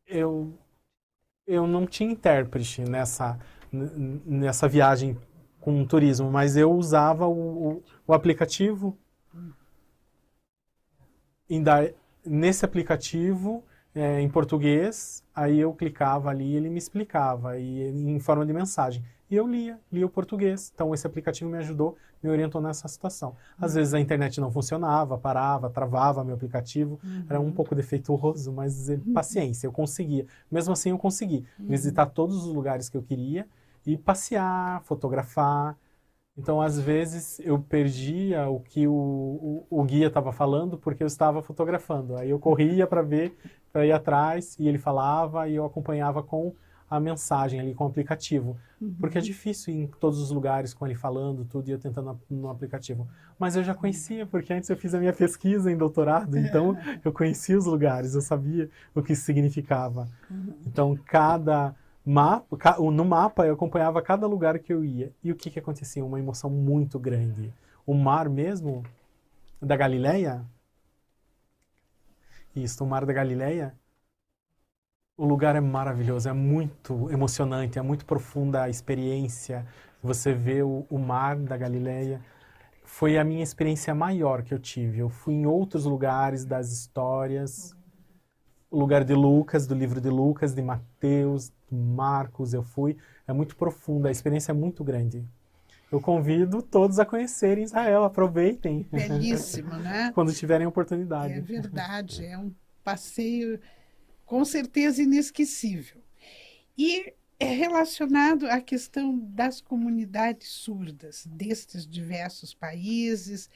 eu 0.06 0.54
eu 1.46 1.66
não 1.66 1.86
tinha 1.86 2.12
intérprete 2.12 2.82
nessa 2.82 3.40
nessa 3.72 4.68
viagem 4.68 5.18
com 5.60 5.86
turismo, 5.86 6.32
mas 6.32 6.56
eu 6.56 6.72
usava 6.72 7.28
o, 7.28 7.70
o, 7.70 7.84
o 8.08 8.14
aplicativo 8.14 8.98
ainda 11.50 11.94
nesse 12.28 12.66
aplicativo 12.66 13.64
é, 13.96 14.22
em 14.22 14.30
português, 14.30 15.24
aí 15.34 15.60
eu 15.60 15.74
clicava 15.74 16.30
ali 16.30 16.52
e 16.52 16.56
ele 16.56 16.70
me 16.70 16.78
explicava 16.78 17.58
e 17.58 17.88
em 17.90 18.20
forma 18.20 18.46
de 18.46 18.54
mensagem. 18.54 19.04
E 19.30 19.36
eu 19.36 19.46
lia, 19.46 19.80
lia 19.92 20.06
o 20.06 20.10
português. 20.10 20.72
Então 20.74 20.94
esse 20.94 21.06
aplicativo 21.06 21.50
me 21.50 21.58
ajudou, 21.58 21.98
me 22.24 22.30
orientou 22.30 22.62
nessa 22.62 22.88
situação. 22.88 23.36
Às 23.60 23.72
uhum. 23.72 23.78
vezes 23.78 23.94
a 23.94 24.00
internet 24.00 24.40
não 24.40 24.52
funcionava, 24.52 25.18
parava, 25.18 25.70
travava 25.70 26.24
meu 26.24 26.36
aplicativo. 26.36 27.00
Uhum. 27.04 27.26
Era 27.30 27.40
um 27.40 27.52
pouco 27.52 27.76
defeituoso, 27.76 28.54
mas 28.54 28.88
uhum. 28.88 29.14
paciência, 29.14 29.68
eu 29.68 29.72
conseguia. 29.72 30.26
Mesmo 30.50 30.74
assim 30.74 30.92
eu 30.92 30.98
consegui 30.98 31.44
uhum. 31.60 31.68
visitar 31.68 32.06
todos 32.06 32.46
os 32.46 32.54
lugares 32.54 32.90
que 32.90 32.96
eu 32.96 33.04
queria 33.04 33.48
e 33.86 33.98
passear, 33.98 34.82
fotografar. 34.84 35.76
Então, 36.38 36.62
às 36.62 36.80
vezes, 36.80 37.40
eu 37.40 37.58
perdia 37.58 38.48
o 38.48 38.60
que 38.60 38.88
o, 38.88 38.94
o, 38.94 39.68
o 39.70 39.84
guia 39.84 40.08
estava 40.08 40.32
falando 40.32 40.78
porque 40.78 41.02
eu 41.02 41.08
estava 41.08 41.42
fotografando. 41.42 42.16
Aí 42.16 42.30
eu 42.30 42.38
corria 42.38 42.86
para 42.86 43.02
ver, 43.02 43.36
para 43.74 43.86
ir 43.86 43.92
atrás, 43.92 44.56
e 44.60 44.68
ele 44.68 44.78
falava 44.78 45.48
e 45.50 45.56
eu 45.56 45.66
acompanhava 45.66 46.22
com 46.22 46.54
a 46.90 47.00
mensagem 47.00 47.60
ali, 47.60 47.74
com 47.74 47.84
o 47.84 47.88
aplicativo. 47.88 48.56
Uhum. 48.80 48.96
Porque 49.00 49.18
é 49.18 49.22
difícil 49.22 49.74
ir 49.74 49.78
em 49.78 49.88
todos 49.88 50.20
os 50.20 50.32
lugares 50.32 50.74
com 50.74 50.86
ele 50.86 50.96
falando 50.96 51.44
tudo 51.44 51.68
e 51.68 51.72
eu 51.72 51.80
tentando 51.80 52.18
no 52.30 52.50
aplicativo. 52.50 53.08
Mas 53.38 53.56
eu 53.56 53.64
já 53.64 53.74
conhecia, 53.74 54.26
porque 54.26 54.54
antes 54.54 54.70
eu 54.70 54.78
fiz 54.78 54.94
a 54.94 55.00
minha 55.00 55.12
pesquisa 55.12 55.72
em 55.72 55.76
doutorado, 55.76 56.38
então 56.40 56.78
eu 57.04 57.12
conhecia 57.12 57.58
os 57.58 57.66
lugares, 57.66 58.16
eu 58.16 58.22
sabia 58.22 58.70
o 58.96 59.02
que 59.02 59.14
isso 59.14 59.24
significava. 59.24 60.08
Uhum. 60.30 60.54
Então, 60.66 60.98
cada 61.06 61.76
mapa, 62.10 62.58
no 62.80 63.04
mapa 63.04 63.46
eu 63.46 63.54
acompanhava 63.54 64.02
cada 64.02 64.26
lugar 64.26 64.60
que 64.60 64.74
eu 64.74 64.84
ia. 64.86 65.14
E 65.22 65.32
o 65.32 65.36
que, 65.36 65.50
que 65.52 65.60
acontecia? 65.60 66.04
Uma 66.06 66.20
emoção 66.20 66.50
muito 66.50 66.98
grande. 66.98 67.54
O 67.86 67.94
mar 67.94 68.30
mesmo 68.30 68.84
da 69.62 69.76
Galileia, 69.76 70.46
isso, 72.56 72.84
o 72.84 72.88
mar 72.88 73.06
da 73.06 73.12
Galileia, 73.12 73.76
o 75.18 75.26
lugar 75.26 75.56
é 75.56 75.60
maravilhoso, 75.60 76.30
é 76.30 76.34
muito 76.34 77.12
emocionante, 77.12 77.78
é 77.78 77.82
muito 77.82 78.06
profunda 78.06 78.64
a 78.64 78.70
experiência. 78.70 79.66
Você 80.02 80.32
vê 80.32 80.62
o, 80.62 80.86
o 80.90 80.98
mar 80.98 81.36
da 81.36 81.58
Galileia. 81.58 82.22
Foi 82.86 83.18
a 83.18 83.24
minha 83.24 83.44
experiência 83.44 83.94
maior 83.94 84.44
que 84.44 84.54
eu 84.54 84.60
tive. 84.60 85.00
Eu 85.00 85.10
fui 85.10 85.34
em 85.34 85.46
outros 85.46 85.84
lugares 85.86 86.46
das 86.46 86.72
histórias, 86.72 87.76
o 88.72 88.80
lugar 88.80 89.04
de 89.04 89.14
Lucas, 89.14 89.68
do 89.68 89.76
livro 89.76 90.00
de 90.00 90.10
Lucas, 90.10 90.54
de 90.54 90.62
Mateus, 90.62 91.52
Marcos, 91.76 92.54
eu 92.54 92.64
fui. 92.64 92.98
É 93.28 93.34
muito 93.34 93.56
profunda, 93.56 94.10
a 94.10 94.12
experiência 94.12 94.52
é 94.52 94.56
muito 94.56 94.84
grande. 94.84 95.26
Eu 95.92 96.02
convido 96.02 96.62
todos 96.62 97.00
a 97.00 97.06
conhecerem 97.06 97.64
Israel, 97.64 98.04
aproveitem. 98.04 98.86
Belíssimo, 98.92 99.74
né? 99.78 100.12
Quando 100.16 100.34
tiverem 100.34 100.68
oportunidade. 100.68 101.34
É 101.34 101.42
verdade, 101.42 102.26
é 102.26 102.38
um 102.38 102.54
passeio 102.84 103.60
com 104.26 104.44
certeza 104.44 105.02
inesquecível. 105.02 106.02
E 106.78 107.14
é 107.40 107.46
relacionado 107.46 108.48
à 108.48 108.60
questão 108.60 109.18
das 109.18 109.62
comunidades 109.62 110.50
surdas 110.50 111.26
destes 111.26 111.88
diversos 111.88 112.54
países. 112.54 113.50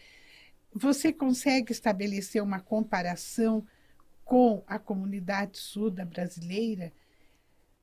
Você 0.74 1.12
consegue 1.12 1.72
estabelecer 1.72 2.42
uma 2.42 2.62
comparação 2.62 3.66
com 4.24 4.64
a 4.66 4.80
comunidade 4.80 5.58
surda 5.58 6.06
brasileira 6.06 6.94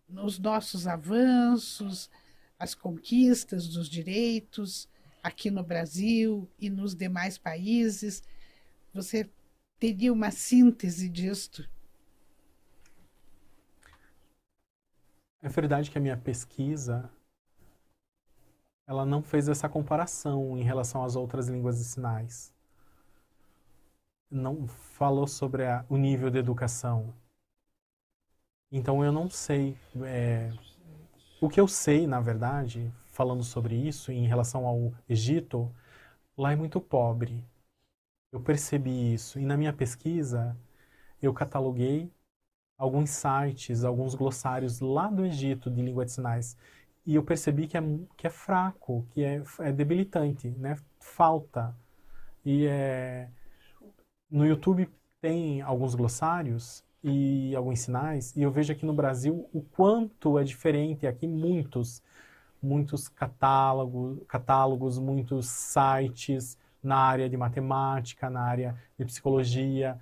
nos 0.08 0.38
nossos 0.38 0.86
avanços, 0.86 2.10
as 2.58 2.74
conquistas 2.74 3.68
dos 3.68 3.88
direitos 3.88 4.88
aqui 5.22 5.50
no 5.50 5.62
Brasil 5.62 6.48
e 6.58 6.70
nos 6.70 6.94
demais 6.94 7.36
países. 7.36 8.22
Você 8.94 9.30
teria 9.78 10.12
uma 10.12 10.30
síntese 10.30 11.08
disto? 11.08 11.68
É 15.40 15.48
verdade 15.48 15.90
que 15.90 15.98
a 15.98 16.00
minha 16.00 16.16
pesquisa 16.16 17.10
ela 18.86 19.04
não 19.04 19.22
fez 19.22 19.48
essa 19.48 19.68
comparação 19.68 20.56
em 20.56 20.62
relação 20.62 21.04
às 21.04 21.14
outras 21.14 21.46
línguas 21.46 21.78
de 21.78 21.84
sinais. 21.84 22.52
Não 24.30 24.66
falou 24.66 25.26
sobre 25.26 25.66
a, 25.66 25.84
o 25.88 25.96
nível 25.96 26.30
de 26.30 26.38
educação 26.38 27.14
então 28.70 29.04
eu 29.04 29.12
não 29.12 29.28
sei. 29.30 29.76
É... 30.04 30.50
O 31.40 31.48
que 31.48 31.60
eu 31.60 31.68
sei, 31.68 32.06
na 32.06 32.20
verdade, 32.20 32.92
falando 33.10 33.42
sobre 33.44 33.76
isso 33.76 34.12
em 34.12 34.26
relação 34.26 34.66
ao 34.66 34.92
Egito, 35.08 35.72
lá 36.36 36.52
é 36.52 36.56
muito 36.56 36.80
pobre. 36.80 37.44
Eu 38.32 38.40
percebi 38.40 39.14
isso. 39.14 39.38
E 39.38 39.44
na 39.44 39.56
minha 39.56 39.72
pesquisa, 39.72 40.56
eu 41.22 41.32
cataloguei 41.34 42.12
alguns 42.78 43.10
sites, 43.10 43.84
alguns 43.84 44.14
glossários 44.14 44.80
lá 44.80 45.08
do 45.10 45.24
Egito 45.26 45.70
de 45.70 45.82
língua 45.82 46.04
de 46.04 46.12
sinais. 46.12 46.56
e 47.06 47.14
eu 47.16 47.24
percebi 47.24 47.66
que 47.68 47.76
é, 47.78 47.82
que 48.16 48.26
é 48.26 48.30
fraco, 48.30 49.06
que 49.12 49.24
é, 49.24 49.42
é 49.60 49.72
debilitante, 49.72 50.50
né? 50.50 50.76
Falta. 51.00 51.76
E 52.44 52.66
é, 52.66 53.30
no 54.30 54.46
YouTube 54.46 54.88
tem 55.20 55.62
alguns 55.62 55.94
glossários 55.94 56.84
e 57.02 57.54
alguns 57.54 57.80
sinais, 57.80 58.34
e 58.36 58.42
eu 58.42 58.50
vejo 58.50 58.72
aqui 58.72 58.84
no 58.84 58.92
Brasil 58.92 59.48
o 59.52 59.62
quanto 59.62 60.38
é 60.38 60.44
diferente 60.44 61.06
aqui 61.06 61.26
muitos, 61.26 62.02
muitos 62.62 63.08
catálogos, 63.08 64.18
catálogos, 64.26 64.98
muitos 64.98 65.46
sites 65.46 66.58
na 66.82 66.96
área 66.96 67.28
de 67.28 67.36
matemática, 67.36 68.28
na 68.28 68.42
área 68.42 68.76
de 68.98 69.04
psicologia, 69.04 69.98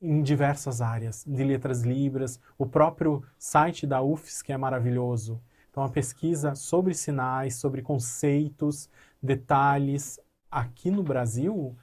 em 0.00 0.22
diversas 0.22 0.80
áreas, 0.80 1.24
de 1.26 1.44
letras 1.44 1.82
libras, 1.82 2.40
o 2.56 2.64
próprio 2.64 3.22
site 3.38 3.86
da 3.86 4.00
UFS 4.00 4.42
que 4.42 4.52
é 4.52 4.56
maravilhoso. 4.56 5.40
Então 5.70 5.82
a 5.82 5.88
pesquisa 5.88 6.54
sobre 6.54 6.94
sinais, 6.94 7.56
sobre 7.56 7.82
conceitos, 7.82 8.88
detalhes 9.22 10.18
aqui 10.50 10.90
no 10.90 11.02
Brasil 11.02 11.76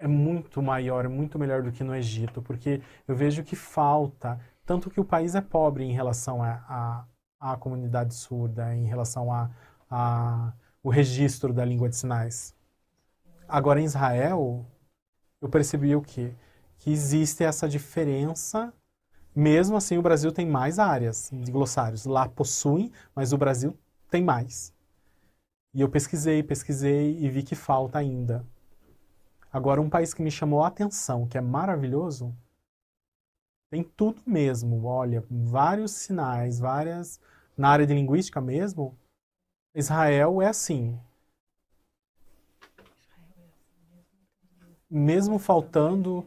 é 0.00 0.08
muito 0.08 0.62
maior, 0.62 1.04
é 1.04 1.08
muito 1.08 1.38
melhor 1.38 1.62
do 1.62 1.70
que 1.70 1.84
no 1.84 1.94
Egito, 1.94 2.40
porque 2.40 2.80
eu 3.06 3.14
vejo 3.14 3.44
que 3.44 3.54
falta, 3.54 4.40
tanto 4.64 4.90
que 4.90 4.98
o 4.98 5.04
país 5.04 5.34
é 5.34 5.42
pobre 5.42 5.84
em 5.84 5.92
relação 5.92 6.42
à 6.42 6.64
a, 6.66 7.04
a, 7.38 7.52
a, 7.52 7.56
comunidade 7.56 8.14
surda, 8.14 8.74
em 8.74 8.86
relação 8.86 9.32
a, 9.32 9.50
a 9.90 10.52
o 10.82 10.88
registro 10.88 11.52
da 11.52 11.64
língua 11.64 11.90
de 11.90 11.96
sinais. 11.96 12.54
Agora 13.46 13.80
em 13.80 13.84
Israel, 13.84 14.64
eu 15.40 15.48
percebi 15.48 15.94
o 15.94 16.00
quê? 16.00 16.32
Que 16.78 16.90
existe 16.90 17.44
essa 17.44 17.68
diferença, 17.68 18.72
mesmo 19.36 19.76
assim 19.76 19.98
o 19.98 20.02
Brasil 20.02 20.32
tem 20.32 20.46
mais 20.46 20.78
áreas 20.78 21.30
de 21.30 21.52
glossários. 21.52 22.06
Lá 22.06 22.26
possuem, 22.26 22.90
mas 23.14 23.34
o 23.34 23.38
Brasil 23.38 23.76
tem 24.10 24.24
mais. 24.24 24.72
E 25.74 25.82
eu 25.82 25.90
pesquisei, 25.90 26.42
pesquisei 26.42 27.18
e 27.20 27.28
vi 27.28 27.42
que 27.42 27.54
falta 27.54 27.98
ainda. 27.98 28.46
Agora, 29.52 29.80
um 29.80 29.90
país 29.90 30.14
que 30.14 30.22
me 30.22 30.30
chamou 30.30 30.62
a 30.62 30.68
atenção, 30.68 31.26
que 31.26 31.36
é 31.36 31.40
maravilhoso, 31.40 32.34
tem 33.70 33.82
tudo 33.82 34.22
mesmo. 34.26 34.84
Olha, 34.84 35.24
vários 35.30 35.92
sinais, 35.92 36.58
várias. 36.58 37.20
Na 37.56 37.68
área 37.70 37.86
de 37.86 37.94
linguística 37.94 38.40
mesmo, 38.40 38.96
Israel 39.74 40.40
é 40.40 40.48
assim. 40.48 40.98
Mesmo 44.88 45.38
faltando, 45.38 46.26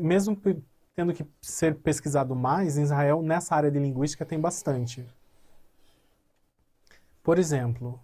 mesmo 0.00 0.36
tendo 0.94 1.12
que 1.12 1.26
ser 1.40 1.76
pesquisado 1.76 2.34
mais, 2.34 2.76
Israel, 2.78 3.22
nessa 3.22 3.54
área 3.54 3.70
de 3.70 3.78
linguística, 3.78 4.24
tem 4.24 4.40
bastante. 4.40 5.06
Por 7.22 7.38
exemplo, 7.38 8.00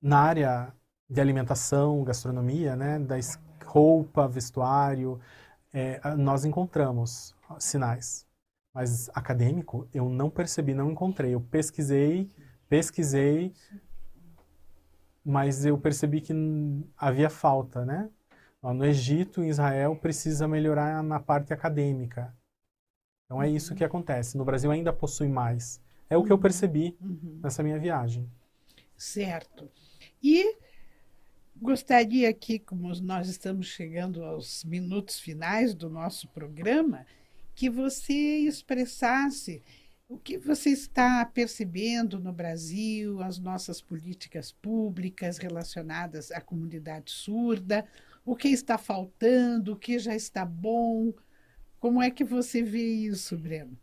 na 0.00 0.20
área 0.20 0.72
de 1.08 1.20
alimentação, 1.20 2.04
gastronomia, 2.04 2.76
né, 2.76 2.98
da 2.98 3.16
roupa, 3.64 4.28
vestuário, 4.28 5.20
é, 5.72 6.00
nós 6.16 6.44
encontramos 6.44 7.34
sinais. 7.58 8.26
Mas 8.74 9.08
acadêmico, 9.14 9.88
eu 9.92 10.08
não 10.08 10.30
percebi, 10.30 10.74
não 10.74 10.90
encontrei. 10.90 11.34
Eu 11.34 11.40
pesquisei, 11.40 12.30
pesquisei, 12.68 13.52
mas 15.24 15.64
eu 15.64 15.76
percebi 15.78 16.20
que 16.20 16.32
havia 16.96 17.30
falta, 17.30 17.84
né? 17.84 18.10
No 18.62 18.84
Egito, 18.84 19.42
em 19.42 19.48
Israel, 19.48 19.96
precisa 19.96 20.48
melhorar 20.48 21.02
na 21.02 21.20
parte 21.20 21.52
acadêmica. 21.52 22.34
Então 23.24 23.42
é 23.42 23.48
isso 23.48 23.74
que 23.74 23.84
acontece. 23.84 24.36
No 24.36 24.44
Brasil 24.44 24.70
ainda 24.70 24.92
possui 24.92 25.28
mais. 25.28 25.80
É 26.10 26.16
o 26.16 26.24
que 26.24 26.32
eu 26.32 26.36
uhum. 26.36 26.42
percebi 26.42 26.96
uhum. 27.00 27.40
nessa 27.42 27.62
minha 27.62 27.78
viagem. 27.78 28.30
Certo. 28.96 29.70
E 30.22 30.56
Gostaria 31.60 32.32
que, 32.32 32.60
como 32.60 32.88
nós 33.00 33.28
estamos 33.28 33.66
chegando 33.66 34.22
aos 34.22 34.62
minutos 34.62 35.18
finais 35.18 35.74
do 35.74 35.90
nosso 35.90 36.28
programa, 36.28 37.04
que 37.52 37.68
você 37.68 38.14
expressasse 38.14 39.60
o 40.08 40.16
que 40.16 40.38
você 40.38 40.70
está 40.70 41.24
percebendo 41.26 42.20
no 42.20 42.32
Brasil, 42.32 43.20
as 43.20 43.40
nossas 43.40 43.82
políticas 43.82 44.52
públicas 44.52 45.36
relacionadas 45.38 46.30
à 46.30 46.40
comunidade 46.40 47.10
surda, 47.10 47.84
o 48.24 48.36
que 48.36 48.48
está 48.48 48.78
faltando, 48.78 49.72
o 49.72 49.76
que 49.76 49.98
já 49.98 50.14
está 50.14 50.44
bom. 50.44 51.12
Como 51.80 52.00
é 52.00 52.08
que 52.08 52.22
você 52.22 52.62
vê 52.62 52.86
isso, 52.86 53.36
Breno? 53.36 53.76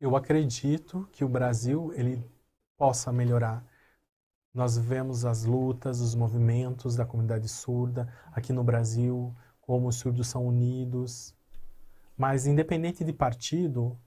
Eu 0.00 0.14
acredito 0.16 1.08
que 1.12 1.24
o 1.24 1.28
Brasil 1.28 1.92
ele 1.94 2.22
possa 2.76 3.12
melhorar. 3.12 3.64
Nós 4.52 4.76
vemos 4.78 5.24
as 5.24 5.44
lutas, 5.44 6.00
os 6.00 6.14
movimentos 6.14 6.96
da 6.96 7.04
comunidade 7.04 7.48
surda 7.48 8.12
aqui 8.32 8.52
no 8.52 8.64
Brasil, 8.64 9.34
como 9.60 9.88
os 9.88 9.96
surdos 9.96 10.28
são 10.28 10.46
unidos. 10.46 11.34
Mas 12.16 12.46
independente 12.46 13.04
de 13.04 13.12
partido, 13.12 13.98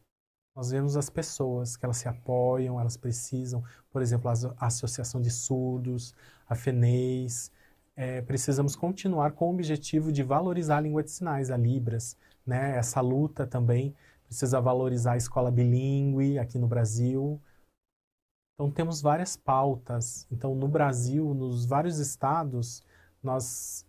nós 0.56 0.72
vemos 0.72 0.98
as 0.98 1.10
pessoas 1.10 1.78
que 1.78 1.86
elas 1.86 1.98
se 1.98 2.08
apoiam, 2.08 2.80
elas 2.80 2.98
precisam, 2.98 3.64
por 3.92 4.02
exemplo, 4.02 4.30
a 4.30 4.66
Associação 4.66 5.22
de 5.22 5.30
Surdos, 5.30 6.14
a 6.48 6.56
FENEIS, 6.56 7.52
é, 7.96 8.22
precisamos 8.22 8.78
continuar 8.78 9.34
com 9.34 9.48
o 9.48 9.54
objetivo 9.54 10.10
de 10.10 10.24
valorizar 10.24 10.78
a 10.78 10.82
língua 10.82 11.04
de 11.04 11.12
sinais, 11.12 11.52
a 11.52 11.58
Libras, 11.58 12.16
né? 12.46 12.78
Essa 12.78 13.02
luta 13.02 13.46
também 13.46 13.94
precisa 14.30 14.62
valorizar 14.62 15.14
a 15.14 15.18
escola 15.18 15.50
bilíngue 15.50 16.38
aqui 16.38 16.60
no 16.60 16.68
Brasil. 16.68 17.42
Então 18.54 18.70
temos 18.70 19.02
várias 19.02 19.36
pautas. 19.36 20.28
Então 20.32 20.54
no 20.54 20.68
Brasil, 20.68 21.34
nos 21.34 21.66
vários 21.66 21.98
estados, 21.98 22.84
nós 23.24 23.86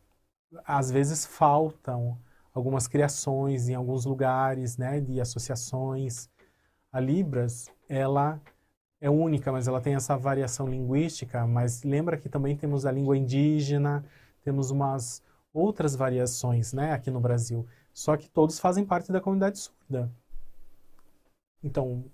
às 0.64 0.90
vezes 0.90 1.26
faltam 1.26 2.18
algumas 2.54 2.88
criações 2.88 3.68
em 3.68 3.74
alguns 3.74 4.06
lugares, 4.06 4.78
né, 4.78 4.98
de 4.98 5.20
associações. 5.20 6.30
A 6.90 6.98
Libras, 6.98 7.70
ela 7.86 8.40
é 8.98 9.10
única, 9.10 9.52
mas 9.52 9.68
ela 9.68 9.80
tem 9.80 9.94
essa 9.94 10.16
variação 10.16 10.66
linguística, 10.66 11.46
mas 11.46 11.82
lembra 11.82 12.16
que 12.16 12.30
também 12.30 12.56
temos 12.56 12.86
a 12.86 12.92
língua 12.92 13.16
indígena, 13.16 14.04
temos 14.42 14.70
umas 14.70 15.22
outras 15.52 15.94
variações, 15.94 16.72
né, 16.72 16.92
aqui 16.92 17.10
no 17.10 17.20
Brasil. 17.20 17.66
Só 17.92 18.16
que 18.16 18.28
todos 18.30 18.58
fazem 18.58 18.86
parte 18.86 19.12
da 19.12 19.20
comunidade 19.20 19.58
surda. 19.58 20.10
Então, 21.62 22.04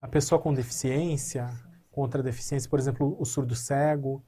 a 0.00 0.08
pessoa 0.08 0.40
com 0.40 0.52
deficiência, 0.52 1.48
com 1.90 2.00
outra 2.00 2.22
deficiência, 2.22 2.68
por 2.68 2.78
exemplo, 2.78 3.16
o 3.18 3.24
surdo 3.24 3.54
cego, 3.54 4.24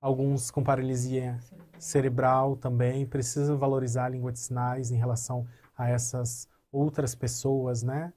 alguns 0.00 0.50
com 0.50 0.62
paralisia 0.62 1.38
cerebral 1.78 2.56
também, 2.56 3.06
precisa 3.06 3.56
valorizar 3.56 4.06
a 4.06 4.08
língua 4.08 4.32
de 4.32 4.38
sinais 4.38 4.90
em 4.90 4.96
relação 4.96 5.46
a 5.76 5.88
essas 5.88 6.48
outras 6.70 7.14
pessoas, 7.14 7.82
né? 7.82 8.12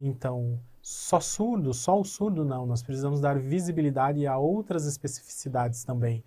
Então, 0.00 0.58
só 0.80 1.20
surdo, 1.20 1.72
só 1.72 1.98
o 1.98 2.04
surdo 2.04 2.44
não, 2.44 2.66
nós 2.66 2.82
precisamos 2.82 3.20
dar 3.20 3.38
visibilidade 3.38 4.26
a 4.26 4.36
outras 4.36 4.84
especificidades 4.84 5.84
também. 5.84 6.24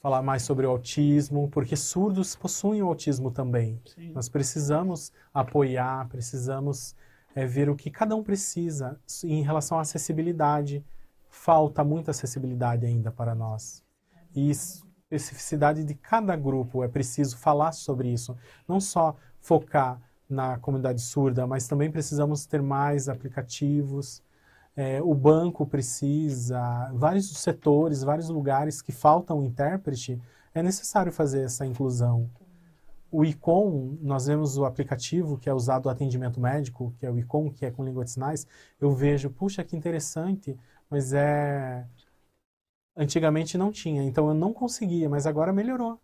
Falar 0.00 0.22
mais 0.22 0.42
sobre 0.42 0.66
o 0.66 0.70
autismo, 0.70 1.48
porque 1.48 1.74
surdos 1.74 2.36
possuem 2.36 2.82
o 2.82 2.86
autismo 2.86 3.30
também. 3.30 3.80
Sim. 3.86 4.12
Nós 4.12 4.28
precisamos 4.28 5.10
apoiar, 5.32 6.06
precisamos 6.08 6.94
é 7.34 7.46
ver 7.46 7.68
o 7.68 7.76
que 7.76 7.90
cada 7.90 8.16
um 8.16 8.22
precisa 8.22 8.98
em 9.24 9.42
relação 9.42 9.78
à 9.78 9.82
acessibilidade. 9.82 10.84
Falta 11.28 11.84
muita 11.84 12.10
acessibilidade 12.10 12.86
ainda 12.86 13.10
para 13.10 13.34
nós. 13.34 13.84
E 14.34 14.50
especificidade 14.50 15.84
de 15.84 15.94
cada 15.94 16.36
grupo, 16.36 16.84
é 16.84 16.88
preciso 16.88 17.36
falar 17.36 17.72
sobre 17.72 18.08
isso. 18.08 18.36
Não 18.66 18.80
só 18.80 19.16
focar 19.40 20.00
na 20.28 20.58
comunidade 20.58 21.00
surda, 21.00 21.46
mas 21.46 21.66
também 21.66 21.90
precisamos 21.90 22.44
ter 22.44 22.60
mais 22.60 23.08
aplicativos. 23.08 24.22
É, 24.76 25.02
o 25.02 25.14
banco 25.14 25.66
precisa, 25.66 26.90
vários 26.94 27.30
setores, 27.38 28.02
vários 28.02 28.28
lugares 28.28 28.82
que 28.82 28.92
faltam 28.92 29.42
intérprete, 29.42 30.20
é 30.54 30.62
necessário 30.62 31.10
fazer 31.10 31.42
essa 31.42 31.64
inclusão. 31.66 32.30
O 33.10 33.24
ICOM, 33.24 33.98
nós 34.02 34.26
vemos 34.26 34.58
o 34.58 34.64
aplicativo 34.64 35.38
que 35.38 35.48
é 35.48 35.54
usado 35.54 35.84
no 35.84 35.90
atendimento 35.90 36.40
médico, 36.40 36.94
que 36.98 37.06
é 37.06 37.10
o 37.10 37.18
ICOM, 37.18 37.50
que 37.50 37.64
é 37.64 37.70
com 37.70 37.84
língua 37.84 38.04
de 38.04 38.10
sinais. 38.10 38.46
Eu 38.80 38.92
vejo, 38.92 39.30
puxa, 39.30 39.64
que 39.64 39.76
interessante, 39.76 40.58
mas 40.90 41.12
é. 41.12 41.86
Antigamente 42.96 43.56
não 43.56 43.70
tinha, 43.70 44.02
então 44.02 44.28
eu 44.28 44.34
não 44.34 44.52
conseguia, 44.52 45.08
mas 45.08 45.26
agora 45.26 45.52
melhorou. 45.52 46.00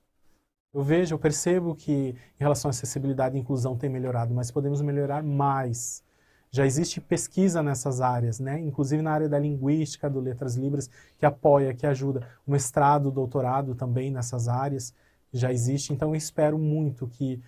Eu 0.72 0.82
vejo, 0.82 1.14
eu 1.14 1.18
percebo 1.18 1.74
que 1.74 1.92
em 1.92 2.16
relação 2.38 2.68
à 2.68 2.70
acessibilidade 2.70 3.36
e 3.36 3.40
inclusão 3.40 3.76
tem 3.76 3.90
melhorado, 3.90 4.34
mas 4.34 4.50
podemos 4.50 4.80
melhorar 4.82 5.22
mais. 5.22 6.02
Já 6.50 6.66
existe 6.66 7.00
pesquisa 7.00 7.62
nessas 7.62 8.00
áreas, 8.00 8.40
né? 8.40 8.60
inclusive 8.60 9.02
na 9.02 9.12
área 9.12 9.28
da 9.28 9.38
linguística, 9.38 10.08
do 10.08 10.20
Letras 10.20 10.56
Libras, 10.56 10.88
que 11.18 11.26
apoia, 11.26 11.74
que 11.74 11.86
ajuda. 11.86 12.28
O 12.46 12.52
mestrado, 12.52 13.06
o 13.06 13.12
doutorado 13.12 13.74
também 13.74 14.10
nessas 14.10 14.48
áreas 14.48 14.94
já 15.38 15.52
existe. 15.52 15.92
Então, 15.92 16.10
eu 16.10 16.16
espero 16.16 16.58
muito 16.58 17.06
que 17.06 17.42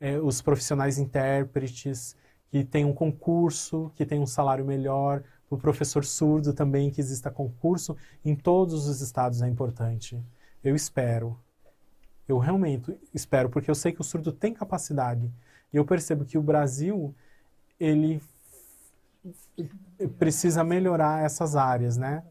é, 0.00 0.18
os 0.18 0.40
profissionais 0.40 0.98
intérpretes, 0.98 2.16
que 2.50 2.64
tenham 2.64 2.90
um 2.90 2.94
concurso, 2.94 3.90
que 3.96 4.06
tenham 4.06 4.22
um 4.22 4.26
salário 4.26 4.64
melhor, 4.64 5.22
o 5.50 5.58
professor 5.58 6.04
surdo 6.04 6.52
também, 6.52 6.90
que 6.90 7.00
exista 7.00 7.30
concurso. 7.30 7.96
Em 8.24 8.34
todos 8.34 8.86
os 8.86 9.00
estados 9.00 9.42
é 9.42 9.48
importante. 9.48 10.22
Eu 10.62 10.74
espero. 10.74 11.38
Eu 12.26 12.38
realmente 12.38 12.96
espero, 13.12 13.50
porque 13.50 13.70
eu 13.70 13.74
sei 13.74 13.92
que 13.92 14.00
o 14.00 14.04
surdo 14.04 14.32
tem 14.32 14.54
capacidade. 14.54 15.30
E 15.72 15.76
eu 15.76 15.84
percebo 15.84 16.24
que 16.24 16.38
o 16.38 16.42
Brasil, 16.42 17.14
ele 17.78 18.22
precisa 20.18 20.62
melhorar 20.64 21.24
essas 21.24 21.56
áreas, 21.56 21.96
né? 21.96 22.22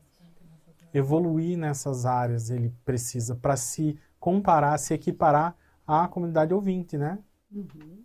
Evoluir 0.93 1.57
nessas 1.57 2.05
áreas 2.05 2.49
ele 2.49 2.73
precisa 2.85 3.35
para 3.35 3.55
se 3.55 3.97
comparar, 4.24 4.78
se 4.78 4.93
equiparar 4.93 5.53
à 5.86 6.07
comunidade 6.07 6.53
ouvinte, 6.53 6.97
né? 6.97 7.19
Uhum. 7.51 8.01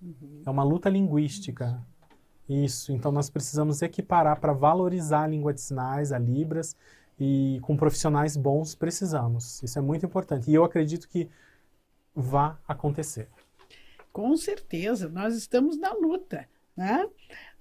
Uhum. 0.00 0.42
É 0.46 0.48
uma 0.48 0.62
luta 0.62 0.88
linguística. 0.88 1.84
Isso, 2.48 2.92
então 2.92 3.10
nós 3.10 3.28
precisamos 3.28 3.82
equiparar 3.82 4.38
para 4.38 4.52
valorizar 4.52 5.24
a 5.24 5.26
língua 5.26 5.52
de 5.52 5.60
sinais, 5.60 6.12
a 6.12 6.20
Libras, 6.20 6.76
e 7.18 7.58
com 7.62 7.76
profissionais 7.76 8.36
bons 8.36 8.76
precisamos. 8.76 9.60
Isso 9.60 9.76
é 9.76 9.82
muito 9.82 10.06
importante. 10.06 10.52
E 10.52 10.54
eu 10.54 10.62
acredito 10.62 11.08
que 11.08 11.28
vá 12.14 12.56
acontecer. 12.68 13.28
Com 14.12 14.36
certeza, 14.36 15.08
nós 15.08 15.34
estamos 15.34 15.76
na 15.76 15.92
luta. 15.94 16.48
Né? 16.76 17.08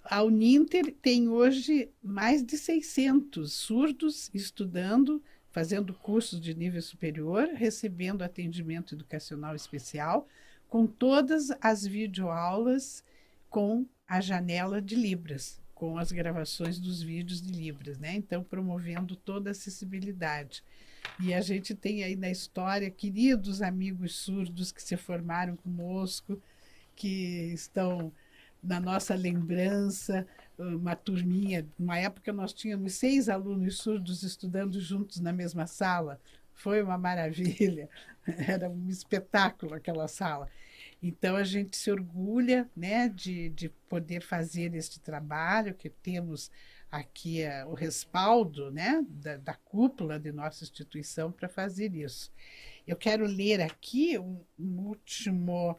A 0.04 0.22
Uninter 0.22 0.94
tem 1.02 1.28
hoje 1.28 1.90
mais 2.04 2.46
de 2.46 2.56
600 2.56 3.52
surdos 3.52 4.30
estudando, 4.32 5.24
fazendo 5.52 5.94
cursos 5.94 6.40
de 6.40 6.54
nível 6.54 6.82
superior, 6.82 7.48
recebendo 7.56 8.24
atendimento 8.24 8.96
educacional 8.96 9.56
especial, 9.56 10.28
com 10.70 10.86
todas 10.86 11.50
as 11.62 11.86
videoaulas 11.86 13.04
com 13.50 13.86
a 14.08 14.22
janela 14.22 14.82
de 14.82 14.96
Libras, 14.96 15.60
com 15.74 15.98
as 15.98 16.12
gravações 16.12 16.80
dos 16.80 17.02
vídeos 17.02 17.42
de 17.42 17.52
Libras, 17.52 17.98
né? 17.98 18.14
Então, 18.16 18.44
promovendo 18.44 19.16
toda 19.16 19.50
a 19.50 19.52
acessibilidade. 19.52 20.64
E 21.20 21.34
a 21.34 21.42
gente 21.42 21.74
tem 21.74 22.04
aí 22.04 22.16
na 22.16 22.30
história 22.30 22.90
queridos 22.90 23.62
amigos 23.62 24.16
surdos 24.16 24.72
que 24.72 24.84
se 24.84 24.98
formaram 24.98 25.56
conosco, 25.56 26.42
que 26.96 27.52
estão 27.54 28.12
na 28.62 28.80
nossa 28.80 29.16
lembrança, 29.16 30.28
uma 30.58 30.96
turminha. 30.96 31.68
Uma 31.78 31.98
época 31.98 32.34
nós 32.34 32.54
tínhamos 32.54 32.94
seis 32.96 33.30
alunos 33.30 33.78
surdos 33.78 34.24
estudando 34.24 34.80
juntos 34.82 35.20
na 35.20 35.32
mesma 35.32 35.68
sala. 35.68 36.20
Foi 36.54 36.82
uma 36.82 36.98
maravilha, 36.98 37.90
era 38.26 38.70
um 38.70 38.90
espetáculo 38.90 39.76
aquela 39.76 40.08
sala. 40.08 40.50
Então 41.02 41.36
a 41.36 41.44
gente 41.44 41.78
se 41.78 41.92
orgulha 41.92 42.70
né, 42.76 43.08
de, 43.08 43.50
de 43.50 43.70
poder 43.70 44.22
fazer 44.22 44.74
este 44.74 45.00
trabalho, 45.00 45.76
que 45.76 45.90
temos 45.90 46.52
aqui 46.92 47.44
uh, 47.44 47.70
o 47.70 47.74
respaldo 47.74 48.72
né, 48.72 49.04
da, 49.08 49.38
da, 49.38 49.54
cúpula 49.54 50.20
de 50.20 50.32
nossa 50.32 50.64
instituição 50.64 51.32
para 51.32 51.48
fazer 51.48 51.94
isso. 51.94 52.32
Eu 52.88 52.96
quero 52.96 53.26
ler 53.26 53.62
aqui 53.62 54.18
um, 54.18 54.42
um 54.58 54.80
último 54.88 55.78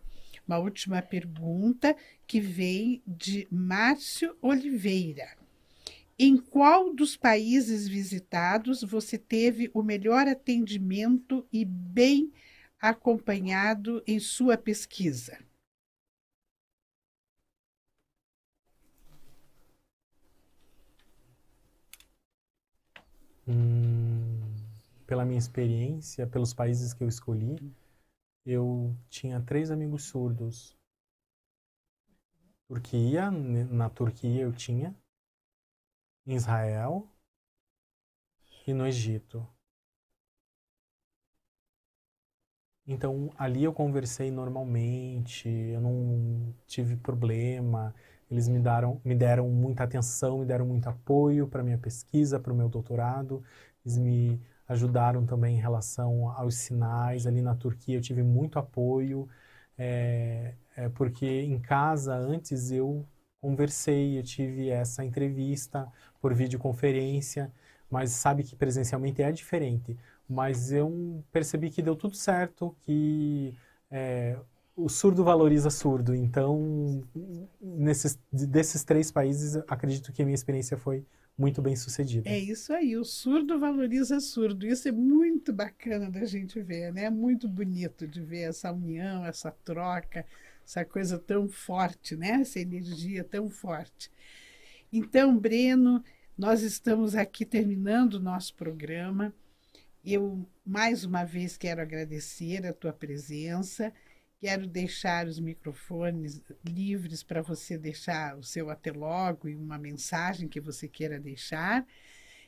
uma 0.48 0.58
última 0.58 1.02
pergunta 1.02 1.94
que 2.26 2.40
vem 2.40 3.02
de 3.06 3.46
Márcio 3.50 4.34
Oliveira. 4.40 5.36
Em 6.18 6.36
qual 6.38 6.92
dos 6.94 7.16
países 7.16 7.86
visitados 7.86 8.82
você 8.82 9.18
teve 9.18 9.70
o 9.74 9.82
melhor 9.82 10.26
atendimento 10.26 11.46
e 11.52 11.64
bem 11.64 12.32
acompanhado 12.80 14.02
em 14.06 14.18
sua 14.18 14.56
pesquisa? 14.56 15.38
Hum, 23.46 24.40
pela 25.06 25.24
minha 25.24 25.38
experiência, 25.38 26.26
pelos 26.26 26.52
países 26.52 26.92
que 26.92 27.04
eu 27.04 27.08
escolhi, 27.08 27.56
eu 28.48 28.96
tinha 29.10 29.40
três 29.42 29.70
amigos 29.70 30.04
surdos. 30.04 30.74
Turquia, 32.66 33.30
na 33.30 33.90
Turquia 33.90 34.42
eu 34.42 34.52
tinha, 34.52 34.96
em 36.26 36.34
Israel 36.34 37.06
e 38.66 38.72
no 38.72 38.86
Egito. 38.86 39.46
Então 42.86 43.30
ali 43.36 43.64
eu 43.64 43.72
conversei 43.72 44.30
normalmente, 44.30 45.46
eu 45.48 45.80
não 45.80 46.54
tive 46.66 46.96
problema. 46.96 47.94
Eles 48.30 48.48
me 48.48 48.58
deram, 48.58 49.00
me 49.04 49.14
deram 49.14 49.48
muita 49.50 49.84
atenção, 49.84 50.38
me 50.38 50.46
deram 50.46 50.66
muito 50.66 50.88
apoio 50.88 51.46
para 51.46 51.62
minha 51.62 51.78
pesquisa, 51.78 52.40
para 52.40 52.52
o 52.52 52.56
meu 52.56 52.68
doutorado. 52.68 53.42
Eles 53.84 53.98
me 53.98 54.40
ajudaram 54.68 55.24
também 55.26 55.56
em 55.56 55.60
relação 55.60 56.30
aos 56.32 56.54
sinais. 56.56 57.26
Ali 57.26 57.42
na 57.42 57.54
Turquia 57.54 57.96
eu 57.96 58.00
tive 58.02 58.22
muito 58.22 58.58
apoio, 58.58 59.28
é, 59.76 60.54
é 60.76 60.88
porque 60.90 61.26
em 61.26 61.58
casa 61.60 62.14
antes 62.14 62.70
eu 62.70 63.06
conversei, 63.40 64.18
eu 64.18 64.22
tive 64.22 64.68
essa 64.68 65.04
entrevista 65.04 65.90
por 66.20 66.34
videoconferência, 66.34 67.52
mas 67.90 68.10
sabe 68.12 68.42
que 68.44 68.56
presencialmente 68.56 69.22
é 69.22 69.32
diferente. 69.32 69.96
Mas 70.28 70.72
eu 70.72 71.24
percebi 71.32 71.70
que 71.70 71.80
deu 71.82 71.96
tudo 71.96 72.16
certo, 72.16 72.76
que 72.82 73.54
é, 73.90 74.38
o 74.76 74.88
surdo 74.88 75.24
valoriza 75.24 75.70
surdo. 75.70 76.14
Então, 76.14 77.02
nesses, 77.60 78.18
desses 78.32 78.84
três 78.84 79.10
países, 79.10 79.56
acredito 79.68 80.12
que 80.12 80.22
a 80.22 80.24
minha 80.24 80.34
experiência 80.34 80.76
foi 80.76 81.04
muito 81.38 81.62
bem 81.62 81.76
sucedida. 81.76 82.28
É 82.28 82.36
isso 82.36 82.72
aí, 82.72 82.96
o 82.96 83.04
surdo 83.04 83.60
valoriza 83.60 84.18
surdo. 84.18 84.66
Isso 84.66 84.88
é 84.88 84.92
muito 84.92 85.52
bacana 85.52 86.10
da 86.10 86.24
gente 86.24 86.60
ver, 86.60 86.92
né? 86.92 87.04
É 87.04 87.10
muito 87.10 87.48
bonito 87.48 88.08
de 88.08 88.20
ver 88.20 88.48
essa 88.48 88.72
união, 88.72 89.24
essa 89.24 89.52
troca, 89.64 90.26
essa 90.66 90.84
coisa 90.84 91.16
tão 91.16 91.48
forte, 91.48 92.16
né? 92.16 92.40
Essa 92.40 92.58
energia 92.58 93.22
tão 93.22 93.48
forte. 93.48 94.10
Então, 94.92 95.38
Breno, 95.38 96.02
nós 96.36 96.62
estamos 96.62 97.14
aqui 97.14 97.44
terminando 97.44 98.14
o 98.14 98.20
nosso 98.20 98.54
programa. 98.54 99.32
Eu 100.04 100.44
mais 100.66 101.04
uma 101.04 101.24
vez 101.24 101.56
quero 101.56 101.80
agradecer 101.80 102.66
a 102.66 102.72
tua 102.72 102.92
presença 102.92 103.92
Quero 104.40 104.68
deixar 104.68 105.26
os 105.26 105.40
microfones 105.40 106.40
livres 106.64 107.24
para 107.24 107.42
você 107.42 107.76
deixar 107.76 108.36
o 108.38 108.42
seu 108.42 108.70
até 108.70 108.92
logo 108.92 109.48
e 109.48 109.56
uma 109.56 109.76
mensagem 109.76 110.46
que 110.46 110.60
você 110.60 110.86
queira 110.86 111.18
deixar. 111.18 111.84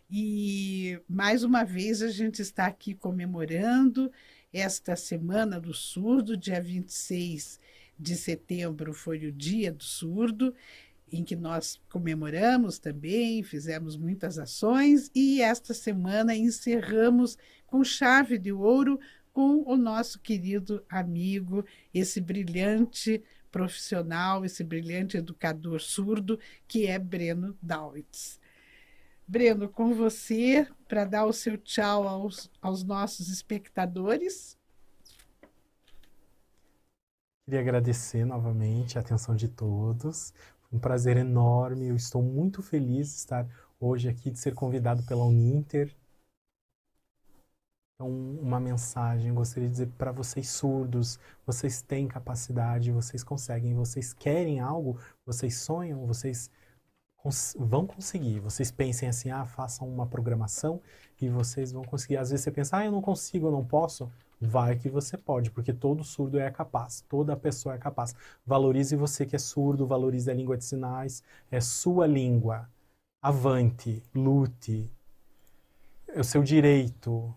E 0.09 1.01
mais 1.09 1.43
uma 1.43 1.65
vez 1.65 2.01
a 2.01 2.09
gente 2.09 2.41
está 2.41 2.67
aqui 2.67 2.95
comemorando 2.95 4.11
esta 4.53 4.95
Semana 4.95 5.61
do 5.61 5.75
Surdo, 5.75 6.37
dia 6.37 6.61
26 6.61 7.59
de 7.99 8.15
setembro 8.17 8.95
foi 8.95 9.27
o 9.27 9.33
Dia 9.33 9.73
do 9.73 9.83
Surdo, 9.83 10.55
em 11.13 11.25
que 11.25 11.35
nós 11.35 11.81
comemoramos 11.91 12.79
também, 12.79 13.43
fizemos 13.43 13.97
muitas 13.97 14.39
ações 14.39 15.11
e 15.13 15.43
esta 15.43 15.75
semana 15.75 16.37
encerramos 16.37 17.37
com 17.67 17.83
chave 17.83 18.39
de 18.39 18.53
ouro 18.53 18.99
com 19.41 19.63
o 19.65 19.75
nosso 19.75 20.21
querido 20.21 20.85
amigo, 20.87 21.65
esse 21.95 22.21
brilhante 22.21 23.25
profissional, 23.51 24.45
esse 24.45 24.63
brilhante 24.63 25.17
educador 25.17 25.81
surdo, 25.81 26.39
que 26.69 26.87
é 26.87 26.99
Breno 26.99 27.57
Dawitz. 27.63 28.39
Breno, 29.27 29.67
com 29.67 29.95
você, 29.95 30.69
para 30.87 31.07
dar 31.07 31.25
o 31.25 31.33
seu 31.33 31.57
tchau 31.57 32.07
aos, 32.07 32.51
aos 32.61 32.85
nossos 32.85 33.31
espectadores. 33.31 34.59
Queria 37.47 37.61
agradecer 37.61 38.27
novamente 38.27 38.99
a 38.99 39.01
atenção 39.01 39.35
de 39.35 39.49
todos. 39.49 40.35
Foi 40.69 40.77
um 40.77 40.79
prazer 40.79 41.17
enorme. 41.17 41.87
Eu 41.87 41.97
estou 41.97 42.23
muito 42.23 42.63
feliz 42.63 43.09
de 43.09 43.15
estar 43.15 43.49
hoje 43.81 44.07
aqui, 44.07 44.31
de 44.31 44.39
ser 44.39 44.53
convidado 44.53 45.03
pela 45.05 45.25
Uninter, 45.25 45.97
uma 48.05 48.59
mensagem, 48.61 49.33
gostaria 49.35 49.69
de 49.69 49.73
dizer 49.73 49.89
para 49.99 50.13
vocês 50.13 50.49
surdos, 50.49 51.19
vocês 51.47 51.83
têm 51.83 52.09
capacidade, 52.09 52.93
vocês 52.93 53.23
conseguem, 53.23 53.75
vocês 53.75 54.13
querem 54.13 54.61
algo, 54.61 54.99
vocês 55.27 55.59
sonham, 55.59 56.07
vocês 56.07 56.51
cons 57.23 57.55
vão 57.59 57.87
conseguir. 57.87 58.41
Vocês 58.41 58.71
pensem 58.71 59.09
assim, 59.09 59.31
ah, 59.31 59.45
façam 59.45 59.89
uma 59.89 60.07
programação 60.07 60.81
e 61.21 61.29
vocês 61.29 61.73
vão 61.73 61.85
conseguir. 61.85 62.17
Às 62.17 62.31
vezes 62.31 62.45
você 62.45 62.51
pensa, 62.51 62.79
ah, 62.79 62.85
eu 62.85 62.93
não 62.93 63.03
consigo, 63.03 63.47
eu 63.47 63.53
não 63.53 63.65
posso. 63.65 64.11
Vai 64.41 64.77
que 64.77 64.89
você 64.89 65.19
pode, 65.19 65.51
porque 65.51 65.73
todo 65.73 66.03
surdo 66.03 66.39
é 66.39 66.51
capaz, 66.51 67.05
toda 67.09 67.37
pessoa 67.37 67.75
é 67.75 67.79
capaz. 67.79 68.15
Valorize 68.47 68.97
você 68.97 69.27
que 69.27 69.37
é 69.37 69.39
surdo, 69.39 69.87
valorize 69.87 70.31
a 70.31 70.35
língua 70.35 70.57
de 70.57 70.65
sinais, 70.65 71.23
é 71.51 71.61
sua 71.61 72.07
língua. 72.07 72.69
Avante, 73.23 74.03
lute. 74.15 74.91
É 76.09 76.21
o 76.21 76.25
seu 76.25 76.43
direito. 76.43 77.35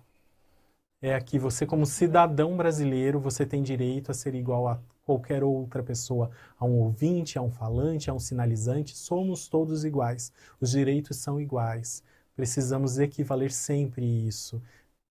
É 1.06 1.14
aqui 1.14 1.38
você 1.38 1.66
como 1.66 1.86
cidadão 1.86 2.56
brasileiro, 2.56 3.20
você 3.20 3.46
tem 3.46 3.62
direito 3.62 4.10
a 4.10 4.14
ser 4.14 4.34
igual 4.36 4.70
a 4.70 4.80
qualquer 5.06 5.44
outra 5.44 5.84
pessoa, 5.84 6.32
a 6.58 6.64
um 6.64 6.80
ouvinte, 6.80 7.38
a 7.38 7.42
um 7.42 7.52
falante, 7.52 8.10
a 8.10 8.14
um 8.14 8.20
sinalizante, 8.20 8.96
somos 8.96 9.50
todos 9.50 9.84
iguais. 9.84 10.32
Os 10.62 10.72
direitos 10.72 11.18
são 11.18 11.42
iguais. 11.42 12.02
Precisamos 12.38 13.00
equivaler 13.00 13.52
sempre 13.52 14.06
isso. 14.26 14.64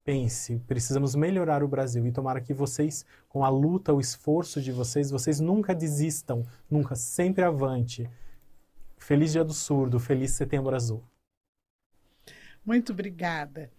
Pense, 0.04 0.58
precisamos 0.66 1.14
melhorar 1.14 1.62
o 1.62 1.68
Brasil 1.68 2.06
e 2.06 2.12
tomara 2.12 2.42
que 2.42 2.52
vocês, 2.52 3.02
com 3.26 3.42
a 3.42 3.48
luta, 3.48 3.90
o 3.90 3.98
esforço 3.98 4.60
de 4.60 4.70
vocês, 4.70 5.10
vocês 5.10 5.40
nunca 5.40 5.74
desistam, 5.74 6.44
nunca, 6.70 6.94
sempre 6.94 7.42
avante. 7.44 8.06
Feliz 8.98 9.32
Dia 9.32 9.42
do 9.42 9.54
Surdo, 9.54 9.98
feliz 9.98 10.32
Setembro 10.32 10.76
Azul. 10.76 11.02
Muito 12.62 12.92
obrigada. 12.92 13.70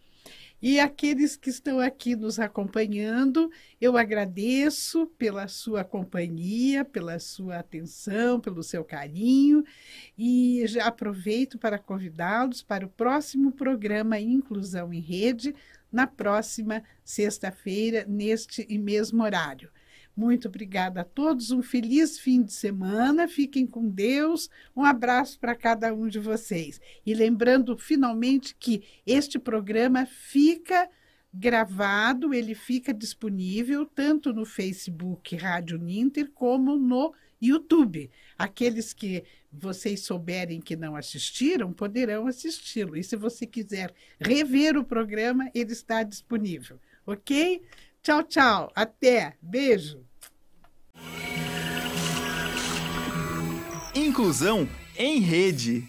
E 0.61 0.77
aqueles 0.77 1.37
que 1.37 1.49
estão 1.49 1.79
aqui 1.79 2.17
nos 2.17 2.37
acompanhando, 2.37 3.49
eu 3.79 3.95
agradeço 3.95 5.07
pela 5.17 5.47
sua 5.47 5.85
companhia, 5.85 6.83
pela 6.83 7.17
sua 7.17 7.59
atenção, 7.59 8.41
pelo 8.41 8.61
seu 8.61 8.83
carinho 8.83 9.63
e 10.17 10.63
já 10.67 10.87
aproveito 10.87 11.57
para 11.57 11.79
convidá-los 11.79 12.61
para 12.61 12.85
o 12.85 12.89
próximo 12.89 13.53
programa 13.53 14.19
Inclusão 14.19 14.93
em 14.93 14.99
Rede, 14.99 15.55
na 15.89 16.05
próxima 16.05 16.83
sexta-feira, 17.05 18.05
neste 18.05 18.65
mesmo 18.77 19.23
horário. 19.23 19.71
Muito 20.19 20.49
obrigada 20.49 20.99
a 20.99 21.05
todos, 21.05 21.49
um 21.49 21.61
feliz 21.61 22.19
fim 22.19 22.43
de 22.43 22.51
semana, 22.51 23.25
fiquem 23.25 23.65
com 23.65 23.87
Deus, 23.87 24.49
um 24.75 24.83
abraço 24.83 25.39
para 25.39 25.55
cada 25.55 25.93
um 25.93 26.09
de 26.09 26.19
vocês. 26.19 26.81
E 27.05 27.13
lembrando 27.13 27.77
finalmente 27.77 28.53
que 28.53 28.83
este 29.07 29.39
programa 29.39 30.05
fica 30.05 30.89
gravado, 31.33 32.33
ele 32.33 32.53
fica 32.53 32.93
disponível 32.93 33.85
tanto 33.85 34.33
no 34.33 34.45
Facebook 34.45 35.37
Rádio 35.37 35.77
Ninter 35.77 36.29
como 36.31 36.75
no 36.75 37.13
YouTube. 37.41 38.11
Aqueles 38.37 38.91
que 38.91 39.23
vocês 39.49 40.01
souberem 40.01 40.59
que 40.59 40.75
não 40.75 40.97
assistiram 40.97 41.71
poderão 41.71 42.27
assisti-lo. 42.27 42.97
E 42.97 43.05
se 43.05 43.15
você 43.15 43.45
quiser 43.47 43.93
rever 44.19 44.75
o 44.75 44.83
programa, 44.83 45.49
ele 45.55 45.71
está 45.71 46.03
disponível. 46.03 46.77
Ok? 47.07 47.61
Tchau, 48.01 48.21
tchau. 48.23 48.69
Até. 48.75 49.37
Beijo. 49.41 50.08
Inclusão 53.95 54.67
em 54.97 55.19
rede. 55.19 55.87